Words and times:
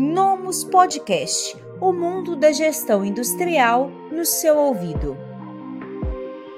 Nomus 0.00 0.64
Podcast 0.64 1.54
o 1.78 1.92
mundo 1.92 2.34
da 2.34 2.50
gestão 2.52 3.04
industrial 3.04 3.90
no 4.10 4.24
seu 4.24 4.56
ouvido. 4.56 5.14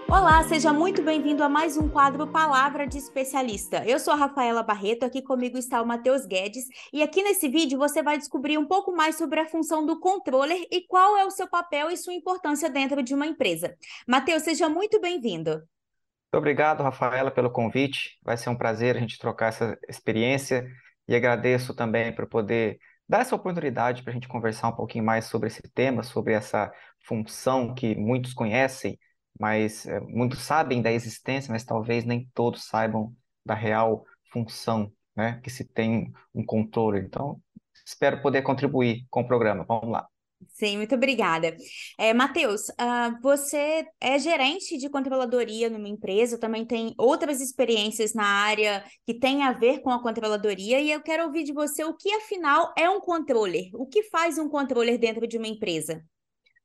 Olá, 0.08 0.44
seja 0.44 0.72
muito 0.72 1.02
bem-vindo 1.02 1.42
a 1.42 1.48
mais 1.48 1.76
um 1.76 1.88
quadro 1.88 2.24
Palavra 2.28 2.86
de 2.86 2.98
Especialista. 2.98 3.84
Eu 3.84 3.98
sou 3.98 4.14
a 4.14 4.16
Rafaela 4.16 4.62
Barreto, 4.62 5.04
aqui 5.04 5.20
comigo 5.20 5.58
está 5.58 5.82
o 5.82 5.86
Matheus 5.86 6.24
Guedes, 6.24 6.66
e 6.92 7.02
aqui 7.02 7.20
nesse 7.20 7.48
vídeo 7.48 7.80
você 7.80 8.00
vai 8.00 8.16
descobrir 8.16 8.58
um 8.58 8.64
pouco 8.64 8.94
mais 8.94 9.16
sobre 9.16 9.40
a 9.40 9.46
função 9.48 9.84
do 9.84 9.98
controller 9.98 10.64
e 10.70 10.86
qual 10.86 11.18
é 11.18 11.26
o 11.26 11.30
seu 11.32 11.48
papel 11.48 11.90
e 11.90 11.96
sua 11.96 12.14
importância 12.14 12.70
dentro 12.70 13.02
de 13.02 13.12
uma 13.12 13.26
empresa. 13.26 13.76
Matheus, 14.06 14.44
seja 14.44 14.68
muito 14.68 15.00
bem-vindo. 15.00 15.50
Muito 15.50 16.38
obrigado, 16.38 16.84
Rafaela, 16.84 17.32
pelo 17.32 17.50
convite. 17.50 18.20
Vai 18.22 18.36
ser 18.36 18.50
um 18.50 18.56
prazer 18.56 18.96
a 18.96 19.00
gente 19.00 19.18
trocar 19.18 19.48
essa 19.48 19.76
experiência 19.88 20.64
e 21.08 21.16
agradeço 21.16 21.74
também 21.74 22.14
por 22.14 22.28
poder 22.28 22.78
dar 23.08 23.20
essa 23.20 23.34
oportunidade 23.34 24.02
para 24.02 24.10
a 24.10 24.14
gente 24.14 24.28
conversar 24.28 24.68
um 24.68 24.76
pouquinho 24.76 25.04
mais 25.04 25.26
sobre 25.26 25.48
esse 25.48 25.62
tema, 25.74 26.02
sobre 26.02 26.32
essa 26.32 26.72
função 27.00 27.74
que 27.74 27.94
muitos 27.94 28.32
conhecem 28.32 28.98
mas 29.38 29.86
é, 29.86 30.00
muitos 30.00 30.40
sabem 30.40 30.82
da 30.82 30.92
existência, 30.92 31.50
mas 31.52 31.64
talvez 31.64 32.04
nem 32.04 32.28
todos 32.34 32.64
saibam 32.64 33.14
da 33.44 33.54
real 33.54 34.04
função, 34.30 34.92
né, 35.16 35.40
que 35.42 35.50
se 35.50 35.64
tem 35.64 36.12
um 36.34 36.44
controle. 36.44 37.00
Então, 37.00 37.40
espero 37.84 38.22
poder 38.22 38.42
contribuir 38.42 39.06
com 39.10 39.22
o 39.22 39.26
programa. 39.26 39.64
Vamos 39.64 39.90
lá. 39.90 40.08
Sim, 40.48 40.76
muito 40.76 40.94
obrigada. 40.94 41.56
É, 41.98 42.12
Matheus, 42.12 42.68
uh, 42.70 43.20
você 43.22 43.86
é 44.00 44.18
gerente 44.18 44.76
de 44.76 44.88
controladoria 44.88 45.68
numa 45.68 45.88
empresa, 45.88 46.38
também 46.38 46.64
tem 46.64 46.94
outras 46.98 47.40
experiências 47.40 48.14
na 48.14 48.24
área 48.24 48.84
que 49.04 49.14
tem 49.14 49.42
a 49.42 49.52
ver 49.52 49.80
com 49.80 49.90
a 49.90 50.02
controladoria, 50.02 50.80
e 50.80 50.90
eu 50.90 51.02
quero 51.02 51.24
ouvir 51.24 51.44
de 51.44 51.52
você 51.52 51.84
o 51.84 51.96
que, 51.96 52.12
afinal, 52.14 52.72
é 52.76 52.88
um 52.88 53.00
controller. 53.00 53.70
O 53.74 53.86
que 53.86 54.04
faz 54.04 54.38
um 54.38 54.48
controller 54.48 54.98
dentro 54.98 55.26
de 55.26 55.38
uma 55.38 55.46
empresa? 55.46 56.04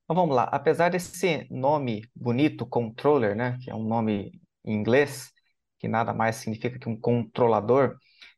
Então 0.03 0.15
vamos 0.15 0.35
lá. 0.35 0.43
Apesar 0.43 0.89
desse 0.89 1.45
nome 1.51 2.03
bonito, 2.15 2.65
controller, 2.65 3.35
né, 3.35 3.57
que 3.61 3.69
é 3.69 3.75
um 3.75 3.83
nome 3.83 4.31
em 4.63 4.73
inglês, 4.73 5.31
que 5.79 5.87
nada 5.87 6.13
mais 6.13 6.37
significa 6.37 6.79
que 6.79 6.89
um 6.89 6.99
controlador, 6.99 7.97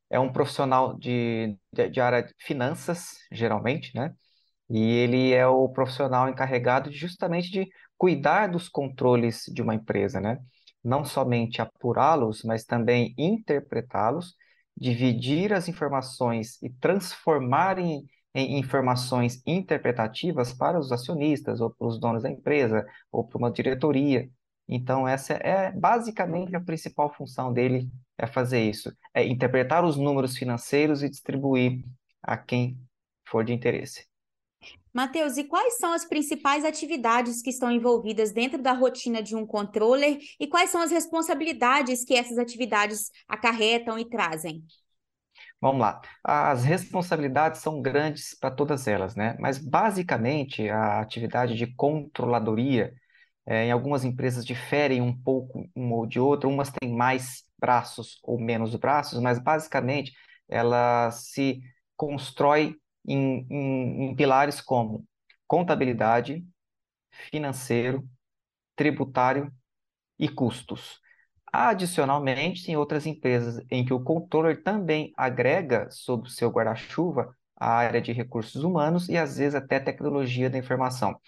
é 0.09 0.19
um 0.19 0.31
profissional 0.31 0.97
de, 0.97 1.55
de, 1.71 1.89
de 1.89 2.01
área 2.01 2.23
de 2.23 2.33
finanças, 2.39 3.11
geralmente, 3.31 3.91
né? 3.93 4.13
E 4.69 4.79
ele 4.79 5.33
é 5.33 5.47
o 5.47 5.69
profissional 5.69 6.29
encarregado 6.29 6.91
justamente 6.91 7.49
de 7.51 7.67
cuidar 7.97 8.47
dos 8.47 8.69
controles 8.69 9.43
de 9.53 9.61
uma 9.61 9.75
empresa, 9.75 10.19
né? 10.21 10.39
Não 10.83 11.03
somente 11.03 11.61
apurá-los, 11.61 12.43
mas 12.43 12.63
também 12.63 13.13
interpretá-los, 13.17 14.35
dividir 14.77 15.53
as 15.53 15.67
informações 15.67 16.61
e 16.61 16.69
transformar 16.69 17.79
em 17.79 18.05
em 18.33 18.59
informações 18.59 19.41
interpretativas 19.45 20.53
para 20.53 20.79
os 20.79 20.91
acionistas, 20.91 21.61
ou 21.61 21.71
para 21.71 21.87
os 21.87 21.99
donos 21.99 22.23
da 22.23 22.29
empresa, 22.29 22.85
ou 23.11 23.23
para 23.27 23.37
uma 23.37 23.51
diretoria. 23.51 24.29
Então, 24.67 25.07
essa 25.07 25.33
é 25.33 25.71
basicamente 25.71 26.55
a 26.55 26.61
principal 26.61 27.11
função 27.13 27.51
dele, 27.51 27.89
é 28.17 28.27
fazer 28.27 28.61
isso, 28.61 28.93
é 29.13 29.25
interpretar 29.25 29.83
os 29.83 29.97
números 29.97 30.37
financeiros 30.37 31.01
e 31.01 31.09
distribuir 31.09 31.83
a 32.21 32.37
quem 32.37 32.79
for 33.25 33.43
de 33.43 33.53
interesse. 33.53 34.08
Matheus, 34.93 35.37
e 35.37 35.43
quais 35.43 35.77
são 35.77 35.93
as 35.93 36.05
principais 36.05 36.65
atividades 36.65 37.41
que 37.41 37.49
estão 37.49 37.71
envolvidas 37.71 38.31
dentro 38.31 38.61
da 38.61 38.73
rotina 38.73 39.21
de 39.21 39.35
um 39.35 39.45
controller 39.45 40.19
e 40.39 40.47
quais 40.47 40.69
são 40.69 40.81
as 40.81 40.91
responsabilidades 40.91 42.03
que 42.03 42.15
essas 42.15 42.37
atividades 42.37 43.11
acarretam 43.27 43.99
e 43.99 44.05
trazem? 44.05 44.63
Vamos 45.61 45.81
lá. 45.81 46.01
As 46.23 46.63
responsabilidades 46.63 47.61
são 47.61 47.81
grandes 47.81 48.33
para 48.33 48.49
todas 48.49 48.87
elas, 48.87 49.15
né? 49.15 49.35
Mas 49.39 49.57
basicamente 49.57 50.69
a 50.69 50.99
atividade 51.01 51.55
de 51.55 51.67
controladoria 51.67 52.93
é, 53.45 53.65
em 53.65 53.71
algumas 53.71 54.05
empresas 54.05 54.45
diferem 54.45 55.01
um 55.01 55.15
pouco 55.15 55.67
uma 55.75 55.95
ou 55.95 56.05
de 56.05 56.19
outra, 56.19 56.47
umas 56.47 56.71
têm 56.71 56.93
mais 56.93 57.43
braços 57.59 58.19
ou 58.23 58.39
menos 58.39 58.75
braços, 58.75 59.19
mas 59.19 59.39
basicamente 59.39 60.13
ela 60.47 61.11
se 61.11 61.61
constrói 61.97 62.75
em, 63.05 63.45
em, 63.49 64.05
em 64.11 64.15
pilares 64.15 64.61
como 64.61 65.05
contabilidade, 65.47 66.45
financeiro, 67.31 68.07
tributário 68.75 69.51
e 70.19 70.29
custos. 70.29 70.99
Adicionalmente, 71.51 72.65
tem 72.65 72.77
outras 72.77 73.05
empresas 73.05 73.63
em 73.71 73.85
que 73.85 73.93
o 73.93 74.03
controller 74.03 74.63
também 74.63 75.11
agrega 75.17 75.89
sob 75.91 76.27
o 76.27 76.31
seu 76.31 76.49
guarda-chuva 76.49 77.35
a 77.57 77.71
área 77.73 78.01
de 78.01 78.13
recursos 78.13 78.63
humanos 78.63 79.09
e 79.09 79.17
às 79.17 79.37
vezes 79.37 79.55
até 79.55 79.79
tecnologia 79.79 80.49
da 80.49 80.57
informação. 80.57 81.19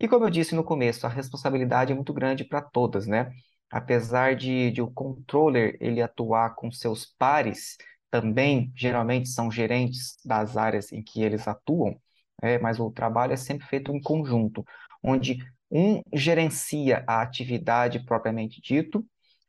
E 0.00 0.08
como 0.08 0.24
eu 0.24 0.30
disse 0.30 0.54
no 0.54 0.64
começo, 0.64 1.06
a 1.06 1.10
responsabilidade 1.10 1.92
é 1.92 1.94
muito 1.94 2.12
grande 2.12 2.44
para 2.44 2.62
todas, 2.62 3.06
né? 3.06 3.30
Apesar 3.70 4.36
de, 4.36 4.70
de 4.70 4.82
o 4.82 4.90
controller 4.90 5.76
ele 5.80 6.02
atuar 6.02 6.54
com 6.54 6.70
seus 6.70 7.06
pares, 7.18 7.76
também 8.12 8.70
geralmente 8.76 9.30
são 9.30 9.50
gerentes 9.50 10.18
das 10.22 10.58
áreas 10.58 10.92
em 10.92 11.02
que 11.02 11.22
eles 11.22 11.48
atuam, 11.48 11.96
é, 12.42 12.58
mas 12.58 12.78
o 12.78 12.90
trabalho 12.90 13.32
é 13.32 13.36
sempre 13.36 13.66
feito 13.66 13.90
em 13.90 14.00
conjunto, 14.02 14.62
onde 15.02 15.38
um 15.70 16.02
gerencia 16.12 17.02
a 17.06 17.22
atividade 17.22 18.04
propriamente 18.04 18.60
dito 18.60 19.04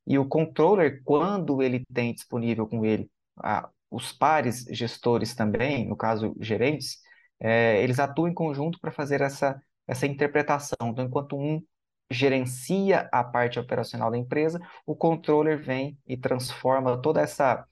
e 0.07 0.18
o 0.18 0.25
controller, 0.25 1.01
quando 1.03 1.62
ele 1.62 1.85
tem 1.94 2.13
disponível 2.13 2.66
com 2.66 2.85
ele 2.85 3.09
ah, 3.38 3.69
os 3.91 4.13
pares 4.13 4.66
gestores 4.69 5.35
também, 5.35 5.85
no 5.85 5.97
caso 5.97 6.34
gerentes, 6.40 7.00
é, 7.41 7.84
eles 7.84 8.00
atuam 8.00 8.30
em 8.30 8.34
conjunto 8.34 8.80
para 8.80 8.91
fazer 8.91 9.19
essa, 9.19 9.62
essa 9.85 10.07
interpretação. 10.07 10.78
Então, 10.90 11.06
enquanto 11.06 11.38
um 11.38 11.62
gerencia 12.09 13.09
a 13.12 13.24
parte 13.24 13.59
operacional 13.59 14.09
da 14.09 14.18
empresa, 14.18 14.59
o 14.85 14.95
controller 14.95 15.62
vem 15.62 15.97
e 16.07 16.16
transforma 16.16 17.01
toda 17.01 17.22
essa 17.22 17.66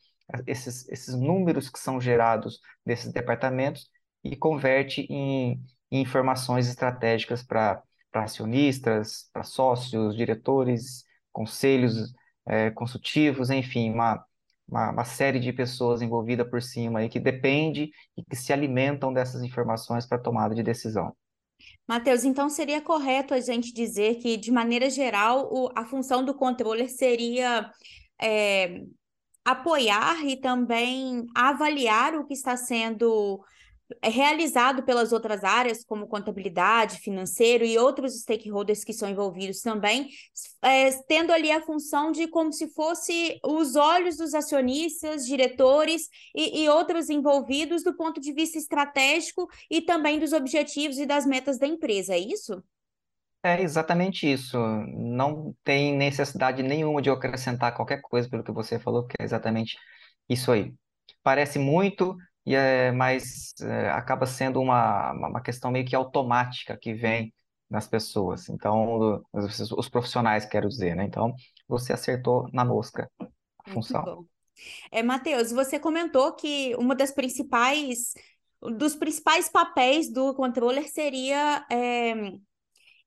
esses, 0.47 0.88
esses 0.90 1.16
números 1.16 1.69
que 1.69 1.80
são 1.80 2.00
gerados 2.00 2.59
desses 2.86 3.12
departamentos 3.12 3.90
e 4.24 4.36
converte 4.36 5.02
em, 5.09 5.62
em 5.92 6.02
informações 6.02 6.68
estratégicas 6.68 7.44
para 7.44 7.84
acionistas, 8.14 9.30
para 9.34 9.44
sócios, 9.44 10.16
diretores, 10.16 11.03
conselhos 11.31 12.14
é, 12.47 12.72
consultivos, 12.72 13.50
enfim, 13.50 13.91
uma, 13.91 14.24
uma, 14.68 14.91
uma, 14.91 15.06
série 15.06 15.40
de 15.40 15.53
pessoas 15.53 16.02
envolvidas 16.02 16.50
por 16.50 16.62
cima 16.62 17.00
aí 17.00 17.09
que 17.09 17.20
depende 17.20 17.91
e 18.18 18.24
que 18.24 18.36
se 18.36 18.52
alimentam 18.52 19.14
dessas 19.14 19.44
informações 19.44 20.06
para 20.06 20.20
tomada 20.20 20.53
de 20.56 20.64
decisão. 20.64 21.16
Matheus, 21.88 22.24
então 22.24 22.50
seria 22.50 22.81
correto 22.81 23.34
a 23.34 23.40
gente 23.40 23.74
dizer 23.74 24.16
que, 24.16 24.38
de 24.38 24.52
maneira 24.52 24.90
geral, 24.90 25.50
o, 25.52 25.70
a 25.75 25.86
função 25.86 26.24
do 26.24 26.34
controller 26.34 26.90
seria 26.90 27.72
é, 28.20 28.81
apoiar 29.44 30.25
e 30.25 30.38
também 30.38 31.25
avaliar 31.35 32.16
o 32.16 32.25
que 32.25 32.34
está 32.34 32.56
sendo 32.56 33.44
é 34.02 34.09
realizado 34.09 34.84
pelas 34.84 35.12
outras 35.12 35.44
áreas, 35.44 35.84
como 35.84 36.07
contabilidade, 36.07 37.00
financeiro 37.00 37.66
e 37.66 37.78
outros 37.78 38.22
stakeholders 38.22 38.84
que 38.84 38.94
são 38.94 39.09
envolvidos 39.09 39.62
também, 39.62 40.09
é, 40.62 40.91
tendo 41.07 41.31
ali 41.31 41.52
a 41.52 41.62
função 41.62 42.12
de 42.12 42.28
como 42.28 42.53
se 42.53 42.69
fosse 42.69 43.40
os 43.44 43.75
olhos 43.75 44.18
dos 44.18 44.34
acionistas, 44.34 45.25
diretores 45.25 46.08
e, 46.35 46.63
e 46.63 46.69
outros 46.69 47.09
envolvidos 47.09 47.84
do 47.84 47.96
ponto 47.96 48.22
de 48.22 48.31
vista 48.31 48.58
estratégico 48.58 49.50
e 49.69 49.81
também 49.81 50.19
dos 50.19 50.34
objetivos 50.34 50.97
e 50.97 51.06
das 51.06 51.25
metas 51.25 51.58
da 51.58 51.68
empresa, 51.68 52.13
é 52.13 52.19
isso? 52.19 52.63
É 53.44 53.62
exatamente 53.62 54.31
isso. 54.31 54.57
Não 54.57 55.56
tem 55.63 55.96
necessidade 55.96 56.62
nenhuma 56.62 57.02
de 57.02 57.09
eu 57.09 57.13
acrescentar 57.13 57.75
qualquer 57.75 58.02
coisa 58.02 58.29
pelo 58.29 58.44
que 58.44 58.52
você 58.52 58.78
falou, 58.78 59.03
porque 59.03 59.18
é 59.19 59.25
exatamente 59.25 59.78
isso 60.29 60.52
aí. 60.52 60.74
Parece 61.24 61.57
muito, 61.57 62.16
e 62.46 62.56
é, 62.56 62.91
mas 62.91 63.53
é, 63.61 63.90
acaba 63.90 64.26
sendo 64.26 64.59
uma, 64.61 65.11
uma 65.14 65.41
questão 65.41 65.72
meio 65.72 65.85
que 65.85 65.96
automática 65.96 66.78
que 66.78 66.93
vem 66.93 67.34
nas 67.70 67.88
pessoas. 67.88 68.47
Então, 68.49 69.23
os, 69.34 69.72
os 69.72 69.90
profissionais, 69.90 70.46
quero 70.46 70.67
dizer, 70.67 70.96
né? 70.96 71.05
Então, 71.05 71.34
você 71.67 71.93
acertou 71.93 72.47
na 72.53 72.66
mosca 72.66 73.09
a 73.20 73.72
função. 73.72 74.26
É, 74.91 75.02
Matheus, 75.02 75.52
você 75.52 75.79
comentou 75.79 76.34
que 76.34 76.76
uma 76.76 76.93
das 76.93 77.11
principais, 77.11 78.14
dos 78.61 78.96
principais 78.96 79.49
papéis 79.49 80.11
do 80.11 80.35
controller 80.35 80.88
seria 80.91 81.66
é, 81.72 82.14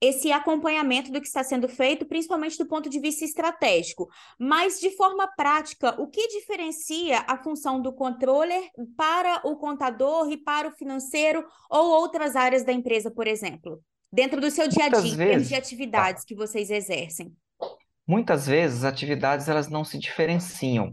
esse 0.00 0.32
acompanhamento 0.32 1.10
do 1.10 1.20
que 1.20 1.26
está 1.26 1.42
sendo 1.42 1.68
feito, 1.68 2.06
principalmente 2.06 2.58
do 2.58 2.66
ponto 2.66 2.88
de 2.88 2.98
vista 2.98 3.24
estratégico. 3.24 4.08
Mas, 4.38 4.80
de 4.80 4.90
forma 4.90 5.26
prática, 5.36 6.00
o 6.00 6.08
que 6.08 6.28
diferencia 6.28 7.24
a 7.26 7.36
função 7.42 7.80
do 7.80 7.92
controller 7.92 8.62
para 8.96 9.40
o 9.44 9.56
contador 9.56 10.30
e 10.30 10.36
para 10.36 10.68
o 10.68 10.72
financeiro 10.72 11.44
ou 11.70 11.90
outras 11.90 12.36
áreas 12.36 12.64
da 12.64 12.72
empresa, 12.72 13.10
por 13.10 13.26
exemplo? 13.26 13.80
Dentro 14.12 14.40
do 14.40 14.50
seu 14.50 14.68
dia 14.68 14.86
a 14.86 14.88
dia, 14.88 15.12
em 15.12 15.16
termos 15.16 15.48
de 15.48 15.54
atividades 15.54 16.24
que 16.24 16.34
vocês 16.34 16.70
exercem. 16.70 17.32
Muitas 18.06 18.46
vezes, 18.46 18.84
as 18.84 18.92
atividades 18.92 19.48
elas 19.48 19.68
não 19.68 19.82
se 19.82 19.98
diferenciam, 19.98 20.92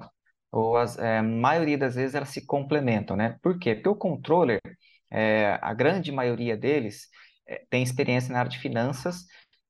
ou 0.51 0.77
a 0.77 0.85
é, 0.97 1.21
maioria 1.21 1.77
das 1.77 1.95
vezes 1.95 2.15
elas 2.15 2.29
se 2.29 2.45
complementam, 2.45 3.15
né? 3.15 3.37
Por 3.41 3.59
quê? 3.59 3.75
Porque 3.75 3.89
o 3.89 3.95
controller 3.95 4.59
é, 5.11 5.59
a 5.61 5.73
grande 5.73 6.11
maioria 6.11 6.55
deles 6.55 7.07
é, 7.07 7.30
tem 7.69 7.83
experiência 7.83 8.31
na 8.31 8.39
área 8.39 8.51
de 8.51 8.59
finanças 8.59 9.25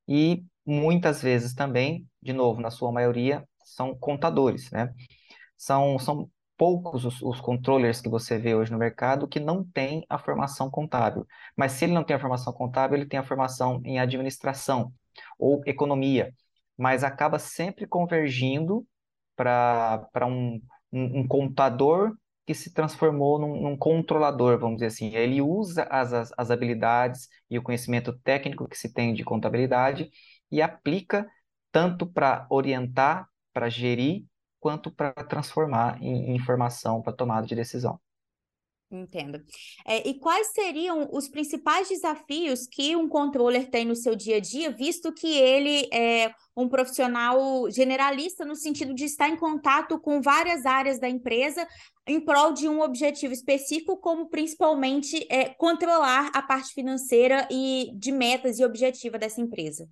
e 0.07 0.43
muitas 0.65 1.21
vezes 1.21 1.53
também, 1.53 2.07
de 2.21 2.33
novo, 2.33 2.61
na 2.61 2.71
sua 2.71 2.91
maioria, 2.91 3.47
são 3.63 3.95
contadores, 3.97 4.69
né? 4.71 4.93
São, 5.57 5.97
são 5.99 6.29
poucos 6.57 7.05
os, 7.05 7.21
os 7.21 7.41
controllers 7.41 8.01
que 8.01 8.09
você 8.09 8.37
vê 8.37 8.53
hoje 8.53 8.71
no 8.71 8.77
mercado 8.77 9.27
que 9.27 9.39
não 9.39 9.63
têm 9.63 10.05
a 10.09 10.17
formação 10.17 10.69
contábil. 10.69 11.25
Mas 11.55 11.73
se 11.73 11.85
ele 11.85 11.93
não 11.93 12.03
tem 12.03 12.15
a 12.15 12.19
formação 12.19 12.53
contábil, 12.53 12.97
ele 12.97 13.07
tem 13.07 13.19
a 13.19 13.23
formação 13.23 13.81
em 13.83 13.99
administração 13.99 14.93
ou 15.39 15.61
economia, 15.65 16.33
mas 16.77 17.03
acaba 17.03 17.39
sempre 17.39 17.87
convergindo 17.87 18.85
para 19.35 20.25
um, 20.25 20.61
um, 20.91 21.21
um 21.21 21.27
contador 21.27 22.15
que 22.45 22.53
se 22.53 22.73
transformou 22.73 23.39
num, 23.39 23.61
num, 23.61 23.77
controlador, 23.77 24.59
vamos 24.59 24.77
dizer 24.77 24.87
assim. 24.87 25.15
Ele 25.15 25.41
usa 25.41 25.83
as, 25.89 26.13
as, 26.13 26.31
as, 26.37 26.51
habilidades 26.51 27.29
e 27.49 27.57
o 27.57 27.63
conhecimento 27.63 28.13
técnico 28.23 28.67
que 28.67 28.77
se 28.77 28.93
tem 28.93 29.13
de 29.13 29.23
contabilidade 29.23 30.09
e 30.51 30.61
aplica 30.61 31.27
tanto 31.71 32.05
para 32.05 32.47
orientar, 32.49 33.27
para 33.53 33.69
gerir, 33.69 34.25
quanto 34.59 34.91
para 34.91 35.13
transformar 35.13 36.01
em, 36.01 36.35
informação 36.35 37.01
para 37.01 37.13
tomada 37.13 37.47
de 37.47 37.55
decisão. 37.55 37.99
Entendo. 38.91 39.41
É, 39.85 40.05
e 40.05 40.15
quais 40.15 40.47
seriam 40.47 41.07
os 41.13 41.29
principais 41.29 41.87
desafios 41.87 42.67
que 42.67 42.93
um 42.93 43.07
controller 43.07 43.69
tem 43.69 43.85
no 43.85 43.95
seu 43.95 44.17
dia 44.17 44.35
a 44.35 44.39
dia, 44.41 44.69
visto 44.69 45.13
que 45.13 45.33
ele 45.33 45.87
é 45.93 46.33
um 46.57 46.67
profissional 46.67 47.71
generalista 47.71 48.43
no 48.43 48.53
sentido 48.53 48.93
de 48.93 49.05
estar 49.05 49.29
em 49.29 49.37
contato 49.37 49.97
com 49.97 50.21
várias 50.21 50.65
áreas 50.65 50.99
da 50.99 51.07
empresa 51.07 51.65
em 52.05 52.19
prol 52.19 52.51
de 52.51 52.67
um 52.67 52.81
objetivo 52.81 53.31
específico, 53.31 53.95
como 53.95 54.29
principalmente 54.29 55.25
é, 55.29 55.45
controlar 55.47 56.29
a 56.33 56.41
parte 56.41 56.73
financeira 56.73 57.47
e 57.49 57.91
de 57.95 58.11
metas 58.11 58.59
e 58.59 58.65
objetiva 58.65 59.17
dessa 59.17 59.39
empresa? 59.39 59.87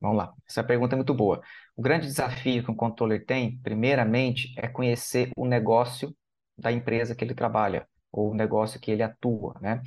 Vamos 0.00 0.16
lá, 0.16 0.32
essa 0.48 0.62
pergunta 0.62 0.94
é 0.94 0.96
muito 0.96 1.14
boa. 1.14 1.40
O 1.76 1.82
grande 1.82 2.06
desafio 2.06 2.62
que 2.62 2.70
um 2.70 2.76
controller 2.76 3.24
tem, 3.24 3.58
primeiramente, 3.58 4.54
é 4.56 4.68
conhecer 4.68 5.30
o 5.36 5.44
negócio 5.44 6.14
da 6.56 6.70
empresa 6.70 7.14
que 7.16 7.24
ele 7.24 7.34
trabalha 7.34 7.88
ou 8.12 8.30
o 8.32 8.34
negócio 8.34 8.80
que 8.80 8.90
ele 8.90 9.02
atua, 9.02 9.54
né? 9.60 9.82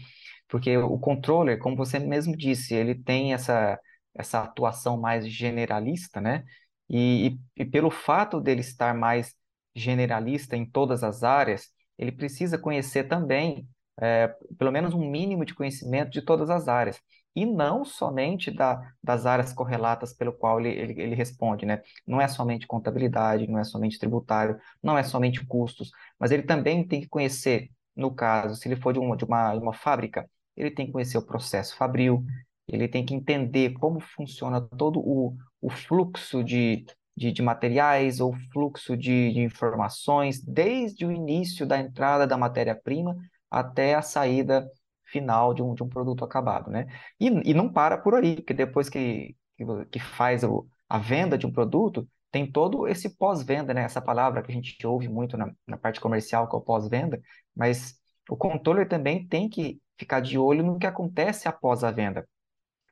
Porque 0.47 0.77
o 0.77 0.97
controller, 0.99 1.59
como 1.59 1.75
você 1.75 1.99
mesmo 1.99 2.35
disse, 2.35 2.73
ele 2.73 2.95
tem 2.95 3.33
essa, 3.33 3.79
essa 4.13 4.41
atuação 4.41 4.99
mais 4.99 5.27
generalista, 5.29 6.19
né? 6.21 6.43
E, 6.89 7.39
e, 7.57 7.63
e 7.63 7.65
pelo 7.65 7.89
fato 7.91 8.39
dele 8.41 8.61
estar 8.61 8.93
mais 8.95 9.35
generalista 9.75 10.55
em 10.55 10.65
todas 10.65 11.03
as 11.03 11.23
áreas, 11.23 11.69
ele 11.97 12.11
precisa 12.11 12.57
conhecer 12.57 13.05
também, 13.05 13.67
é, 14.01 14.27
pelo 14.57 14.71
menos 14.71 14.93
um 14.93 15.09
mínimo 15.09 15.45
de 15.45 15.53
conhecimento 15.53 16.11
de 16.11 16.21
todas 16.21 16.49
as 16.49 16.67
áreas 16.67 17.01
e 17.35 17.45
não 17.45 17.83
somente 17.83 18.49
da, 18.49 18.81
das 19.03 19.25
áreas 19.25 19.51
correlatas 19.51 20.13
pelo 20.13 20.31
qual 20.31 20.59
ele, 20.59 20.69
ele, 20.69 21.01
ele, 21.01 21.15
responde, 21.15 21.65
né? 21.65 21.81
Não 22.07 22.21
é 22.21 22.27
somente 22.27 22.65
contabilidade, 22.65 23.47
não 23.47 23.59
é 23.59 23.63
somente 23.63 23.99
tributário, 23.99 24.57
não 24.81 24.97
é 24.97 25.03
somente 25.03 25.45
custos, 25.45 25.91
mas 26.17 26.31
ele 26.31 26.43
também 26.43 26.87
tem 26.87 27.01
que 27.01 27.09
conhecer 27.09 27.69
no 27.95 28.13
caso, 28.13 28.55
se 28.55 28.67
ele 28.67 28.75
for 28.75 28.93
de 28.93 28.99
uma, 28.99 29.15
de 29.15 29.25
uma, 29.25 29.53
uma 29.53 29.73
fábrica, 29.73 30.29
ele 30.55 30.71
tem 30.71 30.85
que 30.85 30.91
conhecer 30.91 31.17
o 31.17 31.25
processo 31.25 31.75
fabril, 31.75 32.23
ele 32.67 32.87
tem 32.87 33.05
que 33.05 33.13
entender 33.13 33.73
como 33.73 33.99
funciona 33.99 34.61
todo 34.61 34.99
o, 34.99 35.35
o 35.61 35.69
fluxo 35.69 36.43
de, 36.43 36.85
de, 37.15 37.31
de 37.31 37.41
materiais 37.41 38.19
ou 38.19 38.33
fluxo 38.51 38.97
de, 38.97 39.33
de 39.33 39.41
informações, 39.41 40.41
desde 40.43 41.05
o 41.05 41.11
início 41.11 41.65
da 41.65 41.79
entrada 41.79 42.25
da 42.25 42.37
matéria-prima 42.37 43.15
até 43.49 43.95
a 43.95 44.01
saída 44.01 44.69
final 45.05 45.53
de 45.53 45.61
um, 45.61 45.73
de 45.73 45.83
um 45.83 45.87
produto 45.89 46.25
acabado, 46.25 46.69
né? 46.71 46.87
E, 47.19 47.27
e 47.27 47.53
não 47.53 47.71
para 47.71 47.97
por 47.97 48.15
aí, 48.15 48.35
porque 48.37 48.53
depois 48.53 48.89
que, 48.89 49.35
que, 49.57 49.65
que 49.91 49.99
faz 49.99 50.43
o, 50.43 50.67
a 50.89 50.97
venda 50.97 51.37
de 51.37 51.45
um 51.45 51.51
produto, 51.51 52.07
tem 52.35 52.45
todo 52.51 52.85
esse 52.85 53.15
pós-venda, 53.15 53.73
né? 53.73 53.83
Essa 53.83 54.01
palavra 54.01 54.43
que 54.43 54.51
a 54.51 54.53
gente 54.53 54.85
ouve 54.85 55.07
muito 55.07 55.37
na, 55.37 55.53
na 55.65 55.77
parte 55.77 56.01
comercial, 56.01 56.49
que 56.49 56.53
é 56.53 56.59
o 56.59 56.61
pós-venda, 56.61 57.21
mas 57.55 57.97
o 58.29 58.35
controller 58.35 58.89
também 58.89 59.25
tem 59.25 59.47
que 59.47 59.79
ficar 59.97 60.19
de 60.19 60.37
olho 60.37 60.61
no 60.61 60.77
que 60.77 60.85
acontece 60.85 61.47
após 61.47 61.81
a 61.81 61.91
venda. 61.91 62.27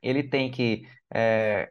Ele 0.02 0.22
tem 0.22 0.50
que 0.50 0.88
é, 1.12 1.70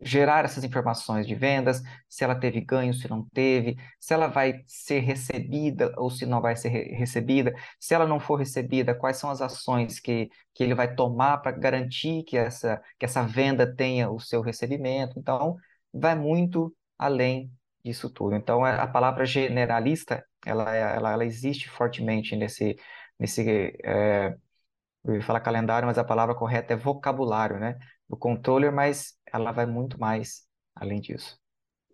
gerar 0.00 0.44
essas 0.44 0.64
informações 0.64 1.28
de 1.28 1.34
vendas, 1.36 1.80
se 2.08 2.24
ela 2.24 2.34
teve 2.34 2.60
ganho, 2.60 2.92
se 2.92 3.08
não 3.08 3.24
teve, 3.32 3.76
se 4.00 4.12
ela 4.12 4.26
vai 4.26 4.64
ser 4.66 4.98
recebida 4.98 5.94
ou 5.96 6.10
se 6.10 6.26
não 6.26 6.40
vai 6.40 6.56
ser 6.56 6.70
re 6.70 6.96
recebida, 6.96 7.54
se 7.78 7.94
ela 7.94 8.04
não 8.04 8.18
for 8.18 8.34
recebida, 8.34 8.96
quais 8.96 9.16
são 9.16 9.30
as 9.30 9.40
ações 9.40 10.00
que, 10.00 10.28
que 10.52 10.64
ele 10.64 10.74
vai 10.74 10.92
tomar 10.92 11.38
para 11.38 11.52
garantir 11.52 12.24
que 12.24 12.36
essa, 12.36 12.82
que 12.98 13.04
essa 13.04 13.22
venda 13.22 13.64
tenha 13.76 14.10
o 14.10 14.18
seu 14.18 14.40
recebimento. 14.40 15.16
Então, 15.20 15.56
vai 15.92 16.16
muito 16.16 16.74
além 17.00 17.52
disso 17.84 18.10
tudo. 18.10 18.36
Então, 18.36 18.64
a 18.64 18.86
palavra 18.86 19.24
generalista, 19.24 20.24
ela, 20.44 20.74
ela, 20.74 21.12
ela 21.12 21.24
existe 21.24 21.68
fortemente 21.70 22.36
nesse, 22.36 22.76
nesse 23.18 23.42
é, 23.84 24.36
eu 25.04 25.16
ia 25.16 25.22
falar 25.22 25.40
calendário, 25.40 25.86
mas 25.86 25.98
a 25.98 26.04
palavra 26.04 26.34
correta 26.34 26.74
é 26.74 26.76
vocabulário, 26.76 27.58
né? 27.58 27.78
Do 28.08 28.16
controller, 28.16 28.72
mas 28.72 29.14
ela 29.32 29.52
vai 29.52 29.66
muito 29.66 29.98
mais 30.00 30.46
além 30.74 31.00
disso. 31.00 31.38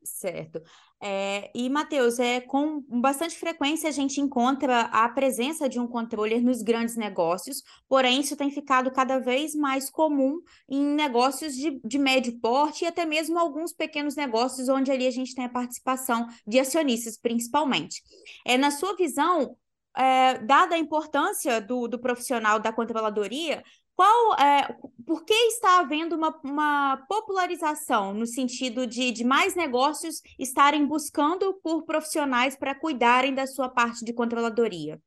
Certo. 0.07 0.63
É, 1.03 1.51
e, 1.55 1.69
Matheus, 1.69 2.19
é, 2.19 2.41
com 2.41 2.81
bastante 2.89 3.37
frequência 3.37 3.89
a 3.89 3.93
gente 3.93 4.21
encontra 4.21 4.83
a 4.83 5.09
presença 5.09 5.69
de 5.69 5.81
um 5.81 5.87
controller 5.87 6.41
nos 6.43 6.63
grandes 6.63 6.97
negócios, 6.97 7.63
porém 7.89 8.21
isso 8.21 8.37
tem 8.37 8.51
ficado 8.51 8.91
cada 8.93 9.19
vez 9.19 9.55
mais 9.55 9.91
comum 9.91 10.41
em 10.69 10.81
negócios 10.81 11.55
de, 11.55 11.81
de 11.85 11.99
médio 11.99 12.39
porte 12.41 12.85
e 12.85 12.87
até 12.87 13.05
mesmo 13.05 13.39
alguns 13.39 13.73
pequenos 13.73 14.15
negócios 14.15 14.69
onde 14.69 14.91
ali 14.91 15.07
a 15.07 15.11
gente 15.11 15.35
tem 15.35 15.45
a 15.45 15.51
participação 15.51 16.27
de 16.47 16.61
acionistas, 16.61 17.19
principalmente. 17.19 18.03
É, 18.45 18.57
na 18.57 18.71
sua 18.71 18.95
visão, 18.97 19.57
é, 19.97 20.39
dada 20.39 20.77
a 20.77 20.79
importância 20.79 21.61
do, 21.61 21.89
do 21.89 21.99
profissional 21.99 22.61
da 22.61 22.73
controladoria, 22.73 23.65
qual 23.97 24.39
é, 24.39 24.77
por 25.07 25.25
que 25.25 25.33
está 25.33 25.81
havendo 25.81 26.15
uma, 26.15 26.39
uma 26.45 26.99
popularização 27.09 28.13
no 28.13 28.27
sentido 28.27 28.87
de, 28.87 29.11
de 29.11 29.25
mais 29.25 29.57
negócios 29.57 30.21
estarem 30.39 30.87
buscando 30.87 31.55
por 31.63 31.85
profissionais 31.85 32.55
para 32.55 32.75
cuidarem 32.75 33.35
da 33.35 33.47
sua 33.47 33.71
parte 33.71 34.05
de 34.05 34.13
controladoria? 34.13 35.01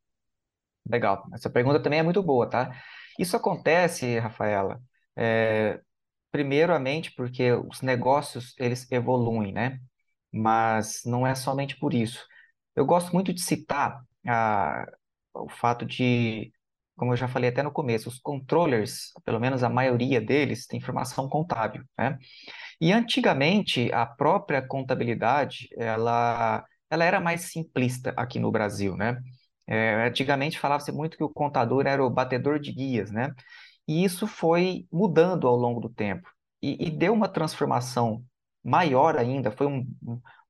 Legal. 0.89 1.23
Essa 1.31 1.51
pergunta 1.51 1.79
também 1.79 1.99
é 1.99 2.03
muito 2.03 2.23
boa, 2.23 2.49
tá? 2.49 2.71
Isso 3.19 3.37
acontece, 3.37 4.17
Rafaela, 4.17 4.81
é, 5.15 5.79
primeiramente 6.31 7.13
porque 7.15 7.51
os 7.51 7.81
negócios 7.81 8.55
eles 8.57 8.91
evoluem, 8.91 9.53
né? 9.53 9.79
Mas 10.31 11.01
não 11.05 11.27
é 11.27 11.35
somente 11.35 11.77
por 11.77 11.93
isso. 11.93 12.25
Eu 12.75 12.87
gosto 12.87 13.13
muito 13.13 13.31
de 13.31 13.41
citar 13.41 14.01
a, 14.27 14.83
o 15.33 15.47
fato 15.47 15.85
de 15.85 16.51
como 16.99 17.13
eu 17.13 17.17
já 17.17 17.29
falei 17.29 17.49
até 17.49 17.63
no 17.63 17.71
começo, 17.71 18.09
os 18.09 18.19
controllers, 18.19 19.13
pelo 19.23 19.39
menos 19.39 19.63
a 19.63 19.69
maioria 19.69 20.19
deles, 20.19 20.67
tem 20.67 20.81
formação 20.81 21.29
contábil, 21.29 21.83
né? 21.97 22.17
E 22.79 22.91
antigamente 22.91 23.89
a 23.93 24.05
própria 24.05 24.61
contabilidade, 24.61 25.69
ela, 25.77 26.63
ela 26.89 27.05
era 27.05 27.19
mais 27.21 27.51
simplista 27.51 28.13
aqui 28.17 28.37
no 28.37 28.51
Brasil, 28.51 28.97
né? 28.97 29.17
É, 29.65 30.07
antigamente 30.07 30.59
falava-se 30.59 30.91
muito 30.91 31.15
que 31.15 31.23
o 31.23 31.29
contador 31.29 31.87
era 31.87 32.03
o 32.03 32.09
batedor 32.09 32.59
de 32.59 32.73
guias, 32.73 33.11
né? 33.11 33.33
E 33.87 34.03
isso 34.03 34.27
foi 34.27 34.85
mudando 34.91 35.47
ao 35.47 35.55
longo 35.55 35.79
do 35.79 35.89
tempo 35.89 36.29
e, 36.61 36.87
e 36.87 36.89
deu 36.91 37.13
uma 37.13 37.29
transformação 37.29 38.23
maior 38.63 39.17
ainda, 39.17 39.51
foi 39.51 39.67
um, 39.67 39.87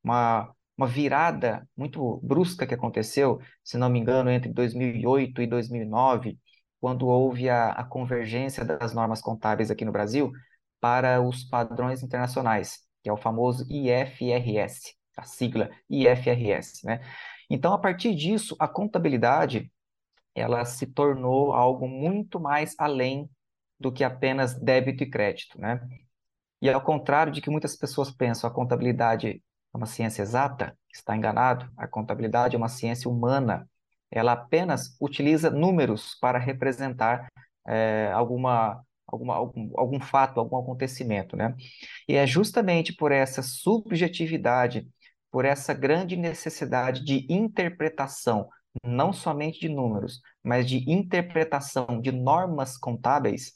uma, 0.04 0.52
uma 0.80 0.88
virada 0.88 1.68
muito 1.76 2.22
brusca 2.24 2.66
que 2.66 2.74
aconteceu, 2.74 3.42
se 3.62 3.78
não 3.78 3.90
me 3.90 4.00
engano, 4.00 4.30
entre 4.30 4.50
2008 4.54 5.42
e 5.42 5.48
2009, 5.48 6.40
quando 6.80 7.06
houve 7.06 7.50
a, 7.50 7.72
a 7.72 7.84
convergência 7.84 8.64
das 8.64 8.94
normas 8.94 9.22
contábeis 9.22 9.70
aqui 9.70 9.84
no 9.84 9.92
Brasil 9.92 10.32
para 10.80 11.22
os 11.22 11.44
padrões 11.44 12.02
internacionais, 12.02 12.80
que 13.04 13.10
é 13.10 13.14
o 13.14 13.18
famoso 13.18 13.66
IFRS, 13.70 14.96
a 15.18 15.24
sigla 15.24 15.70
IFRS, 15.90 16.86
né? 16.86 17.02
Então, 17.50 17.74
a 17.74 17.78
partir 17.78 18.16
disso, 18.16 18.56
a 18.58 18.68
contabilidade 18.68 19.70
ela 20.34 20.64
se 20.64 20.88
tornou 20.88 21.52
algo 21.52 21.90
muito 21.90 22.40
mais 22.40 22.74
além 22.80 23.30
do 23.78 23.92
que 23.92 24.02
apenas 24.02 24.58
débito 24.58 25.04
e 25.04 25.10
crédito, 25.10 25.60
né? 25.60 25.82
E 26.62 26.70
ao 26.70 26.82
contrário 26.82 27.34
de 27.34 27.42
que 27.42 27.50
muitas 27.50 27.76
pessoas 27.76 28.12
pensam, 28.12 28.50
a 28.50 28.54
contabilidade 28.54 29.44
é 29.74 29.78
uma 29.78 29.86
ciência 29.86 30.22
exata, 30.22 30.78
está 30.94 31.16
enganado. 31.16 31.70
A 31.78 31.88
contabilidade 31.88 32.56
é 32.56 32.58
uma 32.58 32.70
ciência 32.70 33.10
humana. 33.10 33.68
Ela 34.12 34.34
apenas 34.34 34.96
utiliza 35.00 35.50
números 35.50 36.16
para 36.20 36.40
representar 36.40 37.28
é, 37.68 38.12
alguma, 38.14 38.84
alguma, 39.08 39.36
algum, 39.36 39.72
algum 39.78 40.00
fato, 40.00 40.40
algum 40.40 40.58
acontecimento, 40.58 41.36
né? 41.36 41.56
E 42.08 42.16
é 42.16 42.26
justamente 42.26 42.94
por 42.94 43.12
essa 43.12 43.42
subjetividade, 43.44 44.88
por 45.32 45.46
essa 45.46 45.74
grande 45.74 46.16
necessidade 46.16 47.04
de 47.04 47.26
interpretação 47.30 48.50
não 48.84 49.12
somente 49.12 49.60
de 49.60 49.70
números, 49.70 50.22
mas 50.44 50.68
de 50.68 50.90
interpretação 50.90 52.00
de 52.02 52.12
normas 52.12 52.78
contábeis, 52.78 53.54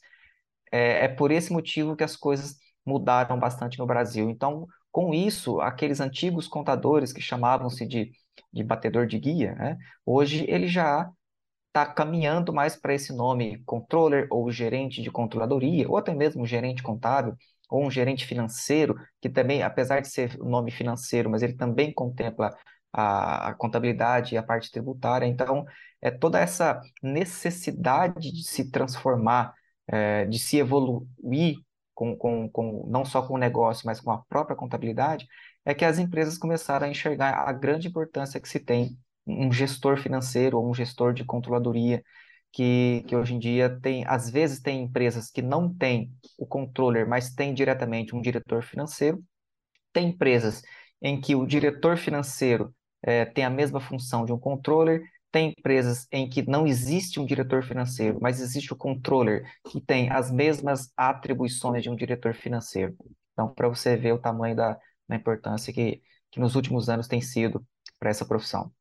é, 0.72 1.04
é 1.04 1.08
por 1.08 1.30
esse 1.30 1.52
motivo 1.52 1.96
que 1.96 2.04
as 2.04 2.16
coisas 2.16 2.56
mudaram 2.84 3.38
bastante 3.38 3.78
no 3.78 3.86
Brasil. 3.86 4.28
Então, 4.28 4.66
com 4.94 5.12
isso, 5.12 5.60
aqueles 5.60 5.98
antigos 5.98 6.46
contadores 6.46 7.12
que 7.12 7.20
chamavam-se 7.20 7.84
de, 7.84 8.12
de 8.52 8.62
batedor 8.62 9.08
de 9.08 9.18
guia, 9.18 9.52
né, 9.56 9.76
hoje 10.06 10.44
ele 10.48 10.68
já 10.68 11.10
está 11.66 11.84
caminhando 11.84 12.52
mais 12.52 12.76
para 12.76 12.94
esse 12.94 13.12
nome 13.12 13.60
controller 13.64 14.28
ou 14.30 14.48
gerente 14.52 15.02
de 15.02 15.10
controladoria, 15.10 15.88
ou 15.88 15.96
até 15.96 16.14
mesmo 16.14 16.46
gerente 16.46 16.80
contábil, 16.80 17.34
ou 17.68 17.84
um 17.84 17.90
gerente 17.90 18.24
financeiro, 18.24 18.94
que 19.20 19.28
também, 19.28 19.64
apesar 19.64 19.98
de 19.98 20.06
ser 20.06 20.40
o 20.40 20.48
nome 20.48 20.70
financeiro, 20.70 21.28
mas 21.28 21.42
ele 21.42 21.54
também 21.54 21.92
contempla 21.92 22.56
a, 22.92 23.48
a 23.48 23.54
contabilidade 23.54 24.36
e 24.36 24.38
a 24.38 24.44
parte 24.44 24.70
tributária. 24.70 25.26
Então, 25.26 25.66
é 26.00 26.08
toda 26.08 26.38
essa 26.38 26.80
necessidade 27.02 28.30
de 28.30 28.44
se 28.46 28.70
transformar, 28.70 29.52
é, 29.88 30.24
de 30.26 30.38
se 30.38 30.56
evoluir 30.56 31.56
com, 31.94 32.16
com, 32.16 32.48
com, 32.48 32.86
não 32.88 33.04
só 33.04 33.22
com 33.22 33.34
o 33.34 33.38
negócio, 33.38 33.86
mas 33.86 34.00
com 34.00 34.10
a 34.10 34.18
própria 34.18 34.56
contabilidade, 34.56 35.26
é 35.64 35.74
que 35.74 35.84
as 35.84 35.98
empresas 35.98 36.36
começaram 36.36 36.86
a 36.86 36.90
enxergar 36.90 37.48
a 37.48 37.52
grande 37.52 37.88
importância 37.88 38.40
que 38.40 38.48
se 38.48 38.60
tem 38.60 38.98
um 39.26 39.52
gestor 39.52 39.96
financeiro 39.96 40.58
ou 40.58 40.68
um 40.68 40.74
gestor 40.74 41.14
de 41.14 41.24
controladoria, 41.24 42.02
que, 42.52 43.04
que 43.08 43.16
hoje 43.16 43.34
em 43.34 43.38
dia 43.38 43.80
tem, 43.80 44.04
às 44.06 44.30
vezes 44.30 44.60
tem 44.60 44.82
empresas 44.82 45.30
que 45.30 45.42
não 45.42 45.72
têm 45.72 46.12
o 46.38 46.46
controller, 46.46 47.08
mas 47.08 47.34
tem 47.34 47.52
diretamente 47.54 48.14
um 48.14 48.20
diretor 48.20 48.62
financeiro, 48.62 49.22
tem 49.92 50.08
empresas 50.08 50.62
em 51.02 51.20
que 51.20 51.34
o 51.34 51.46
diretor 51.46 51.96
financeiro 51.96 52.74
é, 53.02 53.24
tem 53.24 53.44
a 53.44 53.50
mesma 53.50 53.80
função 53.80 54.24
de 54.24 54.32
um 54.32 54.38
controller, 54.38 55.02
tem 55.34 55.48
empresas 55.48 56.06
em 56.12 56.30
que 56.30 56.48
não 56.48 56.64
existe 56.64 57.18
um 57.18 57.26
diretor 57.26 57.64
financeiro, 57.64 58.20
mas 58.22 58.40
existe 58.40 58.72
o 58.72 58.76
controller, 58.76 59.44
que 59.68 59.80
tem 59.80 60.08
as 60.08 60.30
mesmas 60.30 60.92
atribuições 60.96 61.82
de 61.82 61.90
um 61.90 61.96
diretor 61.96 62.34
financeiro. 62.34 62.96
Então, 63.32 63.52
para 63.52 63.68
você 63.68 63.96
ver 63.96 64.12
o 64.12 64.20
tamanho 64.20 64.54
da, 64.54 64.78
da 65.08 65.16
importância 65.16 65.72
que, 65.72 66.00
que 66.30 66.38
nos 66.38 66.54
últimos 66.54 66.88
anos 66.88 67.08
tem 67.08 67.20
sido 67.20 67.66
para 67.98 68.10
essa 68.10 68.24
profissão. 68.24 68.72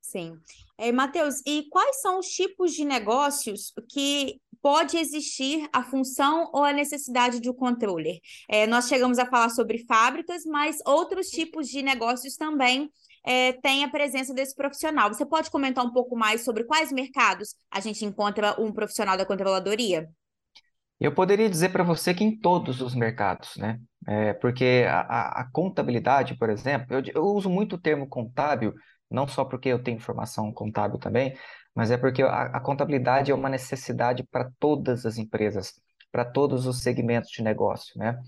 Sim. 0.00 0.38
É, 0.78 0.92
Matheus, 0.92 1.42
e 1.44 1.64
quais 1.68 2.00
são 2.02 2.20
os 2.20 2.28
tipos 2.28 2.72
de 2.72 2.84
negócios 2.84 3.72
que 3.90 4.40
pode 4.62 4.96
existir 4.96 5.68
a 5.72 5.82
função 5.82 6.48
ou 6.52 6.62
a 6.62 6.72
necessidade 6.72 7.40
de 7.40 7.50
um 7.50 7.54
controller? 7.54 8.20
É, 8.48 8.64
nós 8.64 8.86
chegamos 8.86 9.18
a 9.18 9.26
falar 9.26 9.48
sobre 9.48 9.84
fábricas, 9.86 10.44
mas 10.44 10.78
outros 10.86 11.26
tipos 11.30 11.66
de 11.66 11.82
negócios 11.82 12.36
também 12.36 12.88
é, 13.24 13.52
têm 13.52 13.84
a 13.84 13.88
presença 13.88 14.34
desse 14.34 14.54
profissional. 14.54 15.12
Você 15.12 15.26
pode 15.26 15.50
comentar 15.50 15.84
um 15.84 15.92
pouco 15.92 16.16
mais 16.16 16.44
sobre 16.44 16.64
quais 16.64 16.92
mercados 16.92 17.54
a 17.70 17.80
gente 17.80 18.04
encontra 18.04 18.54
um 18.60 18.72
profissional 18.72 19.16
da 19.16 19.26
controladoria? 19.26 20.08
Eu 21.00 21.14
poderia 21.14 21.48
dizer 21.48 21.68
para 21.68 21.84
você 21.84 22.12
que 22.12 22.24
em 22.24 22.38
todos 22.38 22.80
os 22.80 22.94
mercados, 22.94 23.56
né? 23.56 23.78
É, 24.06 24.32
porque 24.34 24.84
a, 24.88 25.00
a, 25.00 25.40
a, 25.42 25.50
contabilidade, 25.52 26.36
por 26.36 26.50
exemplo, 26.50 26.86
eu, 26.96 27.02
eu 27.14 27.22
uso 27.22 27.48
muito 27.48 27.76
o 27.76 27.80
termo 27.80 28.08
contábil 28.08 28.74
não 29.10 29.26
só 29.26 29.44
porque 29.44 29.68
eu 29.68 29.82
tenho 29.82 30.00
formação 30.00 30.52
contábil 30.52 30.98
também, 30.98 31.34
mas 31.74 31.90
é 31.90 31.96
porque 31.96 32.22
a, 32.22 32.42
a 32.44 32.60
contabilidade 32.60 33.30
é 33.30 33.34
uma 33.34 33.48
necessidade 33.48 34.24
para 34.24 34.50
todas 34.58 35.06
as 35.06 35.18
empresas, 35.18 35.72
para 36.10 36.24
todos 36.24 36.66
os 36.66 36.82
segmentos 36.82 37.30
de 37.30 37.42
negócio, 37.42 37.98
né? 37.98 38.18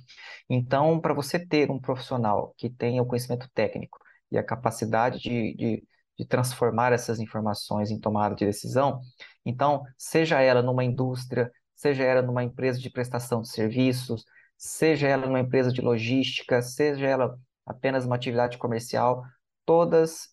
Então, 0.48 1.00
para 1.00 1.14
você 1.14 1.38
ter 1.38 1.70
um 1.70 1.80
profissional 1.80 2.54
que 2.56 2.70
tenha 2.70 3.02
o 3.02 3.06
conhecimento 3.06 3.48
técnico 3.54 3.98
e 4.30 4.38
a 4.38 4.42
capacidade 4.42 5.18
de, 5.18 5.54
de, 5.54 5.84
de 6.18 6.26
transformar 6.26 6.92
essas 6.92 7.18
informações 7.18 7.90
em 7.90 7.98
tomada 7.98 8.34
de 8.34 8.46
decisão, 8.46 9.00
então, 9.44 9.82
seja 9.96 10.40
ela 10.40 10.62
numa 10.62 10.84
indústria, 10.84 11.50
seja 11.74 12.04
ela 12.04 12.22
numa 12.22 12.44
empresa 12.44 12.78
de 12.78 12.90
prestação 12.90 13.40
de 13.40 13.48
serviços, 13.48 14.24
seja 14.56 15.08
ela 15.08 15.26
numa 15.26 15.40
empresa 15.40 15.72
de 15.72 15.80
logística, 15.80 16.60
seja 16.60 17.06
ela 17.06 17.38
apenas 17.66 18.04
uma 18.04 18.16
atividade 18.16 18.58
comercial, 18.58 19.24
todas 19.64 20.28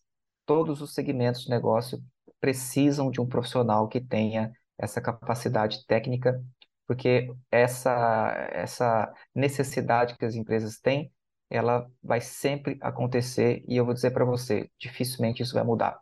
todos 0.47 0.81
os 0.81 0.93
segmentos 0.93 1.43
de 1.43 1.49
negócio 1.49 2.01
precisam 2.39 3.11
de 3.11 3.19
um 3.19 3.27
profissional 3.27 3.87
que 3.87 3.99
tenha 3.99 4.51
essa 4.77 5.01
capacidade 5.01 5.85
técnica, 5.85 6.41
porque 6.87 7.29
essa, 7.51 8.49
essa 8.51 9.13
necessidade 9.35 10.17
que 10.17 10.23
as 10.23 10.35
empresas 10.35 10.79
têm, 10.79 11.11
ela 11.49 11.89
vai 12.03 12.21
sempre 12.21 12.77
acontecer 12.81 13.63
e 13.67 13.77
eu 13.77 13.85
vou 13.85 13.93
dizer 13.93 14.11
para 14.11 14.25
você, 14.25 14.69
dificilmente 14.79 15.41
isso 15.43 15.53
vai 15.53 15.63
mudar. 15.63 15.99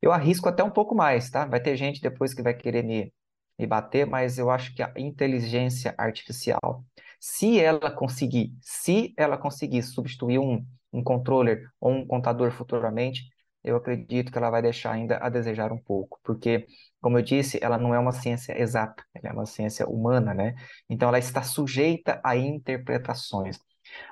Eu 0.00 0.12
arrisco 0.12 0.48
até 0.48 0.62
um 0.62 0.70
pouco 0.70 0.94
mais, 0.94 1.30
tá? 1.30 1.44
Vai 1.46 1.60
ter 1.60 1.76
gente 1.76 2.00
depois 2.00 2.34
que 2.34 2.42
vai 2.42 2.54
querer 2.54 2.82
me, 2.84 3.12
me 3.58 3.66
bater, 3.66 4.06
mas 4.06 4.38
eu 4.38 4.50
acho 4.50 4.74
que 4.74 4.82
a 4.82 4.92
inteligência 4.96 5.94
artificial, 5.98 6.84
se 7.20 7.58
ela 7.60 7.90
conseguir, 7.90 8.52
se 8.60 9.14
ela 9.16 9.36
conseguir 9.38 9.82
substituir 9.82 10.38
um, 10.38 10.64
um 10.92 11.02
controller 11.02 11.68
ou 11.80 11.92
um 11.92 12.06
contador 12.06 12.50
futuramente, 12.50 13.22
eu 13.64 13.76
acredito 13.76 14.30
que 14.30 14.38
ela 14.38 14.50
vai 14.50 14.62
deixar 14.62 14.92
ainda 14.92 15.18
a 15.18 15.28
desejar 15.28 15.72
um 15.72 15.78
pouco, 15.78 16.20
porque, 16.22 16.66
como 17.00 17.18
eu 17.18 17.22
disse, 17.22 17.58
ela 17.60 17.76
não 17.76 17.92
é 17.94 17.98
uma 17.98 18.12
ciência 18.12 18.58
exata, 18.60 19.04
ela 19.12 19.30
é 19.30 19.32
uma 19.32 19.46
ciência 19.46 19.86
humana, 19.88 20.32
né? 20.32 20.54
Então, 20.88 21.08
ela 21.08 21.18
está 21.18 21.42
sujeita 21.42 22.20
a 22.24 22.36
interpretações. 22.36 23.58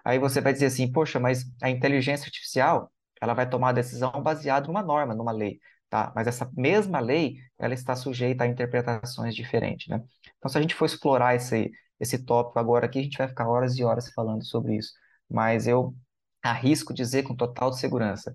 Aí 0.05 0.19
você 0.19 0.41
vai 0.41 0.53
dizer 0.53 0.67
assim, 0.67 0.91
poxa, 0.91 1.19
mas 1.21 1.45
a 1.63 1.71
inteligência 1.71 2.27
artificial, 2.27 2.91
ela 3.21 3.35
vai 3.35 3.49
tomar 3.49 3.71
a 3.71 3.73
decisão 3.73 4.11
baseada 4.23 4.67
numa 4.67 4.83
norma, 4.83 5.15
numa 5.15 5.33
lei, 5.33 5.59
tá? 5.89 6.13
Mas 6.15 6.27
essa 6.27 6.51
mesma 6.57 7.01
lei, 7.01 7.37
ela 7.59 7.75
está 7.75 7.97
sujeita 7.97 8.45
a 8.45 8.47
interpretações 8.47 9.35
diferentes, 9.35 9.89
né? 9.89 10.03
Então, 10.39 10.51
se 10.51 10.59
a 10.59 10.61
gente 10.61 10.75
for 10.75 10.87
explorar 10.87 11.35
esse, 11.35 11.71
esse 12.01 12.19
tópico 12.25 12.59
agora 12.59 12.87
aqui, 12.87 12.99
a 12.99 13.03
gente 13.03 13.19
vai 13.19 13.29
ficar 13.29 13.49
horas 13.49 13.77
e 13.79 13.85
horas 13.85 14.11
falando 14.13 14.45
sobre 14.45 14.77
isso. 14.77 14.93
Mas 15.31 15.67
eu 15.67 15.95
arrisco 16.43 16.93
dizer 16.93 17.23
com 17.23 17.35
total 17.35 17.73
segurança 17.73 18.35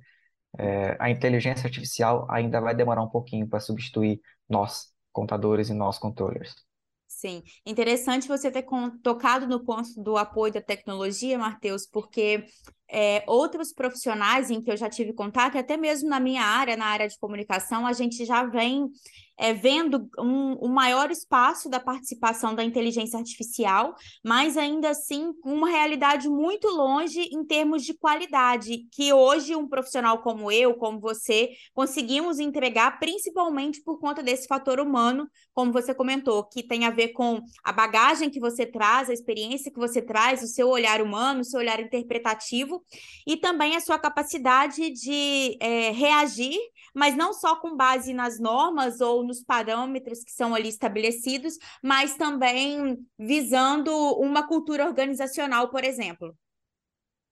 é, 0.57 0.97
a 0.99 1.09
inteligência 1.09 1.67
artificial 1.67 2.25
ainda 2.29 2.59
vai 2.61 2.75
demorar 2.75 3.03
um 3.03 3.09
pouquinho 3.09 3.47
para 3.47 3.59
substituir 3.59 4.21
nós, 4.47 4.87
contadores 5.11 5.69
e 5.69 5.73
nós, 5.73 5.99
controllers. 5.99 6.55
Sim, 7.19 7.43
interessante 7.65 8.29
você 8.29 8.49
ter 8.49 8.63
tocado 9.03 9.45
no 9.45 9.61
ponto 9.65 9.89
do 10.01 10.15
apoio 10.15 10.53
da 10.53 10.61
tecnologia, 10.61 11.37
Matheus, 11.37 11.85
porque 11.85 12.45
é, 12.91 13.23
outros 13.27 13.71
profissionais 13.71 14.49
em 14.49 14.61
que 14.61 14.71
eu 14.71 14.77
já 14.77 14.89
tive 14.89 15.13
contato, 15.13 15.57
até 15.57 15.77
mesmo 15.77 16.09
na 16.09 16.19
minha 16.19 16.43
área, 16.43 16.75
na 16.75 16.85
área 16.85 17.07
de 17.07 17.17
comunicação, 17.19 17.85
a 17.85 17.93
gente 17.93 18.25
já 18.25 18.43
vem 18.43 18.89
é, 19.39 19.53
vendo 19.53 20.09
um, 20.19 20.65
um 20.65 20.67
maior 20.67 21.09
espaço 21.09 21.69
da 21.69 21.79
participação 21.79 22.53
da 22.53 22.63
inteligência 22.63 23.17
artificial, 23.17 23.95
mas 24.23 24.57
ainda 24.57 24.89
assim 24.89 25.33
uma 25.45 25.69
realidade 25.69 26.27
muito 26.27 26.67
longe 26.67 27.21
em 27.31 27.45
termos 27.45 27.85
de 27.85 27.93
qualidade, 27.93 28.85
que 28.91 29.13
hoje 29.13 29.55
um 29.55 29.67
profissional 29.67 30.21
como 30.21 30.51
eu, 30.51 30.73
como 30.73 30.99
você, 30.99 31.51
conseguimos 31.73 32.37
entregar, 32.37 32.99
principalmente 32.99 33.81
por 33.81 33.97
conta 33.99 34.21
desse 34.21 34.45
fator 34.45 34.79
humano, 34.79 35.29
como 35.53 35.71
você 35.71 35.93
comentou, 35.93 36.43
que 36.43 36.61
tem 36.61 36.85
a 36.85 36.89
ver 36.89 37.09
com 37.09 37.41
a 37.63 37.71
bagagem 37.71 38.29
que 38.29 38.41
você 38.41 38.65
traz, 38.65 39.09
a 39.09 39.13
experiência 39.13 39.71
que 39.71 39.79
você 39.79 40.01
traz, 40.01 40.43
o 40.43 40.47
seu 40.47 40.67
olhar 40.67 41.01
humano, 41.01 41.39
o 41.41 41.45
seu 41.45 41.61
olhar 41.61 41.79
interpretativo, 41.79 42.78
e 43.25 43.37
também 43.37 43.75
a 43.75 43.81
sua 43.81 43.99
capacidade 43.99 44.91
de 44.91 45.57
é, 45.61 45.91
reagir, 45.91 46.57
mas 46.93 47.15
não 47.15 47.33
só 47.33 47.55
com 47.55 47.75
base 47.75 48.13
nas 48.13 48.39
normas 48.39 49.01
ou 49.01 49.23
nos 49.23 49.43
parâmetros 49.43 50.23
que 50.23 50.31
são 50.31 50.55
ali 50.55 50.69
estabelecidos, 50.69 51.55
mas 51.83 52.15
também 52.15 52.97
visando 53.17 53.91
uma 54.19 54.47
cultura 54.47 54.85
organizacional, 54.85 55.69
por 55.69 55.83
exemplo. 55.83 56.35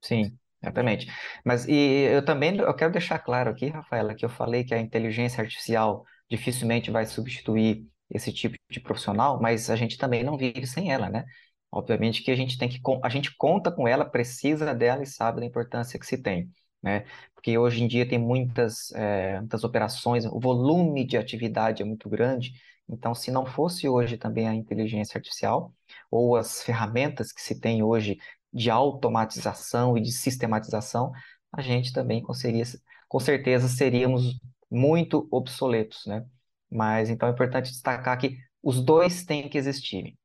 Sim, 0.01 0.37
exatamente. 0.61 1.07
Mas 1.43 1.67
e 1.67 1.73
eu 1.73 2.23
também 2.23 2.57
eu 2.57 2.75
quero 2.75 2.91
deixar 2.91 3.19
claro 3.19 3.49
aqui, 3.51 3.67
Rafaela, 3.67 4.15
que 4.15 4.25
eu 4.25 4.29
falei 4.29 4.63
que 4.63 4.73
a 4.73 4.79
inteligência 4.79 5.41
artificial 5.41 6.05
dificilmente 6.29 6.91
vai 6.91 7.05
substituir 7.05 7.85
esse 8.09 8.31
tipo 8.31 8.55
de 8.69 8.79
profissional, 8.79 9.39
mas 9.41 9.69
a 9.69 9.75
gente 9.75 9.97
também 9.97 10.23
não 10.23 10.37
vive 10.37 10.65
sem 10.65 10.91
ela, 10.91 11.09
né? 11.09 11.25
Obviamente 11.71 12.23
que 12.23 12.31
a 12.31 12.35
gente 12.35 12.57
tem 12.57 12.69
que 12.69 12.79
a 13.03 13.09
gente 13.09 13.35
conta 13.35 13.71
com 13.71 13.87
ela, 13.87 14.05
precisa 14.05 14.73
dela 14.73 15.03
e 15.03 15.07
sabe 15.07 15.41
da 15.41 15.45
importância 15.45 15.99
que 15.99 16.05
se 16.05 16.17
tem 16.17 16.49
né? 16.81 17.05
Porque 17.33 17.57
hoje 17.57 17.83
em 17.83 17.87
dia 17.87 18.07
tem 18.07 18.19
muitas, 18.19 18.91
é, 18.93 19.39
muitas 19.39 19.63
operações, 19.63 20.25
o 20.25 20.39
volume 20.39 21.05
de 21.05 21.17
atividade 21.17 21.81
é 21.81 21.85
muito 21.85 22.09
grande, 22.09 22.53
então 22.89 23.13
se 23.13 23.31
não 23.31 23.45
fosse 23.45 23.87
hoje 23.89 24.17
também 24.17 24.47
a 24.47 24.55
inteligência 24.55 25.17
artificial 25.17 25.73
ou 26.09 26.35
as 26.35 26.63
ferramentas 26.63 27.31
que 27.31 27.41
se 27.41 27.59
tem 27.59 27.83
hoje 27.83 28.17
de 28.53 28.69
automatização 28.69 29.97
e 29.97 30.01
de 30.01 30.11
sistematização, 30.11 31.11
a 31.51 31.61
gente 31.61 31.91
também 31.93 32.21
conseguiria, 32.21 32.63
com 33.07 33.19
certeza 33.19 33.67
seríamos 33.67 34.39
muito 34.71 35.27
obsoletos, 35.31 36.05
né? 36.05 36.25
Mas 36.69 37.09
então 37.09 37.27
é 37.29 37.31
importante 37.31 37.71
destacar 37.71 38.17
que 38.17 38.37
os 38.61 38.81
dois 38.83 39.23
têm 39.23 39.49
que 39.49 39.57
existir. 39.57 40.17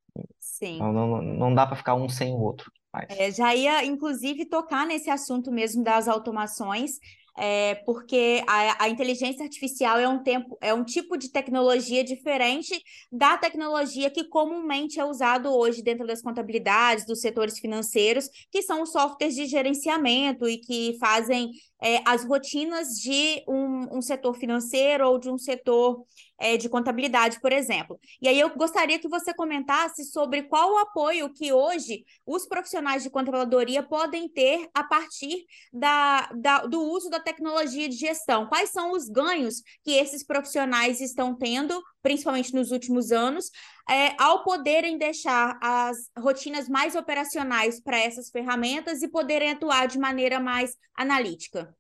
Sim. 0.63 0.79
Não, 0.79 0.93
não, 0.93 1.21
não 1.21 1.55
dá 1.55 1.67
para 1.67 1.75
ficar 1.75 1.97
um 1.97 2.09
sem 2.09 2.33
o 2.33 2.39
outro. 2.39 2.71
É, 3.09 3.33
já 3.33 3.53
ia, 3.53 3.85
inclusive, 3.85 4.45
tocar 4.45 4.87
nesse 4.87 5.11
assunto 5.11 5.51
mesmo 5.51 5.83
das 5.83 6.07
automações. 6.07 6.99
é, 7.37 7.77
porque 7.87 8.45
a, 8.47 8.85
a, 8.85 8.89
inteligência 8.91 9.43
artificial 9.43 9.99
é 9.99 10.07
um, 10.07 10.23
tempo, 10.23 10.57
é 10.61 10.75
um 10.75 10.85
tipo 10.85 11.17
de 11.17 11.33
tecnologia 11.33 12.05
diferente 12.05 12.79
da 13.11 13.39
tecnologia 13.39 14.11
que 14.11 14.25
comumente 14.25 15.01
é 15.01 15.05
usado 15.05 15.49
hoje 15.51 15.83
dentro 15.83 16.07
das 16.07 16.21
contabilidades, 16.21 17.07
dos 17.07 17.23
setores 17.23 17.59
financeiros, 17.59 18.29
que 18.51 18.61
são 18.61 18.83
os 18.83 18.93
softwares 18.93 19.35
de 19.35 19.47
gerenciamento 19.47 20.47
e 20.47 20.59
que 20.59 20.99
fazem 21.01 21.51
é, 21.83 22.01
as 22.07 22.25
rotinas 22.25 22.91
de 22.91 23.43
um, 23.49 23.99
um 23.99 24.03
setor 24.03 24.35
financeiro 24.37 25.09
ou 25.09 25.19
de 25.19 25.29
um 25.29 25.37
setor 25.37 26.05
é, 26.39 26.57
de 26.57 26.69
contabilidade, 26.69 27.41
por 27.41 27.53
exemplo. 27.53 27.99
E 28.21 28.29
aí 28.29 28.39
eu 28.39 28.51
gostaria 28.51 28.99
que 28.99 29.09
você 29.09 29.35
comentasse 29.35 30.05
sobre 30.05 30.45
qual 30.45 30.73
o 30.73 30.79
apoio 30.79 31.33
que 31.33 31.53
hoje 31.53 32.05
os 32.25 32.47
profissionais 32.47 33.03
de 33.03 33.11
controladoria 33.11 33.83
podem 33.83 34.29
ter 34.29 34.69
a 34.73 34.85
partir 34.85 35.45
da, 35.73 36.31
da, 36.35 36.67
do 36.67 36.81
uso 36.83 37.11
da 37.11 37.21
tecnologia 37.21 37.89
de 37.89 37.97
gestão. 37.97 38.47
Quais 38.47 38.71
são 38.71 38.93
os 38.93 39.09
ganhos 39.09 39.63
que 39.85 39.93
esses 39.93 40.25
profissionais 40.25 41.01
estão 41.01 41.35
tendo, 41.35 41.83
principalmente 42.01 42.55
nos 42.55 42.71
últimos 42.71 43.11
anos, 43.13 43.51
é, 43.89 44.15
ao 44.23 44.45
poderem 44.45 44.99
deixar 44.99 45.59
as 45.63 46.11
rotinas 46.19 46.69
mais 46.69 46.95
operacionais 46.95 47.81
para 47.81 47.99
essas 47.99 48.31
ferramentas 48.31 49.03
e 49.03 49.09
poderem 49.09 49.51
atuar 49.51 49.87
de 49.87 49.99
maneira 49.99 50.39
mais 50.41 50.77
analítica? 50.97 51.75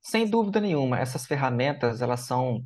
Sem 0.00 0.28
dúvida 0.28 0.60
nenhuma, 0.60 0.98
essas 0.98 1.26
ferramentas 1.26 2.02
elas 2.02 2.20
são 2.20 2.62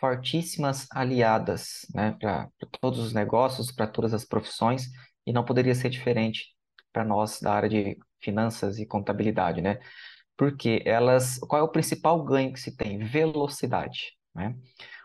fortíssimas 0.00 0.86
aliadas, 0.90 1.86
né, 1.94 2.16
para 2.18 2.48
todos 2.80 2.98
os 2.98 3.12
negócios, 3.12 3.70
para 3.70 3.86
todas 3.86 4.14
as 4.14 4.24
profissões, 4.24 4.86
e 5.26 5.32
não 5.32 5.44
poderia 5.44 5.74
ser 5.74 5.90
diferente 5.90 6.54
para 6.92 7.04
nós 7.04 7.40
da 7.40 7.52
área 7.52 7.68
de 7.68 7.98
finanças 8.20 8.78
e 8.78 8.86
contabilidade, 8.86 9.60
né? 9.60 9.78
Porque 10.36 10.82
elas, 10.84 11.38
qual 11.38 11.60
é 11.60 11.64
o 11.64 11.70
principal 11.70 12.24
ganho 12.24 12.52
que 12.52 12.60
se 12.60 12.76
tem? 12.76 12.98
Velocidade, 12.98 14.12
né? 14.34 14.56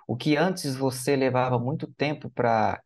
O 0.07 0.15
que 0.15 0.37
antes 0.37 0.75
você 0.75 1.15
levava 1.15 1.59
muito 1.59 1.87
tempo 1.93 2.29
para, 2.29 2.81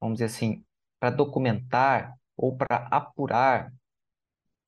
vamos 0.00 0.16
dizer 0.16 0.26
assim, 0.26 0.64
para 1.00 1.10
documentar 1.10 2.14
ou 2.36 2.56
para 2.56 2.88
apurar, 2.90 3.72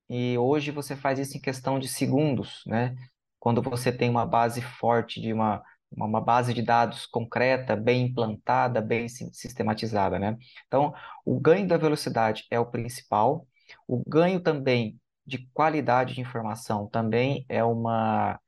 e 0.08 0.38
hoje 0.38 0.70
você 0.70 0.96
faz 0.96 1.18
isso 1.18 1.36
em 1.36 1.40
questão 1.40 1.78
de 1.78 1.88
segundos, 1.88 2.62
né? 2.66 2.96
Quando 3.38 3.62
você 3.62 3.92
tem 3.92 4.08
uma 4.08 4.26
base 4.26 4.62
forte 4.62 5.20
de 5.20 5.32
uma 5.32 5.62
uma 5.90 6.20
base 6.20 6.52
de 6.52 6.62
dados 6.62 7.06
concreta, 7.06 7.74
bem 7.74 8.06
implantada, 8.06 8.80
bem 8.80 9.08
sistematizada, 9.08 10.18
né? 10.18 10.36
Então, 10.66 10.94
o 11.24 11.40
ganho 11.40 11.66
da 11.66 11.76
velocidade 11.76 12.44
é 12.50 12.60
o 12.60 12.66
principal. 12.66 13.46
O 13.86 14.02
ganho 14.06 14.40
também 14.40 15.00
de 15.26 15.48
qualidade 15.52 16.14
de 16.14 16.20
informação 16.20 16.86
também 16.88 17.44
é 17.48 17.64
uma, 17.64 18.38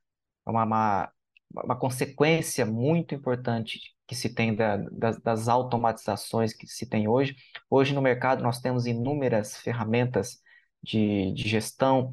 uma, 0.46 0.64
uma, 0.64 1.12
uma 1.52 1.76
consequência 1.76 2.64
muito 2.64 3.14
importante 3.14 3.80
que 4.06 4.14
se 4.14 4.34
tem 4.34 4.54
da, 4.54 4.76
das, 4.76 5.18
das 5.20 5.48
automatizações 5.48 6.52
que 6.52 6.66
se 6.66 6.88
tem 6.88 7.08
hoje. 7.08 7.36
Hoje 7.68 7.94
no 7.94 8.02
mercado 8.02 8.42
nós 8.42 8.60
temos 8.60 8.86
inúmeras 8.86 9.56
ferramentas 9.56 10.40
de, 10.82 11.32
de 11.32 11.48
gestão 11.48 12.12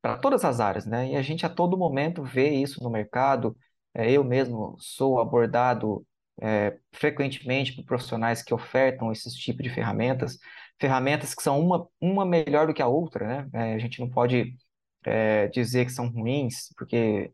para 0.00 0.16
todas 0.18 0.44
as 0.44 0.60
áreas, 0.60 0.86
né? 0.86 1.12
E 1.12 1.16
a 1.16 1.22
gente 1.22 1.44
a 1.44 1.48
todo 1.48 1.76
momento 1.76 2.22
vê 2.22 2.50
isso 2.50 2.82
no 2.82 2.90
mercado, 2.90 3.56
é, 3.94 4.10
eu 4.10 4.24
mesmo 4.24 4.76
sou 4.78 5.20
abordado 5.20 6.06
é, 6.40 6.78
frequentemente 6.92 7.74
por 7.74 7.84
profissionais 7.84 8.42
que 8.42 8.54
ofertam 8.54 9.10
esses 9.12 9.34
tipos 9.34 9.64
de 9.64 9.70
ferramentas, 9.70 10.38
ferramentas 10.80 11.34
que 11.34 11.42
são 11.42 11.60
uma, 11.60 11.88
uma 12.00 12.24
melhor 12.24 12.66
do 12.66 12.74
que 12.74 12.82
a 12.82 12.86
outra, 12.86 13.26
né? 13.26 13.72
É, 13.72 13.74
a 13.74 13.78
gente 13.78 14.00
não 14.00 14.08
pode 14.08 14.54
é, 15.04 15.48
dizer 15.48 15.86
que 15.86 15.92
são 15.92 16.08
ruins, 16.08 16.72
porque 16.76 17.32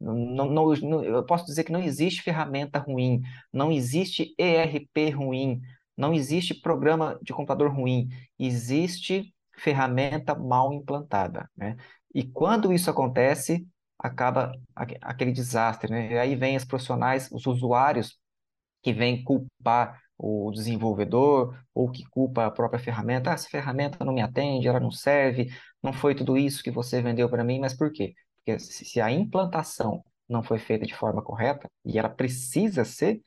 não, 0.00 0.46
não, 0.50 0.74
não, 0.74 1.04
eu 1.04 1.24
posso 1.24 1.46
dizer 1.46 1.64
que 1.64 1.72
não 1.72 1.82
existe 1.82 2.22
ferramenta 2.22 2.78
ruim, 2.78 3.22
não 3.52 3.70
existe 3.70 4.34
ERP 4.38 5.10
ruim, 5.14 5.60
não 5.96 6.12
existe 6.12 6.54
programa 6.54 7.18
de 7.22 7.32
computador 7.32 7.72
ruim, 7.72 8.08
existe 8.38 9.32
ferramenta 9.56 10.34
mal 10.34 10.72
implantada, 10.72 11.48
né? 11.56 11.76
E 12.14 12.24
quando 12.24 12.72
isso 12.72 12.90
acontece, 12.90 13.66
acaba 13.98 14.52
aquele 14.74 15.32
desastre, 15.32 15.90
né? 15.90 16.12
E 16.12 16.18
aí 16.18 16.36
vem 16.36 16.56
os 16.56 16.64
profissionais, 16.64 17.28
os 17.32 17.46
usuários 17.46 18.18
que 18.82 18.92
vêm 18.92 19.22
culpar 19.24 20.00
o 20.18 20.50
desenvolvedor 20.52 21.58
ou 21.74 21.90
que 21.90 22.04
culpa 22.04 22.46
a 22.46 22.50
própria 22.50 22.78
ferramenta. 22.78 23.30
Ah, 23.30 23.34
essa 23.34 23.48
ferramenta 23.48 24.04
não 24.04 24.12
me 24.12 24.22
atende, 24.22 24.68
ela 24.68 24.80
não 24.80 24.90
serve, 24.90 25.48
não 25.82 25.92
foi 25.92 26.14
tudo 26.14 26.36
isso 26.36 26.62
que 26.62 26.70
você 26.70 27.02
vendeu 27.02 27.28
para 27.28 27.44
mim, 27.44 27.58
mas 27.60 27.74
por 27.76 27.92
quê? 27.92 28.14
Porque 28.44 28.58
se 28.58 29.00
a 29.00 29.10
implantação 29.10 30.04
não 30.28 30.42
foi 30.42 30.58
feita 30.58 30.86
de 30.86 30.94
forma 30.94 31.22
correta 31.22 31.68
e 31.84 31.98
ela 31.98 32.08
precisa 32.08 32.84
ser, 32.84 33.22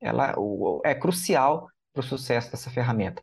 ela 0.00 0.34
é 0.84 0.94
crucial 0.94 1.68
para 1.92 2.00
o 2.00 2.02
sucesso 2.02 2.50
dessa 2.50 2.70
ferramenta. 2.70 3.22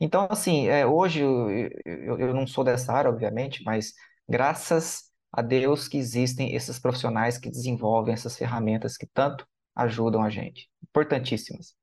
Então, 0.00 0.26
assim, 0.30 0.68
é, 0.68 0.86
hoje 0.86 1.20
eu, 1.20 1.50
eu, 1.84 2.18
eu 2.18 2.34
não 2.34 2.46
sou 2.46 2.64
dessa 2.64 2.92
área, 2.92 3.10
obviamente, 3.10 3.62
mas 3.64 3.94
graças 4.28 5.10
a 5.32 5.42
Deus 5.42 5.88
que 5.88 5.96
existem 5.96 6.54
esses 6.54 6.78
profissionais 6.78 7.38
que 7.38 7.50
desenvolvem 7.50 8.14
essas 8.14 8.36
ferramentas 8.36 8.96
que 8.96 9.06
tanto 9.06 9.46
ajudam 9.74 10.22
a 10.22 10.30
gente. 10.30 10.68
Importantíssimas. 10.82 11.74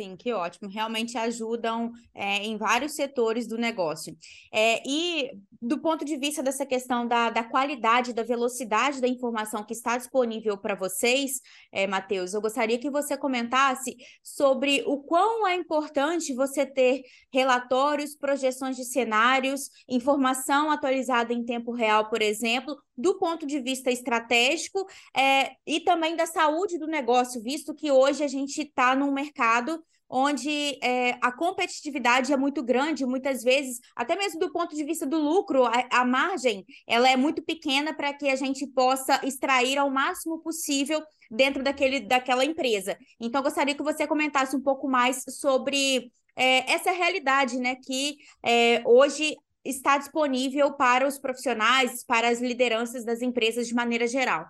Sim, 0.00 0.16
que 0.16 0.32
ótimo. 0.32 0.70
Realmente 0.70 1.18
ajudam 1.18 1.92
é, 2.14 2.38
em 2.38 2.56
vários 2.56 2.92
setores 2.92 3.46
do 3.46 3.58
negócio. 3.58 4.16
É, 4.50 4.82
e 4.88 5.30
do 5.60 5.78
ponto 5.78 6.06
de 6.06 6.16
vista 6.16 6.42
dessa 6.42 6.64
questão 6.64 7.06
da, 7.06 7.28
da 7.28 7.44
qualidade, 7.44 8.14
da 8.14 8.22
velocidade 8.22 8.98
da 8.98 9.06
informação 9.06 9.62
que 9.62 9.74
está 9.74 9.98
disponível 9.98 10.56
para 10.56 10.74
vocês, 10.74 11.42
é, 11.70 11.86
Matheus, 11.86 12.32
eu 12.32 12.40
gostaria 12.40 12.78
que 12.78 12.88
você 12.88 13.14
comentasse 13.14 13.94
sobre 14.22 14.82
o 14.86 15.02
quão 15.02 15.46
é 15.46 15.54
importante 15.54 16.32
você 16.32 16.64
ter 16.64 17.02
relatórios, 17.30 18.16
projeções 18.16 18.76
de 18.76 18.86
cenários, 18.86 19.68
informação 19.86 20.70
atualizada 20.70 21.34
em 21.34 21.44
tempo 21.44 21.72
real, 21.72 22.08
por 22.08 22.22
exemplo, 22.22 22.74
do 23.00 23.18
ponto 23.18 23.46
de 23.46 23.60
vista 23.60 23.90
estratégico 23.90 24.86
é, 25.16 25.52
e 25.66 25.80
também 25.80 26.16
da 26.16 26.26
saúde 26.26 26.78
do 26.78 26.86
negócio, 26.86 27.42
visto 27.42 27.74
que 27.74 27.90
hoje 27.90 28.22
a 28.22 28.28
gente 28.28 28.62
está 28.62 28.94
num 28.94 29.12
mercado 29.12 29.82
onde 30.10 30.76
é, 30.82 31.16
a 31.22 31.30
competitividade 31.30 32.32
é 32.32 32.36
muito 32.36 32.64
grande, 32.64 33.06
muitas 33.06 33.44
vezes, 33.44 33.78
até 33.94 34.16
mesmo 34.16 34.40
do 34.40 34.50
ponto 34.50 34.74
de 34.74 34.82
vista 34.82 35.06
do 35.06 35.16
lucro, 35.16 35.64
a, 35.64 35.86
a 35.92 36.04
margem 36.04 36.64
ela 36.84 37.08
é 37.08 37.16
muito 37.16 37.42
pequena 37.42 37.94
para 37.94 38.12
que 38.12 38.28
a 38.28 38.34
gente 38.34 38.66
possa 38.66 39.20
extrair 39.24 39.78
ao 39.78 39.88
máximo 39.88 40.40
possível 40.40 41.00
dentro 41.30 41.62
daquele, 41.62 42.00
daquela 42.00 42.44
empresa. 42.44 42.98
Então, 43.20 43.40
gostaria 43.40 43.74
que 43.74 43.84
você 43.84 44.04
comentasse 44.04 44.56
um 44.56 44.60
pouco 44.60 44.88
mais 44.88 45.22
sobre 45.28 46.10
é, 46.34 46.72
essa 46.72 46.90
realidade, 46.90 47.56
né, 47.58 47.76
que 47.76 48.16
é, 48.42 48.82
hoje 48.84 49.36
está 49.64 49.98
disponível 49.98 50.74
para 50.74 51.06
os 51.06 51.18
profissionais, 51.18 52.04
para 52.04 52.28
as 52.28 52.40
lideranças 52.40 53.04
das 53.04 53.22
empresas 53.22 53.66
de 53.66 53.74
maneira 53.74 54.06
geral. 54.06 54.46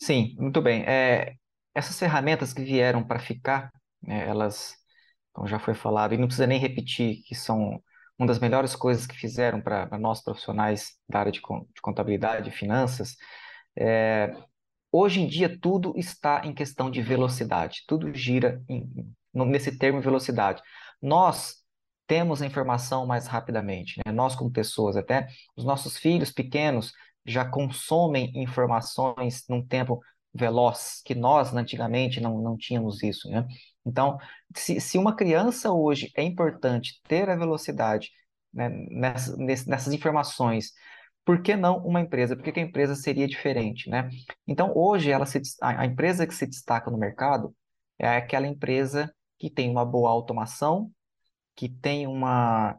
Sim, 0.00 0.34
muito 0.38 0.60
bem. 0.60 0.82
É, 0.84 1.34
essas 1.74 1.98
ferramentas 1.98 2.52
que 2.52 2.62
vieram 2.62 3.04
para 3.04 3.18
ficar, 3.18 3.70
né, 4.02 4.26
elas, 4.28 4.74
como 5.32 5.46
já 5.46 5.58
foi 5.58 5.74
falado, 5.74 6.12
e 6.12 6.18
não 6.18 6.26
precisa 6.26 6.46
nem 6.46 6.58
repetir, 6.58 7.22
que 7.24 7.34
são 7.34 7.80
uma 8.18 8.26
das 8.26 8.38
melhores 8.38 8.74
coisas 8.76 9.06
que 9.06 9.16
fizeram 9.16 9.60
para 9.60 9.98
nós 9.98 10.22
profissionais 10.22 10.92
da 11.08 11.20
área 11.20 11.32
de, 11.32 11.40
de 11.40 11.80
contabilidade 11.80 12.48
e 12.48 12.52
finanças. 12.52 13.16
É, 13.76 14.34
hoje 14.90 15.20
em 15.20 15.26
dia, 15.26 15.58
tudo 15.60 15.94
está 15.96 16.42
em 16.44 16.54
questão 16.54 16.90
de 16.90 17.00
velocidade, 17.00 17.82
tudo 17.86 18.12
gira 18.14 18.62
em, 18.68 19.14
nesse 19.32 19.78
termo 19.78 20.00
velocidade. 20.00 20.62
Nós, 21.00 21.61
temos 22.12 22.42
a 22.42 22.46
informação 22.46 23.06
mais 23.06 23.26
rapidamente. 23.26 23.98
Né? 24.04 24.12
Nós, 24.12 24.36
como 24.36 24.52
pessoas, 24.52 24.98
até 24.98 25.28
os 25.56 25.64
nossos 25.64 25.96
filhos 25.96 26.30
pequenos 26.30 26.92
já 27.24 27.42
consomem 27.42 28.30
informações 28.34 29.44
num 29.48 29.66
tempo 29.66 29.98
veloz, 30.34 31.00
que 31.06 31.14
nós, 31.14 31.54
antigamente, 31.54 32.20
não, 32.20 32.36
não 32.42 32.54
tínhamos 32.54 33.02
isso. 33.02 33.30
Né? 33.30 33.48
Então, 33.86 34.18
se, 34.54 34.78
se 34.78 34.98
uma 34.98 35.16
criança 35.16 35.72
hoje 35.72 36.12
é 36.14 36.22
importante 36.22 37.00
ter 37.08 37.30
a 37.30 37.34
velocidade 37.34 38.10
né, 38.52 38.68
nessa, 38.90 39.34
nessas 39.38 39.94
informações, 39.94 40.72
por 41.24 41.40
que 41.40 41.56
não 41.56 41.78
uma 41.78 42.02
empresa? 42.02 42.36
Por 42.36 42.44
que, 42.44 42.52
que 42.52 42.60
a 42.60 42.62
empresa 42.62 42.94
seria 42.94 43.26
diferente? 43.26 43.88
Né? 43.88 44.10
Então, 44.46 44.70
hoje, 44.76 45.10
ela 45.10 45.24
se, 45.24 45.40
a, 45.62 45.80
a 45.80 45.86
empresa 45.86 46.26
que 46.26 46.34
se 46.34 46.46
destaca 46.46 46.90
no 46.90 46.98
mercado 46.98 47.56
é 47.98 48.18
aquela 48.18 48.46
empresa 48.46 49.10
que 49.38 49.48
tem 49.48 49.70
uma 49.70 49.86
boa 49.86 50.10
automação, 50.10 50.92
que 51.56 51.68
tenha 51.68 52.08
uma 52.08 52.76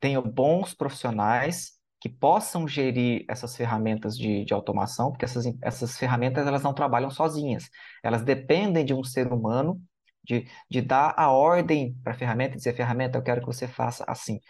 tenha 0.00 0.20
bons 0.20 0.74
profissionais 0.74 1.72
que 2.00 2.08
possam 2.08 2.66
gerir 2.66 3.24
essas 3.28 3.56
ferramentas 3.56 4.16
de, 4.16 4.44
de 4.44 4.54
automação, 4.54 5.10
porque 5.10 5.24
essas, 5.24 5.44
essas 5.60 5.98
ferramentas 5.98 6.46
elas 6.46 6.62
não 6.62 6.72
trabalham 6.72 7.10
sozinhas, 7.10 7.68
elas 8.02 8.22
dependem 8.22 8.84
de 8.84 8.94
um 8.94 9.02
ser 9.02 9.32
humano, 9.32 9.80
de, 10.24 10.46
de 10.70 10.80
dar 10.80 11.14
a 11.16 11.30
ordem 11.30 11.94
para 12.02 12.12
a 12.12 12.16
ferramenta, 12.16 12.56
dizer, 12.56 12.74
ferramenta, 12.74 13.18
eu 13.18 13.22
quero 13.22 13.40
que 13.40 13.46
você 13.46 13.66
faça 13.66 14.04
assim. 14.06 14.40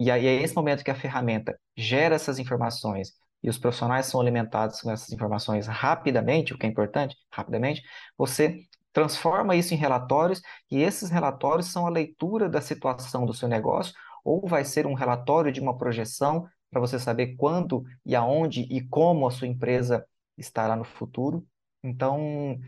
e 0.00 0.10
aí 0.10 0.26
é 0.26 0.42
esse 0.42 0.54
momento 0.54 0.84
que 0.84 0.90
a 0.90 0.94
ferramenta 0.94 1.58
gera 1.76 2.14
essas 2.14 2.38
informações 2.38 3.12
e 3.42 3.48
os 3.48 3.58
profissionais 3.58 4.06
são 4.06 4.20
alimentados 4.20 4.80
com 4.80 4.90
essas 4.90 5.12
informações 5.12 5.66
rapidamente, 5.66 6.52
o 6.54 6.58
que 6.58 6.66
é 6.66 6.68
importante, 6.68 7.16
rapidamente, 7.32 7.82
você 8.16 8.60
transforma 8.92 9.56
isso 9.56 9.74
em 9.74 9.76
relatórios 9.76 10.40
e 10.70 10.82
esses 10.82 11.10
relatórios 11.10 11.70
são 11.70 11.86
a 11.86 11.90
leitura 11.90 12.48
da 12.48 12.60
situação 12.60 13.24
do 13.26 13.34
seu 13.34 13.48
negócio 13.48 13.94
ou 14.24 14.46
vai 14.46 14.64
ser 14.64 14.86
um 14.86 14.94
relatório 14.94 15.52
de 15.52 15.60
uma 15.60 15.76
projeção 15.76 16.46
para 16.70 16.80
você 16.80 16.98
saber 16.98 17.36
quando 17.36 17.84
e 18.04 18.14
aonde 18.14 18.62
e 18.62 18.86
como 18.86 19.26
a 19.26 19.30
sua 19.30 19.46
empresa 19.46 20.06
estará 20.36 20.76
no 20.76 20.84
futuro. 20.84 21.46
Então, 21.82 22.58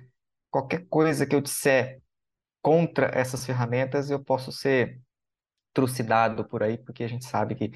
qualquer 0.51 0.87
coisa 0.89 1.27
que 1.27 1.35
eu 1.35 1.41
disser 1.41 2.01
contra 2.63 3.07
essas 3.07 3.45
ferramentas, 3.45 4.11
eu 4.11 4.23
posso 4.23 4.53
ser 4.53 5.01
trucidado 5.73 6.45
por 6.45 6.63
aí, 6.63 6.79
porque 6.79 7.05
a 7.05 7.09
gente 7.09 7.25
sabe 7.25 7.55
que 7.55 7.73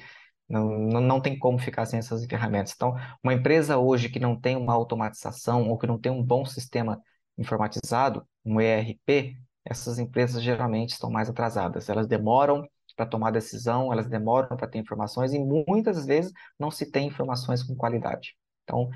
não, 0.47 1.01
não, 1.01 1.21
tem 1.21 1.37
como 1.37 1.57
ficar 1.57 1.85
sem 1.85 1.97
essas 1.99 2.25
ferramentas. 2.25 2.73
Então, 2.75 2.95
uma 3.23 3.33
empresa 3.33 3.77
hoje 3.77 4.09
que 4.09 4.19
não 4.19 4.39
tem 4.39 4.55
uma 4.55 4.73
automatização 4.73 5.69
ou 5.69 5.77
que 5.77 5.87
não 5.87 5.99
tem 5.99 6.11
um 6.11 6.23
bom 6.23 6.45
sistema 6.45 7.01
informatizado, 7.37 8.25
um 8.43 8.59
ERP, 8.61 9.37
essas 9.63 9.99
empresas 9.99 10.41
geralmente 10.41 10.91
estão 10.91 11.09
mais 11.09 11.29
atrasadas. 11.29 11.89
Elas 11.89 12.07
demoram 12.07 12.67
para 12.95 13.05
tomar 13.05 13.31
decisão, 13.31 13.91
elas 13.91 14.07
demoram 14.07 14.55
para 14.55 14.67
ter 14.67 14.79
informações 14.79 15.33
e 15.33 15.39
muitas 15.39 16.05
vezes 16.05 16.31
não 16.57 16.71
se 16.71 16.89
tem 16.89 17.07
informações 17.07 17.61
com 17.61 17.75
qualidade. 17.75 18.37
Então, 18.63 18.89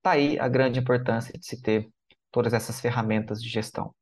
tá 0.00 0.12
aí 0.12 0.38
a 0.38 0.48
grande 0.48 0.80
importância 0.80 1.38
de 1.38 1.44
se 1.46 1.60
ter 1.60 1.90
todas 2.30 2.54
essas 2.54 2.80
ferramentas 2.80 3.42
de 3.42 3.48
gestão. 3.48 3.94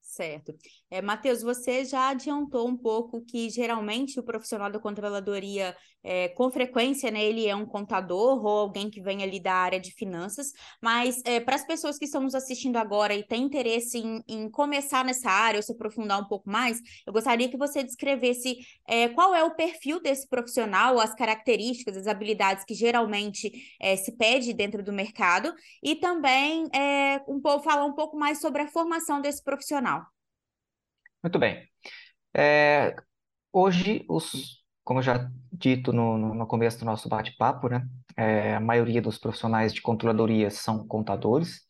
Certo. 0.00 0.54
É, 0.92 1.00
Matheus, 1.00 1.40
você 1.40 1.86
já 1.86 2.10
adiantou 2.10 2.68
um 2.68 2.76
pouco 2.76 3.24
que 3.24 3.48
geralmente 3.48 4.20
o 4.20 4.22
profissional 4.22 4.70
da 4.70 4.78
controladoria, 4.78 5.74
é, 6.04 6.28
com 6.28 6.50
frequência, 6.50 7.10
né, 7.10 7.24
ele 7.24 7.46
é 7.46 7.56
um 7.56 7.64
contador 7.64 8.44
ou 8.44 8.58
alguém 8.58 8.90
que 8.90 9.00
vem 9.00 9.22
ali 9.22 9.40
da 9.40 9.54
área 9.54 9.80
de 9.80 9.90
finanças, 9.94 10.52
mas 10.82 11.22
é, 11.24 11.40
para 11.40 11.54
as 11.54 11.64
pessoas 11.64 11.96
que 11.96 12.04
estão 12.04 12.20
nos 12.20 12.34
assistindo 12.34 12.76
agora 12.76 13.14
e 13.14 13.26
têm 13.26 13.42
interesse 13.42 13.96
em, 13.96 14.22
em, 14.28 14.50
começar 14.50 15.02
nessa 15.02 15.30
área 15.30 15.56
ou 15.58 15.62
se 15.62 15.72
aprofundar 15.72 16.20
um 16.20 16.28
pouco 16.28 16.50
mais, 16.50 16.78
eu 17.06 17.12
gostaria 17.14 17.48
que 17.48 17.56
você 17.56 17.82
descrevesse 17.82 18.58
é, 18.86 19.08
qual 19.08 19.34
é 19.34 19.42
o 19.42 19.54
perfil 19.54 19.98
desse 19.98 20.28
profissional, 20.28 21.00
as 21.00 21.14
características, 21.14 21.96
as 21.96 22.06
habilidades 22.06 22.66
que 22.66 22.74
geralmente 22.74 23.50
é, 23.80 23.96
se 23.96 24.14
pede 24.18 24.52
dentro 24.52 24.82
do 24.82 24.92
mercado 24.92 25.54
e 25.82 25.96
também 25.96 26.68
é, 26.74 27.22
um 27.26 27.40
falar 27.64 27.86
um 27.86 27.94
pouco 27.94 28.14
mais 28.14 28.42
sobre 28.42 28.60
a 28.60 28.68
formação 28.68 29.22
desse 29.22 29.42
profissional. 29.42 30.02
Muito 31.22 31.38
bem. 31.38 31.68
É, 32.36 32.96
hoje, 33.52 34.04
os, 34.08 34.64
como 34.84 35.02
já 35.02 35.30
dito 35.52 35.92
no, 35.92 36.18
no 36.34 36.46
começo 36.46 36.78
do 36.80 36.86
nosso 36.86 37.08
bate-papo, 37.08 37.68
né, 37.68 37.86
é, 38.16 38.56
a 38.56 38.60
maioria 38.60 39.02
dos 39.02 39.18
profissionais 39.18 39.74
de 39.74 39.82
controladoria 39.82 40.50
são 40.50 40.86
contadores, 40.86 41.62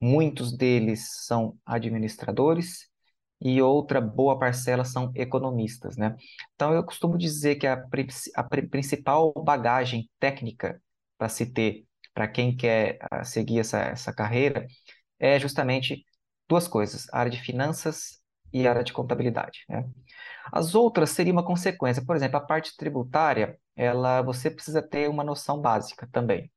muitos 0.00 0.56
deles 0.56 1.26
são 1.26 1.58
administradores 1.66 2.88
e 3.40 3.62
outra 3.62 4.00
boa 4.00 4.38
parcela 4.38 4.84
são 4.84 5.12
economistas, 5.16 5.96
né? 5.96 6.16
Então, 6.54 6.74
eu 6.74 6.84
costumo 6.84 7.18
dizer 7.18 7.56
que 7.56 7.66
a, 7.66 7.84
a 8.36 8.44
principal 8.44 9.32
bagagem 9.34 10.10
técnica 10.20 10.82
para 11.18 11.28
se 11.28 11.46
ter, 11.46 11.86
para 12.14 12.28
quem 12.28 12.56
quer 12.56 12.98
uh, 13.12 13.24
seguir 13.24 13.60
essa, 13.60 13.80
essa 13.80 14.12
carreira, 14.14 14.66
é 15.18 15.38
justamente 15.38 16.04
duas 16.48 16.68
coisas: 16.68 17.06
a 17.12 17.18
área 17.20 17.30
de 17.32 17.40
finanças 17.40 18.19
e 18.52 18.66
área 18.66 18.84
de 18.84 18.92
contabilidade, 18.92 19.64
né? 19.68 19.84
As 20.52 20.74
outras 20.74 21.10
seriam 21.10 21.34
uma 21.36 21.44
consequência. 21.44 22.04
Por 22.04 22.16
exemplo, 22.16 22.36
a 22.36 22.40
parte 22.40 22.76
tributária, 22.76 23.58
ela, 23.76 24.22
você 24.22 24.50
precisa 24.50 24.82
ter 24.82 25.08
uma 25.08 25.22
noção 25.22 25.60
básica 25.60 26.08
também. 26.10 26.50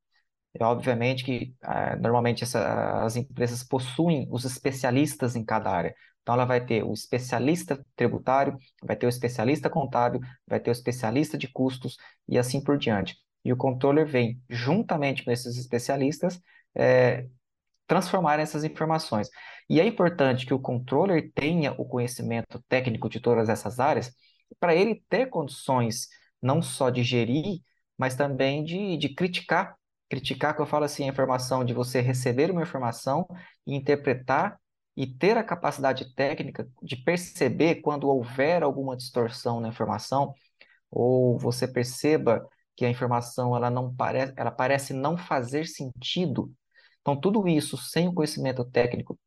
É 0.53 0.63
obviamente 0.65 1.23
que 1.23 1.55
ah, 1.61 1.95
normalmente 1.95 2.43
essa, 2.43 3.03
as 3.03 3.15
empresas 3.15 3.63
possuem 3.63 4.27
os 4.31 4.45
especialistas 4.45 5.35
em 5.35 5.43
cada 5.43 5.69
área. 5.71 5.95
Então, 6.21 6.35
ela 6.35 6.45
vai 6.45 6.65
ter 6.65 6.83
o 6.83 6.93
especialista 6.93 7.85
tributário, 7.95 8.57
vai 8.81 8.95
ter 8.95 9.05
o 9.05 9.09
especialista 9.09 9.69
contábil, 9.69 10.21
vai 10.47 10.59
ter 10.59 10.69
o 10.69 10.71
especialista 10.71 11.37
de 11.37 11.47
custos 11.51 11.97
e 12.27 12.37
assim 12.37 12.63
por 12.63 12.77
diante. 12.77 13.17
E 13.43 13.51
o 13.51 13.57
controller 13.57 14.05
vem, 14.07 14.41
juntamente 14.49 15.23
com 15.25 15.31
esses 15.31 15.57
especialistas, 15.57 16.39
é, 16.73 17.27
transformar 17.87 18.39
essas 18.39 18.63
informações. 18.63 19.29
E 19.69 19.79
é 19.79 19.85
importante 19.85 20.45
que 20.45 20.53
o 20.53 20.59
controller 20.59 21.31
tenha 21.33 21.73
o 21.73 21.85
conhecimento 21.85 22.63
técnico 22.67 23.09
de 23.09 23.19
todas 23.19 23.49
essas 23.49 23.79
áreas 23.79 24.13
para 24.59 24.75
ele 24.75 25.03
ter 25.09 25.27
condições 25.29 26.07
não 26.41 26.61
só 26.61 26.89
de 26.89 27.03
gerir, 27.03 27.61
mas 27.97 28.15
também 28.15 28.63
de, 28.63 28.97
de 28.97 29.09
criticar. 29.13 29.75
Criticar, 30.09 30.55
que 30.55 30.61
eu 30.61 30.65
falo 30.65 30.85
assim, 30.85 31.05
a 31.05 31.07
informação 31.07 31.63
de 31.65 31.73
você 31.73 32.01
receber 32.01 32.51
uma 32.51 32.61
informação 32.61 33.25
e 33.65 33.75
interpretar 33.75 34.59
e 34.95 35.07
ter 35.07 35.37
a 35.37 35.43
capacidade 35.43 36.13
técnica 36.13 36.67
de 36.81 36.95
perceber 36.97 37.75
quando 37.81 38.07
houver 38.07 38.61
alguma 38.61 38.95
distorção 38.95 39.59
na 39.59 39.69
informação 39.69 40.33
ou 40.91 41.37
você 41.39 41.67
perceba 41.67 42.47
que 42.75 42.85
a 42.85 42.89
informação 42.89 43.55
ela 43.55 43.69
não 43.69 43.93
parece, 43.93 44.33
ela 44.37 44.51
parece 44.51 44.93
não 44.93 45.17
fazer 45.17 45.65
sentido. 45.65 46.51
Então, 47.03 47.19
tudo 47.19 47.47
isso 47.47 47.77
sem 47.77 48.07
o 48.07 48.13
conhecimento 48.13 48.63
técnico 48.63 49.19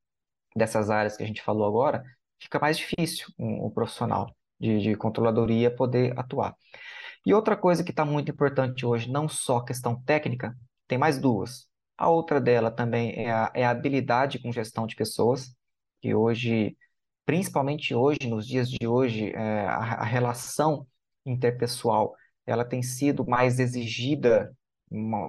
dessas 0.56 0.88
áreas 0.88 1.16
que 1.16 1.22
a 1.22 1.26
gente 1.26 1.42
falou 1.42 1.66
agora, 1.68 2.02
fica 2.40 2.58
mais 2.58 2.78
difícil 2.78 3.28
um, 3.38 3.66
um 3.66 3.70
profissional 3.70 4.34
de, 4.58 4.80
de 4.80 4.96
controladoria 4.96 5.70
poder 5.70 6.18
atuar. 6.18 6.56
E 7.24 7.34
outra 7.34 7.56
coisa 7.56 7.84
que 7.84 7.90
está 7.90 8.04
muito 8.04 8.30
importante 8.30 8.86
hoje, 8.86 9.10
não 9.10 9.28
só 9.28 9.60
questão 9.60 10.00
técnica, 10.02 10.56
tem 10.88 10.96
mais 10.96 11.18
duas. 11.18 11.68
A 11.98 12.08
outra 12.08 12.40
dela 12.40 12.70
também 12.70 13.12
é 13.16 13.30
a, 13.30 13.50
é 13.54 13.64
a 13.66 13.70
habilidade 13.70 14.38
com 14.38 14.50
gestão 14.52 14.86
de 14.86 14.96
pessoas, 14.96 15.54
que 16.00 16.14
hoje, 16.14 16.76
principalmente 17.26 17.94
hoje, 17.94 18.20
nos 18.28 18.46
dias 18.46 18.70
de 18.70 18.86
hoje, 18.86 19.32
é, 19.34 19.66
a, 19.66 19.76
a 19.76 20.04
relação 20.04 20.86
interpessoal, 21.26 22.14
ela 22.46 22.64
tem 22.64 22.82
sido 22.82 23.26
mais 23.26 23.58
exigida 23.58 24.56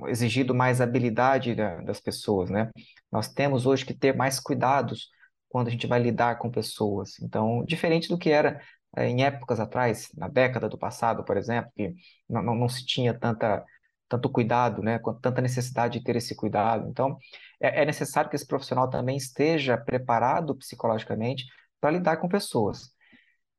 exigido 0.08 0.54
mais 0.54 0.82
habilidade 0.82 1.56
da, 1.56 1.78
das 1.82 2.00
pessoas, 2.00 2.50
né? 2.50 2.72
Nós 3.12 3.28
temos 3.28 3.66
hoje 3.66 3.86
que 3.86 3.94
ter 3.94 4.16
mais 4.16 4.40
cuidados 4.40 5.10
quando 5.50 5.68
a 5.68 5.72
gente 5.72 5.88
vai 5.88 6.00
lidar 6.00 6.38
com 6.38 6.52
pessoas. 6.52 7.20
Então, 7.22 7.64
diferente 7.66 8.10
do 8.10 8.18
que 8.18 8.30
era 8.30 8.62
é, 8.96 9.08
em 9.08 9.24
épocas 9.24 9.60
atrás, 9.60 10.10
na 10.16 10.28
década 10.28 10.70
do 10.70 10.78
passado, 10.78 11.24
por 11.24 11.38
exemplo, 11.38 11.72
que 11.76 11.94
não, 12.30 12.44
não, 12.44 12.56
não 12.56 12.70
se 12.70 12.86
tinha 12.86 13.14
tanta, 13.14 13.64
tanto 14.08 14.30
cuidado, 14.30 14.82
né, 14.82 15.00
tanta 15.22 15.42
necessidade 15.42 16.00
de 16.00 16.06
ter 16.06 16.16
esse 16.16 16.36
cuidado. 16.36 16.88
Então, 16.90 17.18
é, 17.60 17.82
é 17.84 17.86
necessário 17.86 18.30
que 18.30 18.36
esse 18.36 18.48
profissional 18.48 18.90
também 18.90 19.18
esteja 19.18 19.78
preparado 19.78 20.56
psicologicamente 20.56 21.46
para 21.80 21.92
lidar 21.92 22.18
com 22.18 22.28
pessoas. 22.28 22.92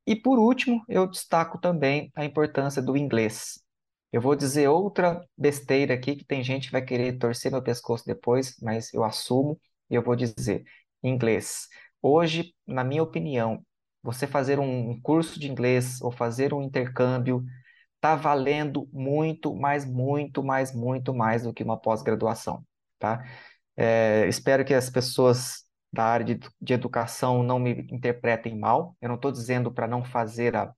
E 0.07 0.17
por 0.17 0.39
último, 0.39 0.83
eu 0.89 1.07
destaco 1.07 1.59
também 1.61 2.11
a 2.17 2.25
importância 2.25 2.81
do 2.81 2.97
inglês. 2.97 3.61
Eu 4.13 4.21
vou 4.21 4.35
dizer 4.35 4.69
outra 4.69 5.23
besteira 5.37 5.95
aqui 5.95 6.17
que 6.17 6.25
tem 6.25 6.43
gente 6.43 6.67
que 6.67 6.73
vai 6.73 6.83
querer 6.83 7.19
torcer 7.19 7.53
meu 7.53 7.63
pescoço 7.63 8.05
depois, 8.07 8.57
mas 8.63 8.93
eu 8.95 9.05
assumo 9.05 9.61
e 9.91 9.95
eu 9.95 10.03
vou 10.03 10.17
dizer 10.17 10.65
inglês. 11.03 11.69
Hoje, 12.01 12.55
na 12.67 12.85
minha 12.85 13.03
opinião, 13.03 13.63
você 14.03 14.27
fazer 14.27 14.59
um 14.59 15.01
curso 15.03 15.39
de 15.39 15.51
inglês 15.51 16.01
ou 16.01 16.11
fazer 16.11 16.55
um 16.55 16.63
intercâmbio 16.63 17.45
está 17.97 18.15
valendo 18.17 18.89
muito, 18.93 19.55
mais, 19.55 19.85
muito, 19.85 20.43
mais, 20.43 20.75
muito 20.75 21.15
mais 21.15 21.43
do 21.43 21.53
que 21.53 21.65
uma 21.65 21.79
pós-graduação, 21.79 22.65
tá? 22.99 23.25
É, 23.77 24.27
espero 24.29 24.65
que 24.65 24.75
as 24.75 24.91
pessoas 24.91 25.65
da 25.93 26.05
área 26.05 26.25
de, 26.25 26.41
de 26.61 26.73
educação 26.75 27.43
não 27.43 27.59
me 27.59 27.87
interpretem 27.91 28.59
mal. 28.59 28.97
Eu 29.01 29.09
não 29.09 29.17
estou 29.17 29.33
dizendo 29.33 29.73
para 29.73 29.87
não 29.89 30.05
fazer 30.05 30.57
a, 30.57 30.73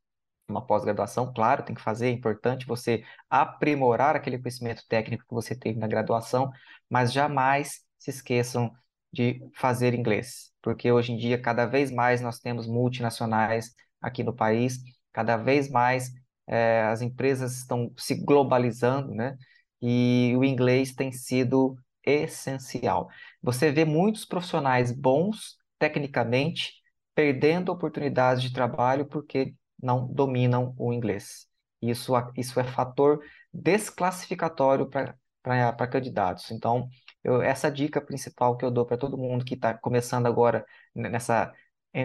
uma 0.50 0.66
pós-graduação, 0.66 1.32
claro, 1.32 1.62
tem 1.64 1.74
que 1.74 1.82
fazer, 1.82 2.08
é 2.08 2.10
importante 2.10 2.66
você 2.66 3.04
aprimorar 3.28 4.16
aquele 4.16 4.38
conhecimento 4.38 4.84
técnico 4.88 5.24
que 5.26 5.34
você 5.34 5.54
teve 5.54 5.78
na 5.78 5.86
graduação, 5.86 6.50
mas 6.88 7.12
jamais 7.12 7.80
se 7.98 8.10
esqueçam 8.10 8.72
de 9.12 9.40
fazer 9.56 9.94
inglês, 9.94 10.52
porque 10.62 10.90
hoje 10.92 11.12
em 11.12 11.16
dia 11.16 11.40
cada 11.40 11.66
vez 11.66 11.90
mais 11.90 12.20
nós 12.20 12.38
temos 12.38 12.66
multinacionais 12.66 13.74
aqui 14.00 14.22
no 14.22 14.34
país, 14.34 14.78
cada 15.12 15.36
vez 15.36 15.68
mais 15.68 16.10
é, 16.46 16.82
as 16.82 17.02
empresas 17.02 17.56
estão 17.56 17.92
se 17.96 18.14
globalizando, 18.14 19.14
né? 19.14 19.36
E 19.80 20.34
o 20.36 20.44
inglês 20.44 20.94
tem 20.94 21.12
sido 21.12 21.76
essencial. 22.04 23.08
Você 23.42 23.70
vê 23.70 23.84
muitos 23.84 24.24
profissionais 24.24 24.92
bons 24.92 25.56
tecnicamente 25.78 26.74
perdendo 27.14 27.70
oportunidades 27.70 28.42
de 28.42 28.52
trabalho 28.52 29.06
porque 29.06 29.54
não 29.82 30.06
dominam 30.06 30.74
o 30.78 30.92
inglês. 30.92 31.48
Isso, 31.82 32.12
isso 32.36 32.60
é 32.60 32.64
fator 32.64 33.22
desclassificatório 33.52 34.88
para 34.88 35.86
candidatos. 35.88 36.50
Então, 36.50 36.88
eu, 37.24 37.42
essa 37.42 37.70
dica 37.70 38.00
principal 38.00 38.56
que 38.56 38.64
eu 38.64 38.70
dou 38.70 38.86
para 38.86 38.96
todo 38.98 39.18
mundo 39.18 39.44
que 39.44 39.54
está 39.54 39.74
começando 39.76 40.26
agora 40.26 40.64
nessa 40.94 41.52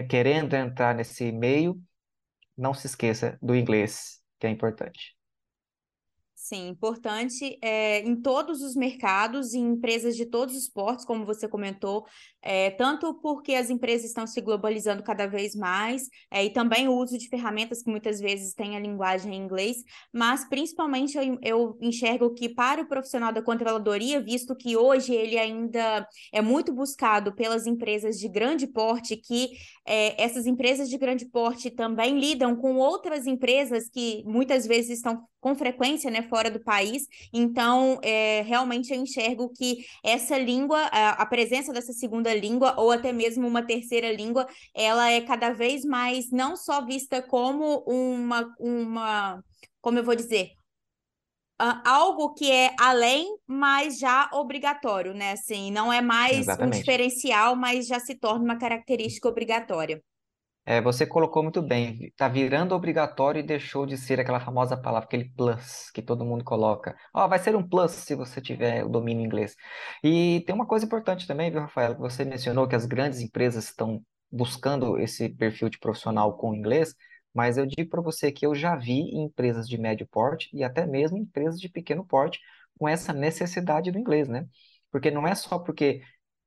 querendo 0.08 0.54
entrar 0.54 0.94
nesse 0.94 1.30
meio, 1.32 1.80
não 2.56 2.74
se 2.74 2.86
esqueça 2.86 3.38
do 3.42 3.54
inglês, 3.54 4.20
que 4.38 4.46
é 4.46 4.50
importante. 4.50 5.15
Sim, 6.48 6.68
importante 6.68 7.58
é, 7.60 7.98
em 8.02 8.14
todos 8.14 8.62
os 8.62 8.76
mercados, 8.76 9.52
em 9.52 9.64
empresas 9.64 10.14
de 10.14 10.24
todos 10.24 10.54
os 10.54 10.68
portos, 10.68 11.04
como 11.04 11.26
você 11.26 11.48
comentou, 11.48 12.06
é, 12.40 12.70
tanto 12.70 13.14
porque 13.14 13.52
as 13.52 13.68
empresas 13.68 14.06
estão 14.06 14.28
se 14.28 14.40
globalizando 14.40 15.02
cada 15.02 15.26
vez 15.26 15.56
mais, 15.56 16.08
é, 16.30 16.44
e 16.44 16.50
também 16.50 16.86
o 16.86 16.92
uso 16.92 17.18
de 17.18 17.28
ferramentas 17.28 17.82
que 17.82 17.90
muitas 17.90 18.20
vezes 18.20 18.54
têm 18.54 18.76
a 18.76 18.78
linguagem 18.78 19.34
em 19.34 19.42
inglês, 19.42 19.78
mas 20.12 20.48
principalmente 20.48 21.18
eu, 21.18 21.36
eu 21.42 21.78
enxergo 21.80 22.32
que 22.32 22.48
para 22.48 22.82
o 22.82 22.86
profissional 22.86 23.32
da 23.32 23.42
controladoria, 23.42 24.20
visto 24.20 24.54
que 24.54 24.76
hoje 24.76 25.12
ele 25.12 25.36
ainda 25.36 26.06
é 26.32 26.40
muito 26.40 26.72
buscado 26.72 27.34
pelas 27.34 27.66
empresas 27.66 28.20
de 28.20 28.28
grande 28.28 28.68
porte, 28.68 29.16
que 29.16 29.50
essas 30.16 30.46
empresas 30.46 30.88
de 30.88 30.98
grande 30.98 31.26
porte 31.26 31.70
também 31.70 32.18
lidam 32.18 32.56
com 32.56 32.76
outras 32.76 33.26
empresas 33.26 33.88
que 33.88 34.22
muitas 34.26 34.66
vezes 34.66 34.98
estão 34.98 35.24
com 35.40 35.54
frequência, 35.54 36.10
né, 36.10 36.22
fora 36.22 36.50
do 36.50 36.60
país. 36.62 37.04
Então, 37.32 37.98
é, 38.02 38.42
realmente 38.42 38.92
eu 38.92 39.00
enxergo 39.00 39.50
que 39.54 39.84
essa 40.04 40.36
língua, 40.38 40.78
a, 40.90 41.10
a, 41.22 41.26
presença 41.26 41.72
dessa 41.72 41.92
segunda 41.92 42.34
língua, 42.34 42.74
ou 42.78 42.90
até 42.90 43.12
mesmo 43.12 43.46
uma 43.46 43.62
terceira 43.62 44.12
língua, 44.12 44.46
ela 44.74 45.10
é 45.10 45.20
cada 45.20 45.52
vez 45.52 45.84
mais 45.84 46.30
não 46.30 46.56
só 46.56 46.84
vista 46.84 47.22
como 47.22 47.84
uma, 47.86 48.52
uma 48.58 49.42
como 49.80 49.98
eu 49.98 50.04
vou 50.04 50.16
dizer, 50.16 50.50
algo 51.58 52.34
que 52.34 52.50
é 52.50 52.74
além, 52.78 53.36
mas 53.46 53.98
já 53.98 54.28
obrigatório, 54.32 55.14
né? 55.14 55.32
Assim, 55.32 55.70
não 55.70 55.92
é 55.92 56.00
mais 56.00 56.38
Exatamente. 56.38 56.76
um 56.76 56.78
diferencial, 56.80 57.56
mas 57.56 57.86
já 57.86 57.98
se 57.98 58.14
torna 58.14 58.44
uma 58.44 58.58
característica 58.58 59.28
obrigatória. 59.28 60.02
É, 60.68 60.80
você 60.80 61.06
colocou 61.06 61.44
muito 61.44 61.62
bem, 61.62 62.06
está 62.06 62.26
virando 62.26 62.74
obrigatório 62.74 63.38
e 63.38 63.42
deixou 63.42 63.86
de 63.86 63.96
ser 63.96 64.18
aquela 64.18 64.40
famosa 64.40 64.76
palavra, 64.76 65.06
aquele 65.06 65.30
plus 65.30 65.90
que 65.92 66.02
todo 66.02 66.24
mundo 66.24 66.42
coloca. 66.42 66.96
Ó, 67.14 67.28
vai 67.28 67.38
ser 67.38 67.54
um 67.54 67.62
plus 67.66 67.92
se 67.92 68.16
você 68.16 68.40
tiver 68.40 68.84
o 68.84 68.88
domínio 68.88 69.24
inglês. 69.24 69.54
E 70.02 70.42
tem 70.44 70.54
uma 70.54 70.66
coisa 70.66 70.84
importante 70.84 71.26
também, 71.26 71.52
viu, 71.52 71.60
Rafael, 71.60 71.94
que 71.94 72.00
você 72.00 72.24
mencionou 72.24 72.66
que 72.66 72.74
as 72.74 72.84
grandes 72.84 73.20
empresas 73.20 73.66
estão 73.66 74.04
buscando 74.30 74.98
esse 74.98 75.28
perfil 75.28 75.68
de 75.68 75.78
profissional 75.78 76.36
com 76.36 76.52
inglês, 76.52 76.94
mas 77.32 77.56
eu 77.56 77.64
digo 77.66 77.88
para 77.88 78.02
você 78.02 78.32
que 78.32 78.44
eu 78.44 78.54
já 78.54 78.74
vi 78.74 79.00
empresas 79.16 79.68
de 79.68 79.78
médio 79.78 80.06
porte 80.08 80.48
e 80.52 80.64
até 80.64 80.84
mesmo 80.84 81.16
empresas 81.16 81.60
de 81.60 81.68
pequeno 81.68 82.04
porte 82.04 82.40
com 82.78 82.88
essa 82.88 83.12
necessidade 83.12 83.92
do 83.92 83.98
inglês, 83.98 84.28
né? 84.28 84.46
Porque 84.90 85.10
não 85.10 85.26
é 85.28 85.34
só 85.34 85.58
porque 85.58 86.02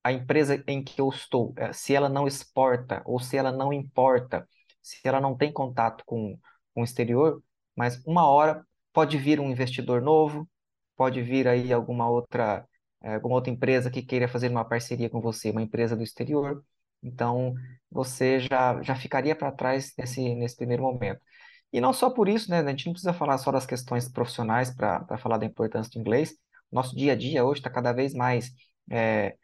a 0.09 0.13
empresa 0.13 0.63
em 0.67 0.83
que 0.83 0.99
eu 0.99 1.09
estou, 1.09 1.53
eh, 1.57 1.71
se 1.73 1.93
ela 1.95 2.09
não 2.09 2.27
exporta 2.27 3.01
ou 3.05 3.19
se 3.19 3.37
ela 3.37 3.51
não 3.51 3.71
importa, 3.71 4.47
se 4.81 4.99
ela 5.07 5.21
não 5.21 5.37
tem 5.37 5.51
contato 5.51 6.03
com, 6.05 6.37
com 6.73 6.81
o 6.81 6.83
exterior, 6.83 7.41
mas 7.75 8.03
uma 8.05 8.27
hora 8.27 8.65
pode 8.93 9.17
vir 9.17 9.39
um 9.39 9.49
investidor 9.51 10.01
novo, 10.01 10.49
pode 10.97 11.21
vir 11.21 11.47
aí 11.47 11.71
alguma 11.71 12.09
outra, 12.09 12.65
eh, 13.03 13.15
alguma 13.15 13.35
outra 13.35 13.51
empresa 13.51 13.91
que 13.91 14.01
queira 14.01 14.27
fazer 14.27 14.49
uma 14.49 14.65
parceria 14.65 15.09
com 15.09 15.21
você, 15.21 15.51
uma 15.51 15.61
empresa 15.61 15.95
do 15.95 16.03
exterior. 16.03 16.63
Então, 17.03 17.53
você 17.89 18.39
já, 18.39 18.81
já 18.81 18.95
ficaria 18.95 19.35
para 19.35 19.51
trás 19.51 19.93
nesse, 19.97 20.35
nesse 20.35 20.55
primeiro 20.57 20.83
momento. 20.83 21.21
E 21.71 21.79
não 21.79 21.93
só 21.93 22.09
por 22.09 22.27
isso, 22.27 22.49
né? 22.49 22.59
A 22.59 22.67
gente 22.69 22.87
não 22.87 22.93
precisa 22.93 23.13
falar 23.13 23.37
só 23.37 23.51
das 23.51 23.65
questões 23.65 24.09
profissionais 24.09 24.71
para 24.75 25.17
falar 25.19 25.37
da 25.37 25.45
importância 25.45 25.91
do 25.91 25.99
inglês. 25.99 26.33
Nosso 26.71 26.95
dia 26.95 27.13
a 27.13 27.15
dia 27.15 27.45
hoje 27.45 27.59
está 27.59 27.69
cada 27.69 27.93
vez 27.93 28.13
mais 28.13 28.51
é, 28.91 29.35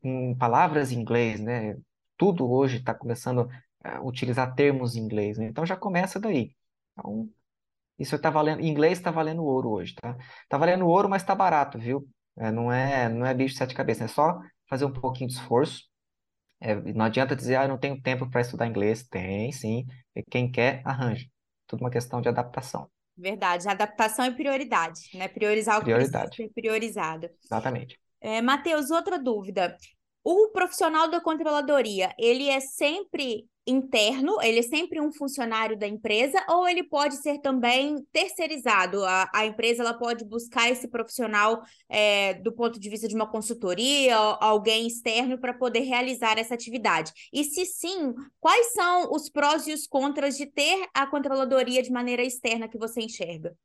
com 0.00 0.34
palavras 0.36 0.92
em 0.92 1.00
inglês, 1.00 1.40
né? 1.40 1.76
Tudo 2.16 2.50
hoje 2.50 2.78
está 2.78 2.94
começando 2.94 3.48
a 3.82 4.00
utilizar 4.02 4.54
termos 4.54 4.96
em 4.96 5.00
inglês, 5.00 5.38
né? 5.38 5.46
Então 5.46 5.66
já 5.66 5.76
começa 5.76 6.20
daí. 6.20 6.54
Então, 6.92 7.28
isso 7.98 8.16
está 8.16 8.30
valendo, 8.30 8.60
em 8.60 8.68
inglês 8.68 8.98
está 8.98 9.10
valendo 9.10 9.44
ouro 9.44 9.70
hoje, 9.70 9.94
tá? 9.94 10.16
Está 10.42 10.58
valendo 10.58 10.86
ouro, 10.86 11.08
mas 11.08 11.22
está 11.22 11.34
barato, 11.34 11.78
viu? 11.78 12.06
É, 12.36 12.50
não 12.52 12.70
é, 12.70 13.08
não 13.08 13.24
é 13.24 13.32
bicho 13.34 13.54
de 13.54 13.58
sete 13.58 13.74
cabeças, 13.74 14.10
é 14.10 14.14
só 14.14 14.38
fazer 14.68 14.84
um 14.84 14.92
pouquinho 14.92 15.28
de 15.28 15.36
esforço. 15.36 15.84
É, 16.60 16.74
não 16.74 17.04
adianta 17.04 17.36
dizer, 17.36 17.56
ah, 17.56 17.64
eu 17.64 17.68
não 17.68 17.78
tenho 17.78 18.00
tempo 18.00 18.28
para 18.30 18.40
estudar 18.40 18.66
inglês. 18.66 19.06
Tem, 19.06 19.52
sim. 19.52 19.86
Quem 20.30 20.50
quer, 20.50 20.82
arranja. 20.84 21.26
Tudo 21.66 21.80
uma 21.80 21.90
questão 21.90 22.20
de 22.20 22.28
adaptação. 22.28 22.88
Verdade. 23.16 23.68
Adaptação 23.68 24.24
é 24.24 24.30
prioridade, 24.30 25.00
né? 25.14 25.28
Priorizar 25.28 25.76
o 25.76 25.78
que 25.80 25.86
prioridade. 25.86 26.28
precisa 26.28 26.48
ser 26.48 26.60
priorizado. 26.60 27.30
Exatamente. 27.42 27.98
É, 28.26 28.42
Matheus, 28.42 28.90
outra 28.90 29.20
dúvida. 29.20 29.76
O 30.24 30.48
profissional 30.48 31.08
da 31.08 31.20
controladoria, 31.20 32.12
ele 32.18 32.48
é 32.48 32.58
sempre 32.58 33.46
interno, 33.64 34.42
ele 34.42 34.58
é 34.58 34.62
sempre 34.62 35.00
um 35.00 35.12
funcionário 35.12 35.78
da 35.78 35.86
empresa, 35.86 36.44
ou 36.48 36.68
ele 36.68 36.82
pode 36.82 37.18
ser 37.18 37.38
também 37.38 38.04
terceirizado? 38.10 39.04
A, 39.04 39.30
a 39.32 39.46
empresa 39.46 39.84
ela 39.84 39.94
pode 39.94 40.24
buscar 40.24 40.68
esse 40.68 40.88
profissional 40.88 41.62
é, 41.88 42.34
do 42.34 42.52
ponto 42.52 42.80
de 42.80 42.90
vista 42.90 43.06
de 43.06 43.14
uma 43.14 43.30
consultoria, 43.30 44.16
alguém 44.16 44.88
externo, 44.88 45.38
para 45.38 45.54
poder 45.54 45.82
realizar 45.82 46.36
essa 46.36 46.54
atividade. 46.54 47.12
E 47.32 47.44
se 47.44 47.64
sim, 47.64 48.12
quais 48.40 48.72
são 48.72 49.12
os 49.12 49.28
prós 49.28 49.68
e 49.68 49.72
os 49.72 49.86
contras 49.86 50.36
de 50.36 50.46
ter 50.46 50.88
a 50.92 51.06
controladoria 51.06 51.80
de 51.80 51.92
maneira 51.92 52.24
externa 52.24 52.68
que 52.68 52.76
você 52.76 53.02
enxerga? 53.02 53.56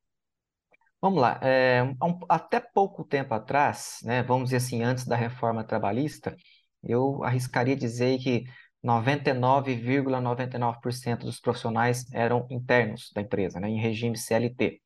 Vamos 1.02 1.20
lá, 1.20 1.40
é, 1.42 1.82
um, 1.84 1.98
até 2.30 2.60
pouco 2.60 3.04
tempo 3.04 3.34
atrás, 3.34 3.98
né, 4.04 4.22
vamos 4.22 4.46
dizer 4.50 4.58
assim, 4.58 4.84
antes 4.84 5.06
da 5.06 5.16
reforma 5.16 5.64
trabalhista, 5.64 6.36
eu 6.84 7.24
arriscaria 7.24 7.76
dizer 7.76 8.20
que 8.20 8.44
99,99% 8.84 11.26
dos 11.26 11.40
profissionais 11.40 12.06
eram 12.14 12.46
internos 12.52 13.12
da 13.16 13.22
empresa, 13.22 13.60
né, 13.60 13.68
em 13.70 13.80
regime 13.80 14.16
CLT. 14.18 14.80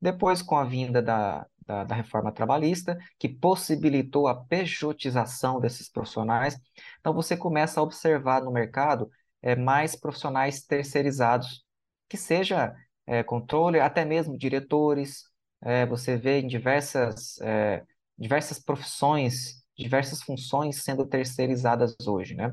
Depois, 0.00 0.42
com 0.42 0.56
a 0.56 0.64
vinda 0.64 1.00
da, 1.02 1.46
da, 1.66 1.84
da 1.84 1.94
reforma 1.94 2.30
trabalhista, 2.32 2.98
que 3.18 3.28
possibilitou 3.28 4.28
a 4.28 4.44
pejotização 4.44 5.58
desses 5.60 5.90
profissionais, 5.90 6.58
então 7.00 7.14
você 7.14 7.34
começa 7.36 7.80
a 7.80 7.82
observar 7.82 8.42
no 8.42 8.52
mercado 8.52 9.10
é, 9.42 9.56
mais 9.56 9.96
profissionais 9.96 10.62
terceirizados, 10.64 11.64
que 12.08 12.16
seja 12.18 12.74
é, 13.06 13.22
controle, 13.22 13.80
até 13.80 14.04
mesmo 14.04 14.36
diretores, 14.36 15.24
é, 15.62 15.86
você 15.86 16.16
vê 16.16 16.40
em 16.40 16.46
diversas, 16.46 17.40
é, 17.40 17.84
diversas 18.18 18.58
profissões, 18.58 19.64
diversas 19.76 20.22
funções 20.22 20.82
sendo 20.82 21.06
terceirizadas 21.06 21.96
hoje, 22.06 22.34
né? 22.34 22.52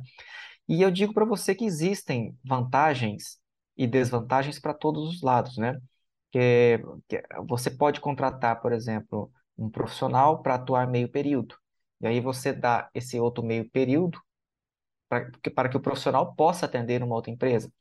E 0.68 0.82
eu 0.82 0.92
digo 0.92 1.14
para 1.14 1.26
você 1.26 1.54
que 1.56 1.66
existem 1.66 2.38
vantagens 2.44 3.40
e 3.78 3.88
desvantagens 3.88 4.60
para 4.60 4.74
todos 4.74 5.10
os 5.10 5.22
lados, 5.22 5.58
né? 5.58 5.80
Que, 6.32 6.80
que 7.08 7.24
você 7.48 7.70
pode 7.72 8.00
contratar, 8.02 8.62
por 8.62 8.74
exemplo, 8.74 9.32
um 9.58 9.70
profissional 9.70 10.42
para 10.42 10.56
atuar 10.56 10.88
meio 10.88 11.10
período. 11.10 11.56
E 12.02 12.08
aí 12.08 12.20
você 12.22 12.54
dá 12.54 12.90
esse 12.94 13.20
outro 13.20 13.44
meio 13.44 13.70
período 13.70 14.20
para, 15.10 15.32
para 15.56 15.70
que 15.70 15.78
o 15.78 15.82
profissional 15.82 16.36
possa 16.36 16.66
atender 16.66 17.04
uma 17.04 17.16
outra 17.16 17.32
empresa. 17.32 17.72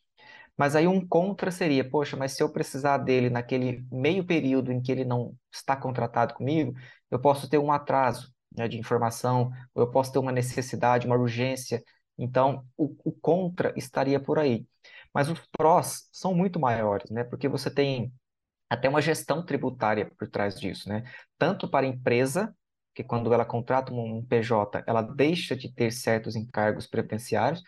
Mas 0.57 0.77
aí 0.77 0.87
um 0.87 1.07
contra 1.07 1.51
seria, 1.51 1.88
poxa, 1.88 2.17
mas 2.17 2.33
se 2.33 2.43
eu 2.43 2.53
precisar 2.53 2.99
dele 2.99 3.31
naquele 3.31 3.85
meio 3.91 4.25
período 4.25 4.71
em 4.71 4.81
que 4.81 4.93
ele 4.93 5.05
não 5.05 5.35
está 5.51 5.77
contratado 5.77 6.35
comigo, 6.35 6.75
eu 7.11 7.19
posso 7.21 7.49
ter 7.49 7.59
um 7.59 7.73
atraso, 7.73 8.33
né, 8.57 8.69
de 8.69 8.79
informação, 8.79 9.51
ou 9.75 9.83
eu 9.85 9.91
posso 9.91 10.12
ter 10.12 10.19
uma 10.19 10.33
necessidade, 10.33 11.07
uma 11.07 11.17
urgência. 11.17 11.83
Então, 12.19 12.65
o, 12.77 12.95
o 13.05 13.12
contra 13.12 13.73
estaria 13.77 14.21
por 14.21 14.38
aí. 14.38 14.67
Mas 15.15 15.29
os 15.29 15.41
prós 15.57 16.09
são 16.12 16.35
muito 16.35 16.59
maiores, 16.61 17.11
né? 17.11 17.25
Porque 17.25 17.49
você 17.49 17.71
tem 17.71 18.12
até 18.69 18.88
uma 18.88 19.03
gestão 19.03 19.45
tributária 19.45 20.11
por 20.19 20.29
trás 20.29 20.59
disso, 20.59 20.88
né? 20.88 21.05
Tanto 21.38 21.69
para 21.69 21.87
a 21.87 21.88
empresa, 21.88 22.55
que 22.95 23.05
quando 23.05 23.33
ela 23.33 23.45
contrata 23.45 23.93
um 23.93 24.25
PJ, 24.25 24.83
ela 24.87 25.03
deixa 25.03 25.57
de 25.57 25.73
ter 25.73 25.91
certos 25.93 26.37
encargos 26.37 26.87
previdenciários, 26.87 27.62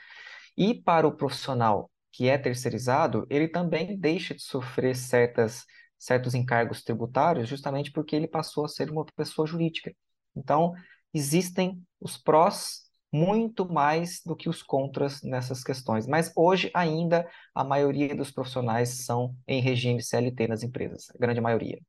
e 0.56 0.74
para 0.74 1.06
o 1.06 1.16
profissional, 1.16 1.90
que 2.14 2.28
é 2.28 2.38
terceirizado, 2.38 3.26
ele 3.28 3.48
também 3.48 3.98
deixa 3.98 4.34
de 4.34 4.42
sofrer 4.42 4.94
certas, 4.94 5.64
certos 5.98 6.32
encargos 6.32 6.82
tributários, 6.84 7.48
justamente 7.48 7.90
porque 7.90 8.14
ele 8.14 8.28
passou 8.28 8.64
a 8.64 8.68
ser 8.68 8.88
uma 8.88 9.04
pessoa 9.16 9.46
jurídica. 9.48 9.92
Então, 10.36 10.72
existem 11.12 11.82
os 12.00 12.16
prós 12.16 12.82
muito 13.12 13.68
mais 13.70 14.20
do 14.24 14.36
que 14.36 14.48
os 14.48 14.62
contras 14.62 15.22
nessas 15.22 15.64
questões. 15.64 16.06
Mas 16.06 16.32
hoje 16.36 16.70
ainda 16.72 17.28
a 17.52 17.64
maioria 17.64 18.14
dos 18.14 18.30
profissionais 18.30 19.04
são 19.04 19.34
em 19.46 19.60
regime 19.60 20.00
CLT 20.00 20.46
nas 20.46 20.62
empresas, 20.62 21.10
a 21.10 21.18
grande 21.18 21.40
maioria. 21.40 21.80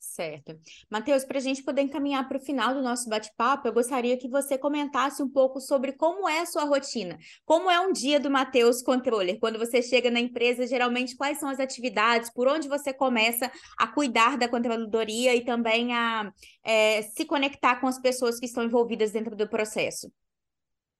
Certo. 0.00 0.58
Matheus, 0.90 1.26
para 1.26 1.36
a 1.36 1.42
gente 1.42 1.62
poder 1.62 1.82
encaminhar 1.82 2.26
para 2.26 2.38
o 2.38 2.40
final 2.40 2.72
do 2.72 2.80
nosso 2.80 3.06
bate-papo, 3.06 3.68
eu 3.68 3.72
gostaria 3.72 4.16
que 4.16 4.30
você 4.30 4.56
comentasse 4.56 5.22
um 5.22 5.28
pouco 5.28 5.60
sobre 5.60 5.92
como 5.92 6.26
é 6.26 6.40
a 6.40 6.46
sua 6.46 6.64
rotina. 6.64 7.18
Como 7.44 7.70
é 7.70 7.78
um 7.78 7.92
dia 7.92 8.18
do 8.18 8.30
Matheus 8.30 8.80
Controller? 8.80 9.38
Quando 9.38 9.58
você 9.58 9.82
chega 9.82 10.10
na 10.10 10.18
empresa, 10.18 10.66
geralmente 10.66 11.14
quais 11.14 11.38
são 11.38 11.50
as 11.50 11.60
atividades, 11.60 12.32
por 12.32 12.48
onde 12.48 12.66
você 12.66 12.94
começa 12.94 13.52
a 13.78 13.86
cuidar 13.86 14.38
da 14.38 14.48
controladoria 14.48 15.36
e 15.36 15.44
também 15.44 15.92
a 15.92 16.32
é, 16.64 17.02
se 17.02 17.26
conectar 17.26 17.76
com 17.76 17.86
as 17.86 18.00
pessoas 18.00 18.40
que 18.40 18.46
estão 18.46 18.64
envolvidas 18.64 19.12
dentro 19.12 19.36
do 19.36 19.46
processo? 19.46 20.10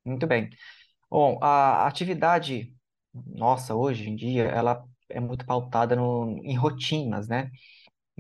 Muito 0.05 0.27
bem. 0.27 0.51
Bom, 1.11 1.39
a 1.41 1.87
atividade 1.87 2.75
nossa 3.15 3.75
hoje 3.75 4.11
em 4.11 4.15
dia, 4.15 4.45
ela 4.45 4.85
é 5.09 5.21
muito 5.21 5.47
pautada 5.47 5.97
no, 5.97 6.39
em 6.45 6.55
rotinas, 6.55 7.27
né? 7.29 7.51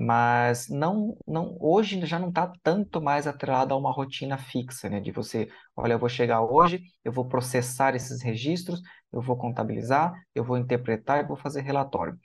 Mas 0.00 0.68
não, 0.68 1.16
não, 1.26 1.56
hoje 1.60 2.04
já 2.06 2.18
não 2.18 2.30
está 2.30 2.50
tanto 2.62 3.02
mais 3.02 3.26
atrelado 3.26 3.74
a 3.74 3.76
uma 3.76 3.92
rotina 3.92 4.38
fixa, 4.38 4.88
né? 4.88 4.98
De 5.00 5.12
você, 5.12 5.48
olha, 5.76 5.92
eu 5.94 5.98
vou 5.98 6.08
chegar 6.08 6.40
hoje, 6.42 6.82
eu 7.04 7.12
vou 7.12 7.28
processar 7.28 7.94
esses 7.94 8.22
registros, 8.22 8.80
eu 9.12 9.20
vou 9.20 9.36
contabilizar, 9.36 10.14
eu 10.34 10.42
vou 10.44 10.56
interpretar 10.56 11.22
e 11.22 11.26
vou 11.28 11.36
fazer 11.36 11.60
relatório. 11.62 12.18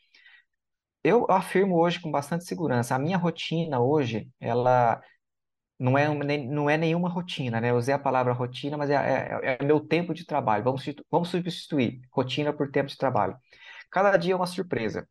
Eu 1.04 1.28
afirmo 1.30 1.76
hoje 1.78 2.00
com 2.02 2.10
bastante 2.12 2.46
segurança, 2.46 2.96
a 2.96 3.00
minha 3.00 3.18
rotina 3.18 3.80
hoje, 3.80 4.28
ela 4.40 5.00
não 5.80 5.98
é, 5.98 6.08
não 6.48 6.70
é 6.70 6.78
nenhuma 6.78 7.10
rotina, 7.10 7.62
né? 7.62 7.72
Eu 7.72 7.78
usei 7.78 7.94
a 7.94 8.00
palavra 8.00 8.34
rotina, 8.34 8.78
mas 8.78 8.90
é, 8.90 8.96
é, 8.96 9.58
é 9.62 9.66
meu 9.66 9.80
tempo 9.82 10.14
de 10.14 10.26
trabalho. 10.26 10.64
Vamos, 10.64 10.86
vamos 11.12 11.30
substituir 11.30 12.02
rotina 12.12 12.54
por 12.54 12.72
tempo 12.72 12.90
de 12.90 12.98
trabalho. 12.98 13.38
Cada 13.92 14.18
dia 14.18 14.34
é 14.34 14.36
uma 14.38 14.48
surpresa. 14.48 15.08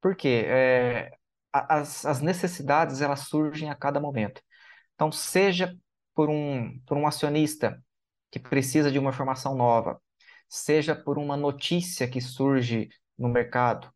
Por 0.00 0.16
quê? 0.16 0.44
É, 0.46 1.10
as, 1.52 2.06
as 2.06 2.20
necessidades, 2.20 3.00
elas 3.00 3.20
surgem 3.20 3.70
a 3.70 3.74
cada 3.74 4.00
momento. 4.00 4.42
Então, 4.94 5.12
seja 5.12 5.76
por 6.14 6.30
um, 6.30 6.78
por 6.86 6.96
um 6.96 7.06
acionista 7.06 7.82
que 8.30 8.38
precisa 8.38 8.90
de 8.90 8.98
uma 8.98 9.10
informação 9.10 9.54
nova, 9.54 10.00
seja 10.48 10.94
por 10.94 11.18
uma 11.18 11.36
notícia 11.36 12.08
que 12.08 12.20
surge 12.20 12.88
no 13.18 13.28
mercado, 13.28 13.92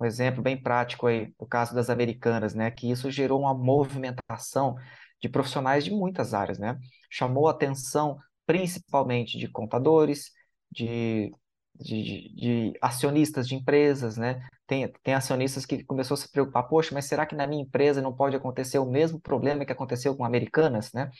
um 0.00 0.04
exemplo 0.04 0.42
bem 0.42 0.60
prático 0.60 1.06
aí, 1.06 1.32
o 1.38 1.46
caso 1.46 1.74
das 1.74 1.88
americanas, 1.88 2.54
né, 2.54 2.70
que 2.70 2.90
isso 2.90 3.10
gerou 3.10 3.40
uma 3.40 3.54
movimentação 3.54 4.76
de 5.20 5.28
profissionais 5.28 5.84
de 5.84 5.90
muitas 5.90 6.34
áreas, 6.34 6.58
né? 6.58 6.78
Chamou 7.10 7.48
a 7.48 7.52
atenção 7.52 8.18
principalmente 8.46 9.38
de 9.38 9.48
contadores, 9.48 10.30
de, 10.70 11.32
de, 11.74 12.34
de, 12.34 12.78
acionistas 12.80 13.48
de 13.48 13.54
empresas, 13.54 14.16
né? 14.16 14.46
Tem, 14.66 14.88
tem 15.02 15.14
acionistas 15.14 15.64
que 15.64 15.84
começou 15.84 16.14
a 16.16 16.18
se 16.18 16.30
preocupar, 16.30 16.64
poxa, 16.64 16.92
mas 16.92 17.04
será 17.04 17.24
que 17.24 17.36
na 17.36 17.46
minha 17.46 17.62
empresa 17.62 18.02
não 18.02 18.12
pode 18.12 18.34
acontecer 18.34 18.78
o 18.78 18.90
mesmo 18.90 19.20
problema 19.20 19.64
que 19.64 19.72
aconteceu 19.72 20.16
com 20.16 20.24
Americanas, 20.24 20.92
né? 20.92 21.10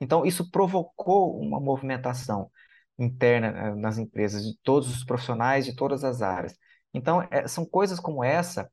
Então, 0.00 0.24
isso 0.24 0.50
provocou 0.50 1.38
uma 1.38 1.60
movimentação 1.60 2.50
interna 2.98 3.48
eh, 3.48 3.74
nas 3.74 3.98
empresas, 3.98 4.42
de 4.44 4.56
todos 4.62 4.88
os 4.90 5.04
profissionais, 5.04 5.64
de 5.66 5.74
todas 5.74 6.02
as 6.04 6.22
áreas. 6.22 6.56
Então, 6.94 7.22
é, 7.30 7.46
são 7.48 7.66
coisas 7.66 8.00
como 8.00 8.24
essa 8.24 8.70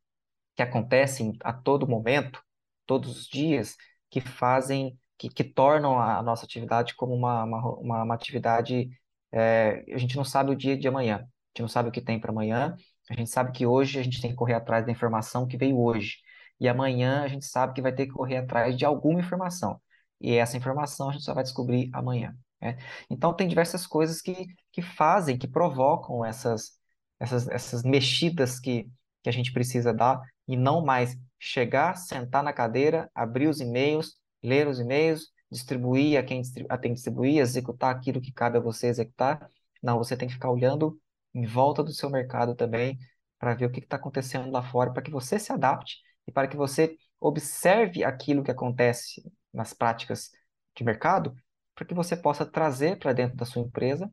que 0.56 0.62
acontecem 0.62 1.34
a 1.44 1.54
todo 1.54 1.88
momento, 1.88 2.42
todos 2.86 3.18
os 3.18 3.28
dias, 3.28 3.76
que 4.10 4.22
fazem, 4.22 4.98
que, 5.18 5.30
que 5.30 5.44
tornam 5.44 6.00
a 6.00 6.22
nossa 6.24 6.46
atividade 6.46 6.96
como 6.96 7.14
uma, 7.14 7.44
uma, 7.44 8.04
uma, 8.04 8.16
atividade. 8.16 8.90
É, 9.32 9.84
a 9.94 9.98
gente 9.98 10.16
não 10.18 10.26
sabe 10.26 10.52
o 10.52 10.56
dia 10.56 10.78
de 10.78 10.88
amanhã, 10.88 11.18
a 11.18 11.20
gente 11.20 11.62
não 11.62 11.68
sabe 11.68 11.90
o 11.90 11.92
que 11.92 12.02
tem 12.02 12.20
para 12.20 12.32
amanhã, 12.32 12.76
a 13.12 13.16
gente 13.16 13.30
sabe 13.30 13.52
que 13.52 13.66
hoje 13.66 14.00
a 14.00 14.04
gente 14.04 14.22
tem 14.22 14.32
que 14.32 14.38
correr 14.38 14.54
atrás 14.54 14.86
da 14.86 14.92
informação 14.92 15.46
que 15.46 15.58
veio 15.58 15.78
hoje. 15.78 16.18
E 16.60 16.68
amanhã 16.70 17.24
a 17.24 17.28
gente 17.28 17.46
sabe 17.46 17.74
que 17.74 17.82
vai 17.82 17.94
ter 17.94 18.06
que 18.06 18.14
correr 18.14 18.38
atrás 18.38 18.78
de 18.78 18.86
alguma 18.86 19.20
informação. 19.20 19.82
E 20.20 20.34
essa 20.36 20.56
informação 20.56 21.10
a 21.10 21.14
gente 21.14 21.26
só 21.26 21.34
vai 21.34 21.44
descobrir 21.44 21.90
amanhã. 21.94 22.34
Né? 22.62 22.78
Então, 23.10 23.34
tem 23.34 23.48
diversas 23.48 23.86
coisas 23.86 24.22
que, 24.22 24.48
que 24.72 24.82
fazem, 24.82 25.38
que 25.38 25.48
provocam 25.48 26.24
essas, 26.24 26.72
essas, 27.20 27.48
essas 27.50 27.84
mexidas 27.84 28.60
que, 28.60 28.90
que 29.24 29.30
a 29.30 29.34
gente 29.34 29.52
precisa 29.52 29.94
dar 29.94 30.22
e 30.48 30.56
não 30.56 30.86
mais 30.86 31.18
chegar, 31.38 31.98
sentar 31.98 32.44
na 32.44 32.54
cadeira, 32.54 33.10
abrir 33.14 33.48
os 33.48 33.60
e-mails, 33.60 34.16
ler 34.42 34.68
os 34.68 34.80
e-mails, 34.80 35.32
distribuir 35.52 36.18
a 36.18 36.24
quem 36.24 36.42
a 36.70 36.78
tem 36.78 36.92
que 36.92 36.96
distribuir, 36.96 37.40
executar 37.40 37.94
aquilo 37.94 38.22
que 38.22 38.32
cabe 38.32 38.58
a 38.58 38.62
você 38.62 38.88
executar. 38.88 39.50
Não, 39.84 39.98
você 39.98 40.16
tem 40.16 40.28
que 40.28 40.36
ficar 40.36 40.52
olhando 40.52 40.98
em 41.34 41.46
volta 41.46 41.84
do 41.84 41.92
seu 41.92 42.10
mercado 42.10 42.56
também 42.56 42.98
para 43.40 43.56
ver 43.56 43.66
o 43.66 43.72
que 43.72 43.80
está 43.80 43.96
acontecendo 43.98 44.52
lá 44.52 44.64
fora, 44.64 44.94
para 44.94 45.02
que 45.02 45.12
você 45.12 45.40
se 45.40 45.52
adapte 45.52 45.98
e 46.28 46.32
para 46.32 46.48
que 46.48 46.56
você 46.58 46.96
observe 47.20 48.04
aquilo 48.04 48.44
que 48.44 48.52
acontece 48.52 49.24
nas 49.54 49.74
práticas 49.74 50.32
de 50.76 50.84
mercado, 50.84 51.36
para 51.76 51.86
que 51.86 51.94
você 51.94 52.16
possa 52.16 52.46
trazer 52.46 53.00
para 53.00 53.14
dentro 53.14 53.36
da 53.36 53.46
sua 53.46 53.62
empresa, 53.62 54.12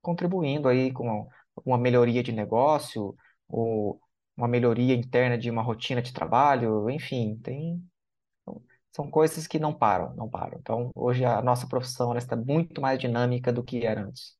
contribuindo 0.00 0.68
aí 0.68 0.92
com 0.92 1.28
uma 1.64 1.78
melhoria 1.78 2.22
de 2.22 2.32
negócio 2.32 3.16
ou 3.48 4.00
uma 4.36 4.48
melhoria 4.48 4.94
interna 4.94 5.36
de 5.36 5.50
uma 5.50 5.62
rotina 5.62 6.00
de 6.00 6.12
trabalho, 6.12 6.88
enfim, 6.88 7.36
tem 7.42 7.82
são 8.92 9.10
coisas 9.10 9.46
que 9.46 9.58
não 9.58 9.72
param, 9.72 10.14
não 10.16 10.28
param. 10.28 10.58
Então, 10.58 10.90
hoje 10.94 11.24
a 11.24 11.42
nossa 11.42 11.66
profissão 11.68 12.16
está 12.16 12.36
muito 12.36 12.80
mais 12.80 12.98
dinâmica 12.98 13.52
do 13.52 13.62
que 13.62 13.84
era 13.84 14.02
antes. 14.02 14.37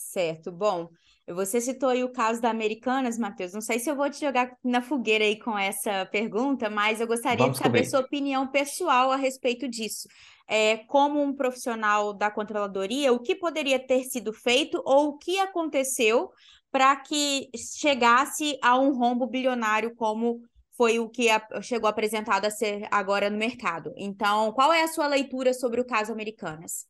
Certo. 0.00 0.50
Bom, 0.50 0.88
você 1.28 1.60
citou 1.60 1.90
aí 1.90 2.02
o 2.02 2.12
caso 2.12 2.40
da 2.40 2.50
Americanas, 2.50 3.18
Matheus. 3.18 3.52
Não 3.52 3.60
sei 3.60 3.78
se 3.78 3.90
eu 3.90 3.94
vou 3.94 4.10
te 4.10 4.20
jogar 4.20 4.50
na 4.64 4.82
fogueira 4.82 5.24
aí 5.24 5.38
com 5.38 5.56
essa 5.56 6.06
pergunta, 6.06 6.68
mas 6.68 7.00
eu 7.00 7.06
gostaria 7.06 7.46
Vamos 7.46 7.52
de 7.52 7.58
saber 7.58 7.84
cobrir. 7.84 7.84
sua 7.84 8.00
opinião 8.00 8.48
pessoal 8.48 9.12
a 9.12 9.16
respeito 9.16 9.68
disso. 9.68 10.08
É, 10.48 10.78
como 10.88 11.22
um 11.22 11.34
profissional 11.34 12.12
da 12.12 12.30
controladoria, 12.30 13.12
o 13.12 13.20
que 13.20 13.36
poderia 13.36 13.78
ter 13.78 14.04
sido 14.04 14.32
feito 14.32 14.82
ou 14.84 15.10
o 15.10 15.18
que 15.18 15.38
aconteceu 15.38 16.30
para 16.72 16.96
que 16.96 17.50
chegasse 17.78 18.58
a 18.62 18.78
um 18.78 18.96
rombo 18.96 19.26
bilionário 19.26 19.94
como 19.94 20.40
foi 20.76 20.98
o 20.98 21.08
que 21.08 21.28
a, 21.28 21.40
chegou 21.62 21.88
apresentado 21.88 22.46
a 22.46 22.50
ser 22.50 22.88
agora 22.90 23.28
no 23.28 23.36
mercado. 23.36 23.92
Então, 23.96 24.52
qual 24.52 24.72
é 24.72 24.82
a 24.82 24.88
sua 24.88 25.06
leitura 25.06 25.52
sobre 25.52 25.80
o 25.80 25.84
caso 25.84 26.10
Americanas? 26.10 26.86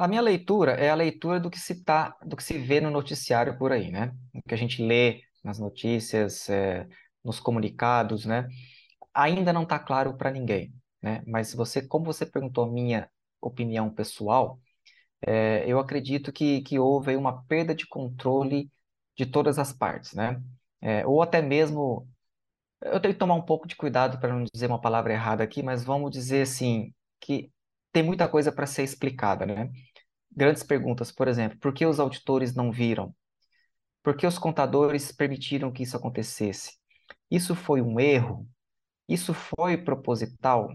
A 0.00 0.08
minha 0.08 0.22
leitura 0.22 0.72
é 0.72 0.88
a 0.88 0.94
leitura 0.94 1.38
do 1.38 1.50
que 1.50 1.58
se 1.60 1.84
tá, 1.84 2.16
do 2.24 2.34
que 2.34 2.42
se 2.42 2.56
vê 2.56 2.80
no 2.80 2.90
noticiário 2.90 3.58
por 3.58 3.70
aí, 3.70 3.90
né? 3.90 4.14
O 4.34 4.40
que 4.42 4.54
a 4.54 4.56
gente 4.56 4.82
lê 4.82 5.20
nas 5.44 5.58
notícias, 5.58 6.48
é, 6.48 6.88
nos 7.22 7.38
comunicados, 7.38 8.24
né? 8.24 8.48
Ainda 9.12 9.52
não 9.52 9.64
está 9.64 9.78
claro 9.78 10.16
para 10.16 10.30
ninguém, 10.30 10.72
né? 11.02 11.22
Mas 11.26 11.52
você, 11.54 11.86
como 11.86 12.06
você 12.06 12.24
perguntou 12.24 12.64
a 12.64 12.72
minha 12.72 13.10
opinião 13.42 13.90
pessoal, 13.92 14.58
é, 15.26 15.64
eu 15.66 15.78
acredito 15.78 16.32
que, 16.32 16.62
que 16.62 16.78
houve 16.78 17.14
uma 17.14 17.44
perda 17.44 17.74
de 17.74 17.86
controle 17.86 18.70
de 19.14 19.26
todas 19.26 19.58
as 19.58 19.70
partes, 19.70 20.14
né? 20.14 20.42
É, 20.80 21.06
ou 21.06 21.20
até 21.20 21.42
mesmo, 21.42 22.08
eu 22.82 23.00
tenho 23.00 23.14
que 23.14 23.20
tomar 23.20 23.34
um 23.34 23.42
pouco 23.42 23.68
de 23.68 23.76
cuidado 23.76 24.18
para 24.18 24.32
não 24.32 24.44
dizer 24.52 24.66
uma 24.68 24.80
palavra 24.80 25.12
errada 25.12 25.44
aqui, 25.44 25.62
mas 25.62 25.84
vamos 25.84 26.10
dizer 26.10 26.42
assim, 26.42 26.94
que 27.20 27.52
tem 27.92 28.02
muita 28.02 28.28
coisa 28.28 28.52
para 28.52 28.66
ser 28.66 28.82
explicada, 28.84 29.44
né? 29.46 29.70
Grandes 30.34 30.62
perguntas, 30.62 31.10
por 31.10 31.28
exemplo, 31.28 31.58
por 31.58 31.72
que 31.74 31.84
os 31.84 31.98
auditores 32.00 32.54
não 32.54 32.70
viram? 32.70 33.14
Por 34.02 34.16
que 34.16 34.26
os 34.26 34.38
contadores 34.38 35.12
permitiram 35.12 35.72
que 35.72 35.82
isso 35.82 35.96
acontecesse? 35.96 36.76
Isso 37.30 37.54
foi 37.54 37.82
um 37.82 38.00
erro? 38.00 38.48
Isso 39.08 39.34
foi 39.34 39.76
proposital? 39.76 40.70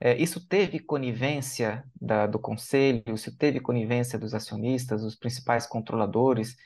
É, 0.00 0.16
isso 0.18 0.46
teve 0.46 0.80
conivência 0.80 1.84
da, 2.00 2.26
do 2.26 2.38
conselho, 2.38 3.02
isso 3.14 3.36
teve 3.36 3.60
conivência 3.60 4.18
dos 4.18 4.34
acionistas, 4.34 5.02
dos 5.02 5.16
principais 5.16 5.66
controladores. 5.66 6.56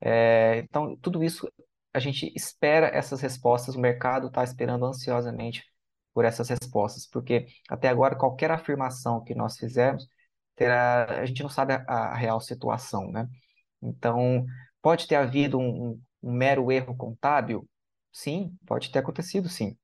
É, 0.00 0.58
então, 0.58 0.96
tudo 0.96 1.22
isso 1.22 1.50
a 1.92 1.98
gente 2.00 2.32
espera 2.36 2.88
essas 2.88 3.20
respostas, 3.20 3.74
o 3.74 3.80
mercado 3.80 4.28
está 4.28 4.42
esperando 4.44 4.86
ansiosamente 4.86 5.64
por 6.14 6.24
essas 6.24 6.48
respostas, 6.48 7.06
porque 7.06 7.46
até 7.68 7.88
agora 7.88 8.16
qualquer 8.16 8.50
afirmação 8.50 9.22
que 9.22 9.34
nós 9.34 9.56
fizermos, 9.56 10.08
terá, 10.58 11.20
a 11.20 11.26
gente 11.26 11.42
não 11.42 11.50
sabe 11.50 11.74
a, 11.74 11.82
a 11.86 12.16
real 12.16 12.40
situação, 12.40 13.10
né? 13.12 13.28
Então, 13.82 14.44
pode 14.82 15.06
ter 15.08 15.16
havido 15.16 15.58
um, 15.58 16.00
um, 16.22 16.32
mero 16.32 16.72
erro 16.72 16.96
contábil? 16.96 17.68
Sim, 18.12 18.56
pode 18.66 18.90
ter 18.90 18.98
acontecido, 19.00 19.48
sim 19.48 19.76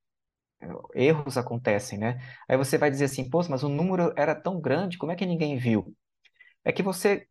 erros 0.95 1.37
acontecem, 1.37 1.99
né? 1.99 2.21
Aí 2.49 2.57
você 2.57 2.79
vai 2.79 2.91
dizer 2.91 3.07
assim, 3.07 3.29
pô, 3.29 3.41
mas 3.49 3.63
o 3.63 3.69
número 3.69 4.13
era 4.17 4.35
tão 4.35 4.61
grande, 4.61 4.99
como 4.99 5.13
é 5.13 5.17
que 5.17 5.27
ninguém 5.27 5.57
viu? 5.57 5.95
É 6.65 6.73
que 6.73 6.83
você, 6.83 7.27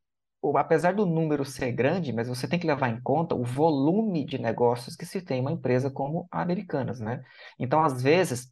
apesar 0.55 0.93
do 0.95 1.05
número 1.05 1.45
ser 1.45 1.71
grande, 1.71 2.13
mas 2.13 2.27
você 2.27 2.47
tem 2.47 2.59
que 2.59 2.67
levar 2.67 2.89
em 2.89 3.01
conta 3.01 3.35
o 3.35 3.43
volume 3.43 4.25
de 4.25 4.37
negócios 4.37 4.95
que 4.95 5.05
se 5.05 5.21
tem 5.21 5.41
uma 5.41 5.51
empresa 5.51 5.89
como 5.91 6.27
a 6.31 6.41
Americanas, 6.41 6.99
né? 6.99 7.23
Então, 7.59 7.83
às 7.83 8.01
vezes, 8.01 8.51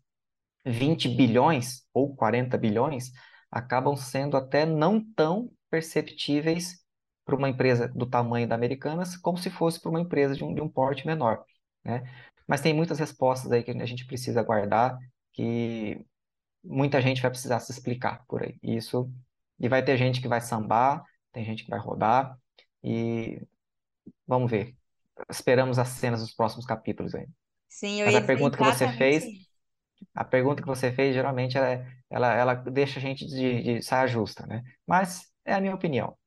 20 0.65 1.09
bilhões 1.09 1.83
ou 1.93 2.15
40 2.15 2.57
bilhões 2.57 3.11
acabam 3.51 3.95
sendo 3.95 4.37
até 4.37 4.65
não 4.65 5.03
tão 5.13 5.51
perceptíveis 5.69 6.81
para 7.25 7.35
uma 7.35 7.49
empresa 7.49 7.87
do 7.87 8.05
tamanho 8.05 8.47
da 8.47 8.55
Americanas, 8.55 9.15
como 9.17 9.37
se 9.37 9.49
fosse 9.49 9.79
para 9.79 9.89
uma 9.89 10.01
empresa 10.01 10.35
de 10.35 10.43
um, 10.43 10.53
de 10.53 10.61
um 10.61 10.69
porte 10.69 11.05
menor, 11.05 11.43
né? 11.83 12.03
Mas 12.47 12.61
tem 12.61 12.73
muitas 12.73 12.99
respostas 12.99 13.51
aí 13.51 13.63
que 13.63 13.71
a 13.71 13.85
gente 13.85 14.05
precisa 14.05 14.43
guardar, 14.43 14.97
que 15.33 16.03
muita 16.63 17.01
gente 17.01 17.21
vai 17.21 17.31
precisar 17.31 17.59
se 17.59 17.71
explicar 17.71 18.23
por 18.27 18.43
aí. 18.43 18.57
Isso, 18.61 19.09
e 19.59 19.69
vai 19.69 19.83
ter 19.83 19.97
gente 19.97 20.21
que 20.21 20.27
vai 20.27 20.41
sambar, 20.41 21.03
tem 21.31 21.45
gente 21.45 21.63
que 21.63 21.69
vai 21.69 21.79
rodar, 21.79 22.37
e 22.83 23.41
vamos 24.27 24.49
ver. 24.49 24.75
Esperamos 25.29 25.77
as 25.77 25.89
cenas 25.89 26.21
dos 26.21 26.33
próximos 26.33 26.65
capítulos 26.65 27.13
aí. 27.13 27.27
Sim, 27.69 28.01
eu 28.01 28.05
Mas 28.05 28.15
ia 28.15 28.19
a 28.19 28.25
pergunta 28.25 28.57
que 28.57 28.63
você 28.63 28.87
fez. 28.93 29.23
A 30.15 30.23
pergunta 30.25 30.61
que 30.61 30.67
você 30.67 30.91
fez, 30.91 31.13
geralmente, 31.13 31.57
ela, 31.57 31.85
ela, 32.09 32.33
ela 32.35 32.53
deixa 32.55 32.99
a 32.99 33.01
gente 33.01 33.25
de, 33.25 33.63
de 33.79 33.81
saia 33.83 34.07
justa, 34.07 34.45
né? 34.47 34.63
Mas 34.87 35.25
é 35.45 35.53
a 35.53 35.61
minha 35.61 35.75
opinião. 35.75 36.17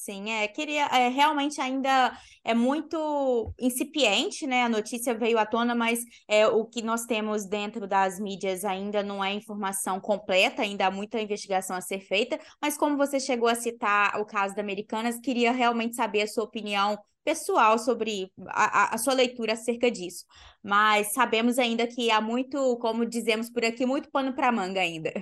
Sim, 0.00 0.30
é, 0.30 0.46
queria, 0.46 0.86
é, 0.86 1.08
realmente 1.08 1.60
ainda 1.60 2.16
é 2.44 2.54
muito 2.54 3.52
incipiente, 3.58 4.46
né? 4.46 4.62
A 4.62 4.68
notícia 4.68 5.12
veio 5.12 5.36
à 5.38 5.44
tona, 5.44 5.74
mas 5.74 6.00
é, 6.28 6.46
o 6.46 6.64
que 6.64 6.80
nós 6.82 7.04
temos 7.04 7.44
dentro 7.44 7.86
das 7.86 8.20
mídias 8.20 8.64
ainda 8.64 9.02
não 9.02 9.22
é 9.22 9.32
informação 9.34 10.00
completa, 10.00 10.62
ainda 10.62 10.86
há 10.86 10.90
muita 10.90 11.20
investigação 11.20 11.76
a 11.76 11.80
ser 11.80 11.98
feita, 11.98 12.38
mas 12.62 12.78
como 12.78 12.96
você 12.96 13.18
chegou 13.18 13.48
a 13.48 13.56
citar 13.56 14.20
o 14.20 14.24
caso 14.24 14.54
da 14.54 14.62
Americanas, 14.62 15.18
queria 15.18 15.50
realmente 15.50 15.96
saber 15.96 16.22
a 16.22 16.28
sua 16.28 16.44
opinião 16.44 16.96
pessoal 17.24 17.76
sobre 17.76 18.32
a, 18.46 18.94
a, 18.94 18.98
sua 18.98 19.14
leitura 19.14 19.54
acerca 19.54 19.90
disso. 19.90 20.24
Mas 20.62 21.12
sabemos 21.12 21.58
ainda 21.58 21.86
que 21.88 22.08
há 22.10 22.20
muito, 22.20 22.78
como 22.78 23.04
dizemos 23.04 23.50
por 23.50 23.64
aqui, 23.64 23.84
muito 23.84 24.10
pano 24.10 24.32
para 24.32 24.52
manga 24.52 24.80
ainda. 24.80 25.12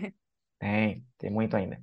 Tem, 0.61 1.03
tem 1.19 1.31
muito 1.31 1.57
ainda. 1.57 1.83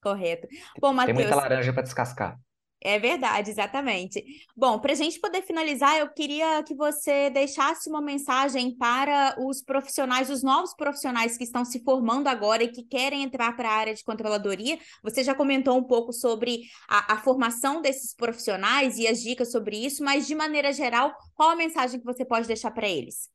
Correto. 0.00 0.48
Bom, 0.80 0.94
Tem 1.04 1.12
muita 1.14 1.34
Matheus, 1.34 1.36
laranja 1.36 1.72
para 1.72 1.82
descascar. 1.82 2.38
é 2.80 2.96
verdade, 2.96 3.50
exatamente. 3.50 4.24
Bom, 4.56 4.78
para 4.78 4.92
a 4.92 4.94
gente 4.94 5.18
poder 5.20 5.42
finalizar, 5.42 5.98
eu 5.98 6.08
queria 6.12 6.62
que 6.62 6.76
você 6.76 7.28
deixasse 7.28 7.88
uma 7.88 8.00
mensagem 8.00 8.76
para 8.76 9.34
os 9.40 9.60
profissionais, 9.60 10.30
os 10.30 10.44
novos 10.44 10.74
profissionais 10.74 11.36
que 11.36 11.42
estão 11.42 11.64
se 11.64 11.82
formando 11.82 12.28
agora 12.28 12.62
e 12.62 12.68
que 12.68 12.84
querem 12.84 13.24
entrar 13.24 13.56
para 13.56 13.68
a 13.68 13.72
área 13.72 13.94
de 13.94 14.04
controladoria. 14.04 14.78
Você 15.02 15.24
já 15.24 15.34
comentou 15.34 15.76
um 15.76 15.82
pouco 15.82 16.12
sobre 16.12 16.62
a, 16.88 17.14
a 17.14 17.16
formação 17.18 17.82
desses 17.82 18.14
profissionais 18.14 18.96
e 18.96 19.08
as 19.08 19.20
dicas 19.20 19.50
sobre 19.50 19.76
isso, 19.76 20.04
mas 20.04 20.28
de 20.28 20.36
maneira 20.36 20.72
geral, 20.72 21.12
qual 21.34 21.50
a 21.50 21.56
mensagem 21.56 21.98
que 21.98 22.06
você 22.06 22.24
pode 22.24 22.46
deixar 22.46 22.70
para 22.70 22.88
eles? 22.88 23.28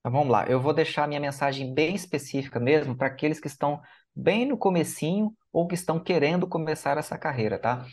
Então 0.00 0.10
vamos 0.12 0.32
lá, 0.32 0.46
eu 0.46 0.60
vou 0.60 0.72
deixar 0.72 1.06
minha 1.06 1.20
mensagem 1.20 1.72
bem 1.72 1.94
específica 1.94 2.58
mesmo 2.58 2.96
para 2.96 3.06
aqueles 3.06 3.38
que 3.38 3.46
estão 3.46 3.80
bem 4.14 4.46
no 4.46 4.56
comecinho 4.58 5.36
ou 5.52 5.66
que 5.66 5.74
estão 5.74 6.02
querendo 6.02 6.46
começar 6.46 6.96
essa 6.96 7.18
carreira, 7.18 7.58
tá? 7.58 7.86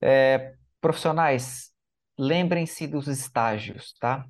É, 0.00 0.54
profissionais, 0.80 1.72
lembrem-se 2.18 2.86
dos 2.86 3.08
estágios, 3.08 3.94
tá? 3.98 4.26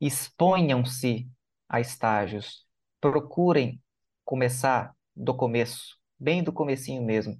Exponham-se 0.00 1.28
a 1.68 1.80
estágios. 1.80 2.66
Procurem 3.00 3.80
começar 4.24 4.94
do 5.14 5.34
começo, 5.34 5.96
bem 6.18 6.42
do 6.42 6.52
comecinho 6.52 7.02
mesmo. 7.04 7.38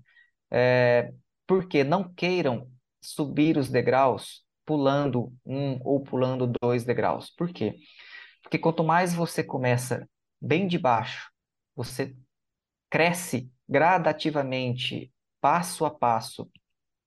É, 0.50 1.12
porque 1.46 1.82
não 1.82 2.12
queiram 2.12 2.70
subir 3.00 3.56
os 3.56 3.68
degraus 3.68 4.44
pulando 4.64 5.32
um 5.44 5.78
ou 5.82 6.02
pulando 6.02 6.52
dois 6.60 6.84
degraus. 6.84 7.30
Por 7.30 7.52
quê? 7.52 7.76
Porque 8.42 8.58
quanto 8.58 8.84
mais 8.84 9.14
você 9.14 9.42
começa 9.42 10.08
bem 10.40 10.66
de 10.66 10.78
baixo, 10.78 11.30
você 11.74 12.16
cresce 12.90 13.50
gradativamente, 13.72 15.10
passo 15.40 15.86
a 15.86 15.90
passo, 15.90 16.50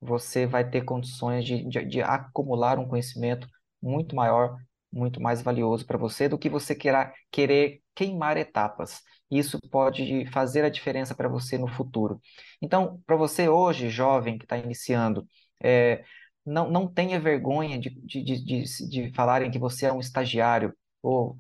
você 0.02 0.48
vai 0.48 0.68
ter 0.70 0.84
condições 0.84 1.46
de, 1.46 1.64
de, 1.70 1.86
de 1.86 2.02
acumular 2.02 2.80
um 2.80 2.88
conhecimento 2.88 3.48
muito 3.82 4.16
maior, 4.16 4.58
muito 4.92 5.22
mais 5.22 5.42
valioso 5.44 5.86
para 5.86 5.98
você 5.98 6.28
do 6.28 6.38
que 6.40 6.50
você 6.50 6.74
queira, 6.76 7.14
querer 7.32 7.82
queimar 7.94 8.36
etapas. 8.38 9.02
Isso 9.30 9.60
pode 9.70 10.26
fazer 10.32 10.64
a 10.66 10.70
diferença 10.70 11.14
para 11.16 11.30
você 11.30 11.58
no 11.58 11.68
futuro. 11.68 12.20
Então, 12.62 13.02
para 13.06 13.16
você 13.16 13.48
hoje, 13.48 13.90
jovem 13.90 14.38
que 14.38 14.46
está 14.46 14.58
iniciando, 14.58 15.28
é, 15.64 16.04
não, 16.46 16.70
não 16.70 16.88
tenha 16.88 17.20
vergonha 17.20 17.80
de, 17.80 17.90
de, 17.90 18.24
de, 18.24 18.90
de 18.90 19.14
falarem 19.14 19.52
que 19.52 19.60
você 19.60 19.86
é 19.86 19.94
um 19.94 20.00
estagiário, 20.00 20.74
ou 21.02 21.38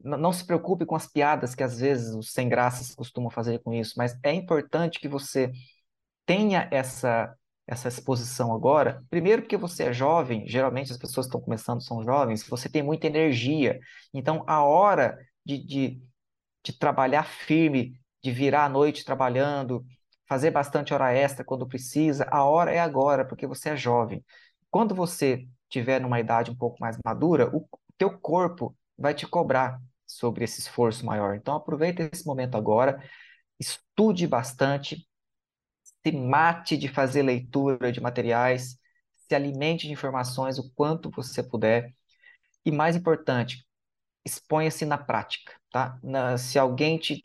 não 0.00 0.32
se 0.32 0.44
preocupe 0.44 0.86
com 0.86 0.94
as 0.94 1.06
piadas 1.06 1.54
que 1.54 1.62
às 1.62 1.80
vezes 1.80 2.14
os 2.14 2.32
sem 2.32 2.48
graças 2.48 2.94
costumam 2.94 3.30
fazer 3.30 3.58
com 3.60 3.72
isso, 3.74 3.94
mas 3.96 4.16
é 4.22 4.32
importante 4.32 5.00
que 5.00 5.08
você 5.08 5.52
tenha 6.26 6.68
essa 6.70 7.34
essa 7.66 7.88
exposição 7.88 8.54
agora. 8.54 9.04
Primeiro 9.10 9.42
porque 9.42 9.56
você 9.56 9.84
é 9.84 9.92
jovem, 9.92 10.48
geralmente 10.48 10.90
as 10.90 10.96
pessoas 10.96 11.26
que 11.26 11.28
estão 11.28 11.40
começando 11.40 11.82
são 11.82 12.02
jovens, 12.02 12.42
você 12.48 12.66
tem 12.68 12.82
muita 12.82 13.06
energia. 13.06 13.78
Então 14.14 14.42
a 14.46 14.64
hora 14.64 15.18
de, 15.44 15.58
de, 15.58 16.02
de 16.64 16.72
trabalhar 16.78 17.24
firme, 17.24 18.00
de 18.22 18.32
virar 18.32 18.64
à 18.64 18.68
noite 18.70 19.04
trabalhando, 19.04 19.84
fazer 20.26 20.50
bastante 20.50 20.94
hora 20.94 21.12
extra 21.12 21.44
quando 21.44 21.66
precisa, 21.66 22.26
a 22.30 22.42
hora 22.44 22.72
é 22.72 22.78
agora, 22.78 23.24
porque 23.24 23.46
você 23.46 23.70
é 23.70 23.76
jovem. 23.76 24.24
Quando 24.70 24.94
você 24.94 25.46
tiver 25.68 26.00
numa 26.00 26.20
idade 26.20 26.50
um 26.50 26.56
pouco 26.56 26.78
mais 26.80 26.98
madura, 27.04 27.54
o 27.54 27.68
teu 27.98 28.18
corpo 28.18 28.74
vai 28.96 29.14
te 29.14 29.26
cobrar 29.26 29.80
sobre 30.08 30.44
esse 30.44 30.60
esforço 30.60 31.04
maior. 31.04 31.36
Então, 31.36 31.54
aproveite 31.54 32.02
esse 32.10 32.26
momento 32.26 32.56
agora, 32.56 33.00
estude 33.60 34.26
bastante, 34.26 35.06
se 35.82 36.12
mate 36.12 36.76
de 36.76 36.88
fazer 36.88 37.22
leitura 37.22 37.92
de 37.92 38.00
materiais, 38.00 38.78
se 39.28 39.34
alimente 39.34 39.86
de 39.86 39.92
informações 39.92 40.58
o 40.58 40.72
quanto 40.72 41.10
você 41.10 41.42
puder. 41.42 41.94
E 42.64 42.72
mais 42.72 42.96
importante, 42.96 43.66
exponha-se 44.24 44.84
na 44.86 44.98
prática, 44.98 45.52
tá? 45.70 45.98
Na, 46.02 46.38
se 46.38 46.58
alguém 46.58 46.98
te, 46.98 47.22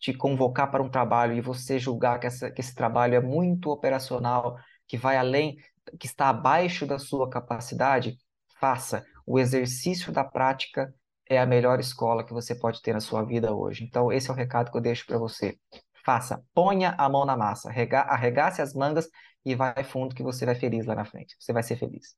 te 0.00 0.12
convocar 0.12 0.70
para 0.70 0.82
um 0.82 0.90
trabalho 0.90 1.34
e 1.34 1.40
você 1.40 1.78
julgar 1.78 2.20
que, 2.20 2.26
essa, 2.26 2.50
que 2.50 2.60
esse 2.60 2.74
trabalho 2.74 3.14
é 3.14 3.20
muito 3.20 3.70
operacional, 3.70 4.58
que 4.86 4.96
vai 4.96 5.16
além, 5.16 5.56
que 5.98 6.06
está 6.06 6.28
abaixo 6.28 6.86
da 6.86 6.98
sua 6.98 7.28
capacidade, 7.30 8.18
faça. 8.60 9.04
O 9.26 9.38
exercício 9.38 10.12
da 10.12 10.24
prática 10.24 10.94
é 11.28 11.38
a 11.38 11.46
melhor 11.46 11.80
escola 11.80 12.24
que 12.24 12.32
você 12.32 12.54
pode 12.54 12.80
ter 12.82 12.92
na 12.92 13.00
sua 13.00 13.22
vida 13.24 13.54
hoje. 13.54 13.84
Então, 13.84 14.12
esse 14.12 14.30
é 14.30 14.32
o 14.32 14.36
recado 14.36 14.70
que 14.70 14.76
eu 14.76 14.82
deixo 14.82 15.06
para 15.06 15.18
você. 15.18 15.58
Faça, 16.04 16.42
ponha 16.54 16.94
a 16.98 17.08
mão 17.08 17.24
na 17.24 17.36
massa, 17.36 17.70
arregace 17.70 18.62
as 18.62 18.74
mangas 18.74 19.08
e 19.44 19.54
vai 19.54 19.82
fundo 19.84 20.14
que 20.14 20.22
você 20.22 20.46
vai 20.46 20.54
feliz 20.54 20.86
lá 20.86 20.94
na 20.94 21.04
frente. 21.04 21.36
Você 21.38 21.52
vai 21.52 21.62
ser 21.62 21.76
feliz. 21.76 22.14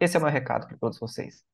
Esse 0.00 0.16
é 0.16 0.18
o 0.18 0.22
meu 0.22 0.30
recado 0.30 0.66
para 0.66 0.76
todos 0.78 0.98
vocês. 0.98 1.44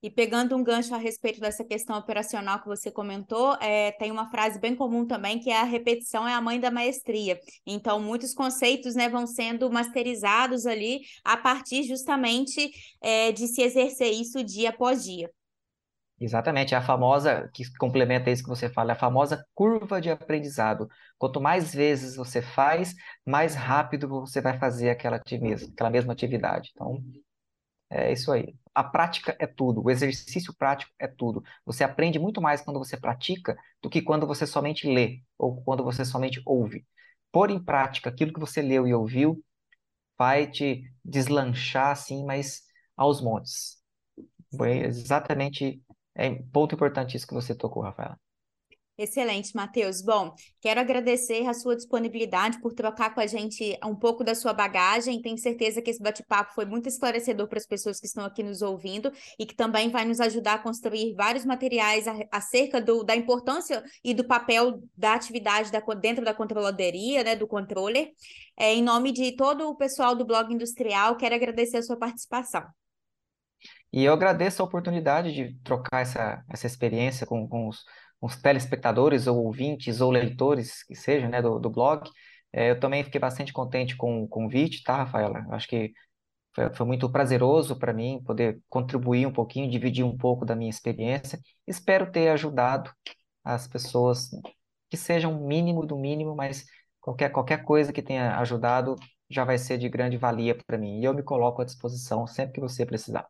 E 0.00 0.08
pegando 0.08 0.56
um 0.56 0.62
gancho 0.62 0.94
a 0.94 0.98
respeito 0.98 1.40
dessa 1.40 1.64
questão 1.64 1.98
operacional 1.98 2.60
que 2.60 2.68
você 2.68 2.88
comentou, 2.88 3.54
é, 3.60 3.90
tem 3.92 4.12
uma 4.12 4.30
frase 4.30 4.60
bem 4.60 4.76
comum 4.76 5.04
também 5.04 5.40
que 5.40 5.50
é 5.50 5.60
a 5.60 5.64
repetição 5.64 6.26
é 6.26 6.34
a 6.34 6.40
mãe 6.40 6.60
da 6.60 6.70
maestria. 6.70 7.38
Então, 7.66 7.98
muitos 7.98 8.32
conceitos 8.32 8.94
né, 8.94 9.08
vão 9.08 9.26
sendo 9.26 9.68
masterizados 9.72 10.66
ali 10.66 11.00
a 11.24 11.36
partir 11.36 11.82
justamente 11.82 12.70
é, 13.00 13.32
de 13.32 13.48
se 13.48 13.60
exercer 13.60 14.12
isso 14.12 14.44
dia 14.44 14.68
após 14.68 15.02
dia. 15.02 15.28
Exatamente, 16.20 16.74
é 16.74 16.76
a 16.76 16.82
famosa, 16.82 17.48
que 17.54 17.62
complementa 17.78 18.28
isso 18.30 18.42
que 18.42 18.48
você 18.48 18.68
fala, 18.68 18.90
é 18.92 18.94
a 18.94 18.98
famosa 18.98 19.44
curva 19.54 20.00
de 20.00 20.10
aprendizado. 20.10 20.88
Quanto 21.16 21.40
mais 21.40 21.72
vezes 21.72 22.16
você 22.16 22.42
faz, 22.42 22.92
mais 23.24 23.54
rápido 23.54 24.08
você 24.08 24.40
vai 24.40 24.58
fazer 24.58 24.90
aquela, 24.90 25.16
aquela 25.16 25.90
mesma 25.90 26.12
atividade. 26.12 26.70
Então, 26.74 27.00
é 27.90 28.12
isso 28.12 28.32
aí. 28.32 28.54
A 28.74 28.84
prática 28.84 29.36
é 29.40 29.46
tudo, 29.46 29.82
o 29.84 29.90
exercício 29.90 30.54
prático 30.56 30.92
é 30.98 31.08
tudo. 31.08 31.42
Você 31.66 31.84
aprende 31.84 32.18
muito 32.18 32.40
mais 32.40 32.60
quando 32.62 32.78
você 32.78 32.96
pratica 32.96 33.56
do 33.82 33.90
que 33.90 34.02
quando 34.02 34.26
você 34.26 34.46
somente 34.46 34.86
lê 34.88 35.22
ou 35.38 35.62
quando 35.62 35.84
você 35.84 36.04
somente 36.04 36.42
ouve. 36.46 36.86
Pôr 37.32 37.50
em 37.50 37.62
prática 37.62 38.10
aquilo 38.10 38.32
que 38.32 38.40
você 38.40 38.62
leu 38.62 38.86
e 38.86 38.94
ouviu 38.94 39.42
vai 40.18 40.46
te 40.50 40.84
deslanchar 41.04 41.90
assim, 41.90 42.24
mas 42.24 42.62
aos 42.96 43.20
montes. 43.22 43.78
Foi 44.56 44.78
exatamente 44.80 45.82
é 46.18 46.34
ponto 46.52 46.74
importante 46.74 47.16
isso 47.16 47.26
que 47.26 47.34
você 47.34 47.54
tocou, 47.54 47.82
Rafaela. 47.82 48.18
Excelente, 48.98 49.54
Matheus. 49.54 50.02
Bom, 50.02 50.34
quero 50.60 50.80
agradecer 50.80 51.46
a 51.46 51.54
sua 51.54 51.76
disponibilidade 51.76 52.60
por 52.60 52.72
trocar 52.72 53.14
com 53.14 53.20
a 53.20 53.26
gente 53.28 53.78
um 53.84 53.94
pouco 53.94 54.24
da 54.24 54.34
sua 54.34 54.52
bagagem. 54.52 55.22
Tenho 55.22 55.38
certeza 55.38 55.80
que 55.80 55.88
esse 55.88 56.02
bate-papo 56.02 56.52
foi 56.52 56.64
muito 56.64 56.88
esclarecedor 56.88 57.46
para 57.46 57.58
as 57.58 57.66
pessoas 57.66 58.00
que 58.00 58.06
estão 58.06 58.24
aqui 58.24 58.42
nos 58.42 58.60
ouvindo 58.60 59.12
e 59.38 59.46
que 59.46 59.54
também 59.54 59.88
vai 59.88 60.04
nos 60.04 60.18
ajudar 60.18 60.54
a 60.54 60.58
construir 60.58 61.14
vários 61.14 61.44
materiais 61.44 62.06
acerca 62.32 62.80
do, 62.80 63.04
da 63.04 63.14
importância 63.14 63.84
e 64.02 64.12
do 64.12 64.26
papel 64.26 64.82
da 64.96 65.14
atividade 65.14 65.70
da, 65.70 65.78
dentro 65.94 66.24
da 66.24 66.34
controladoria, 66.34 67.22
né, 67.22 67.36
do 67.36 67.46
controller. 67.46 68.10
É, 68.58 68.74
em 68.74 68.82
nome 68.82 69.12
de 69.12 69.30
todo 69.36 69.68
o 69.68 69.76
pessoal 69.76 70.16
do 70.16 70.26
Blog 70.26 70.52
Industrial, 70.52 71.16
quero 71.16 71.36
agradecer 71.36 71.76
a 71.76 71.82
sua 71.84 71.96
participação. 71.96 72.66
E 73.92 74.04
eu 74.04 74.12
agradeço 74.12 74.62
a 74.62 74.64
oportunidade 74.64 75.32
de 75.32 75.54
trocar 75.62 76.02
essa, 76.02 76.44
essa 76.48 76.66
experiência 76.66 77.26
com, 77.26 77.48
com, 77.48 77.68
os, 77.68 77.84
com 78.20 78.26
os 78.26 78.36
telespectadores, 78.36 79.26
ou 79.26 79.44
ouvintes, 79.44 80.00
ou 80.00 80.10
leitores, 80.10 80.82
que 80.84 80.94
seja, 80.94 81.28
né, 81.28 81.40
do, 81.40 81.58
do 81.58 81.70
blog. 81.70 82.08
É, 82.52 82.70
eu 82.70 82.80
também 82.80 83.04
fiquei 83.04 83.20
bastante 83.20 83.52
contente 83.52 83.96
com 83.96 84.22
o 84.22 84.28
convite, 84.28 84.82
tá, 84.82 84.96
Rafaela? 84.96 85.46
Acho 85.50 85.68
que 85.68 85.92
foi, 86.54 86.74
foi 86.74 86.86
muito 86.86 87.10
prazeroso 87.10 87.78
para 87.78 87.92
mim 87.92 88.22
poder 88.24 88.60
contribuir 88.68 89.26
um 89.26 89.32
pouquinho, 89.32 89.70
dividir 89.70 90.04
um 90.04 90.16
pouco 90.16 90.44
da 90.44 90.56
minha 90.56 90.70
experiência. 90.70 91.40
Espero 91.66 92.10
ter 92.10 92.28
ajudado 92.30 92.92
as 93.44 93.66
pessoas, 93.68 94.30
que 94.90 94.96
sejam 94.96 95.32
um 95.32 95.46
mínimo 95.46 95.86
do 95.86 95.96
mínimo, 95.96 96.34
mas 96.36 96.66
qualquer, 97.00 97.30
qualquer 97.30 97.64
coisa 97.64 97.92
que 97.92 98.02
tenha 98.02 98.38
ajudado 98.38 98.96
já 99.30 99.44
vai 99.44 99.58
ser 99.58 99.78
de 99.78 99.88
grande 99.88 100.16
valia 100.16 100.56
para 100.66 100.78
mim. 100.78 101.00
E 101.00 101.04
eu 101.04 101.14
me 101.14 101.22
coloco 101.22 101.62
à 101.62 101.64
disposição 101.64 102.26
sempre 102.26 102.54
que 102.54 102.60
você 102.60 102.84
precisar. 102.86 103.26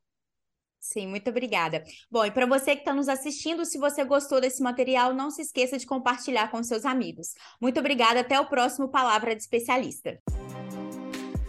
Sim, 0.80 1.08
muito 1.08 1.28
obrigada. 1.30 1.82
Bom, 2.10 2.24
e 2.24 2.30
para 2.30 2.46
você 2.46 2.74
que 2.74 2.82
está 2.82 2.94
nos 2.94 3.08
assistindo, 3.08 3.64
se 3.64 3.78
você 3.78 4.04
gostou 4.04 4.40
desse 4.40 4.62
material, 4.62 5.12
não 5.12 5.30
se 5.30 5.42
esqueça 5.42 5.76
de 5.76 5.86
compartilhar 5.86 6.50
com 6.50 6.62
seus 6.62 6.84
amigos. 6.84 7.34
Muito 7.60 7.80
obrigada, 7.80 8.20
até 8.20 8.38
o 8.40 8.46
próximo 8.46 8.88
Palavra 8.88 9.34
de 9.34 9.42
Especialista. 9.42 10.18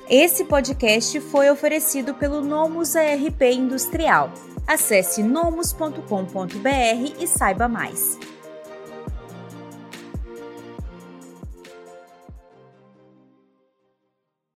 Esse 0.10 0.44
podcast 0.46 1.20
foi 1.22 1.52
oferecido 1.52 2.16
pelo 2.16 2.42
Nomus 2.42 2.96
ARP 2.96 3.42
Industrial. 3.44 4.32
Acesse 4.66 5.22
nomus.com.br 5.22 6.00
e 7.20 7.28
saiba 7.28 7.68
mais. 7.68 8.18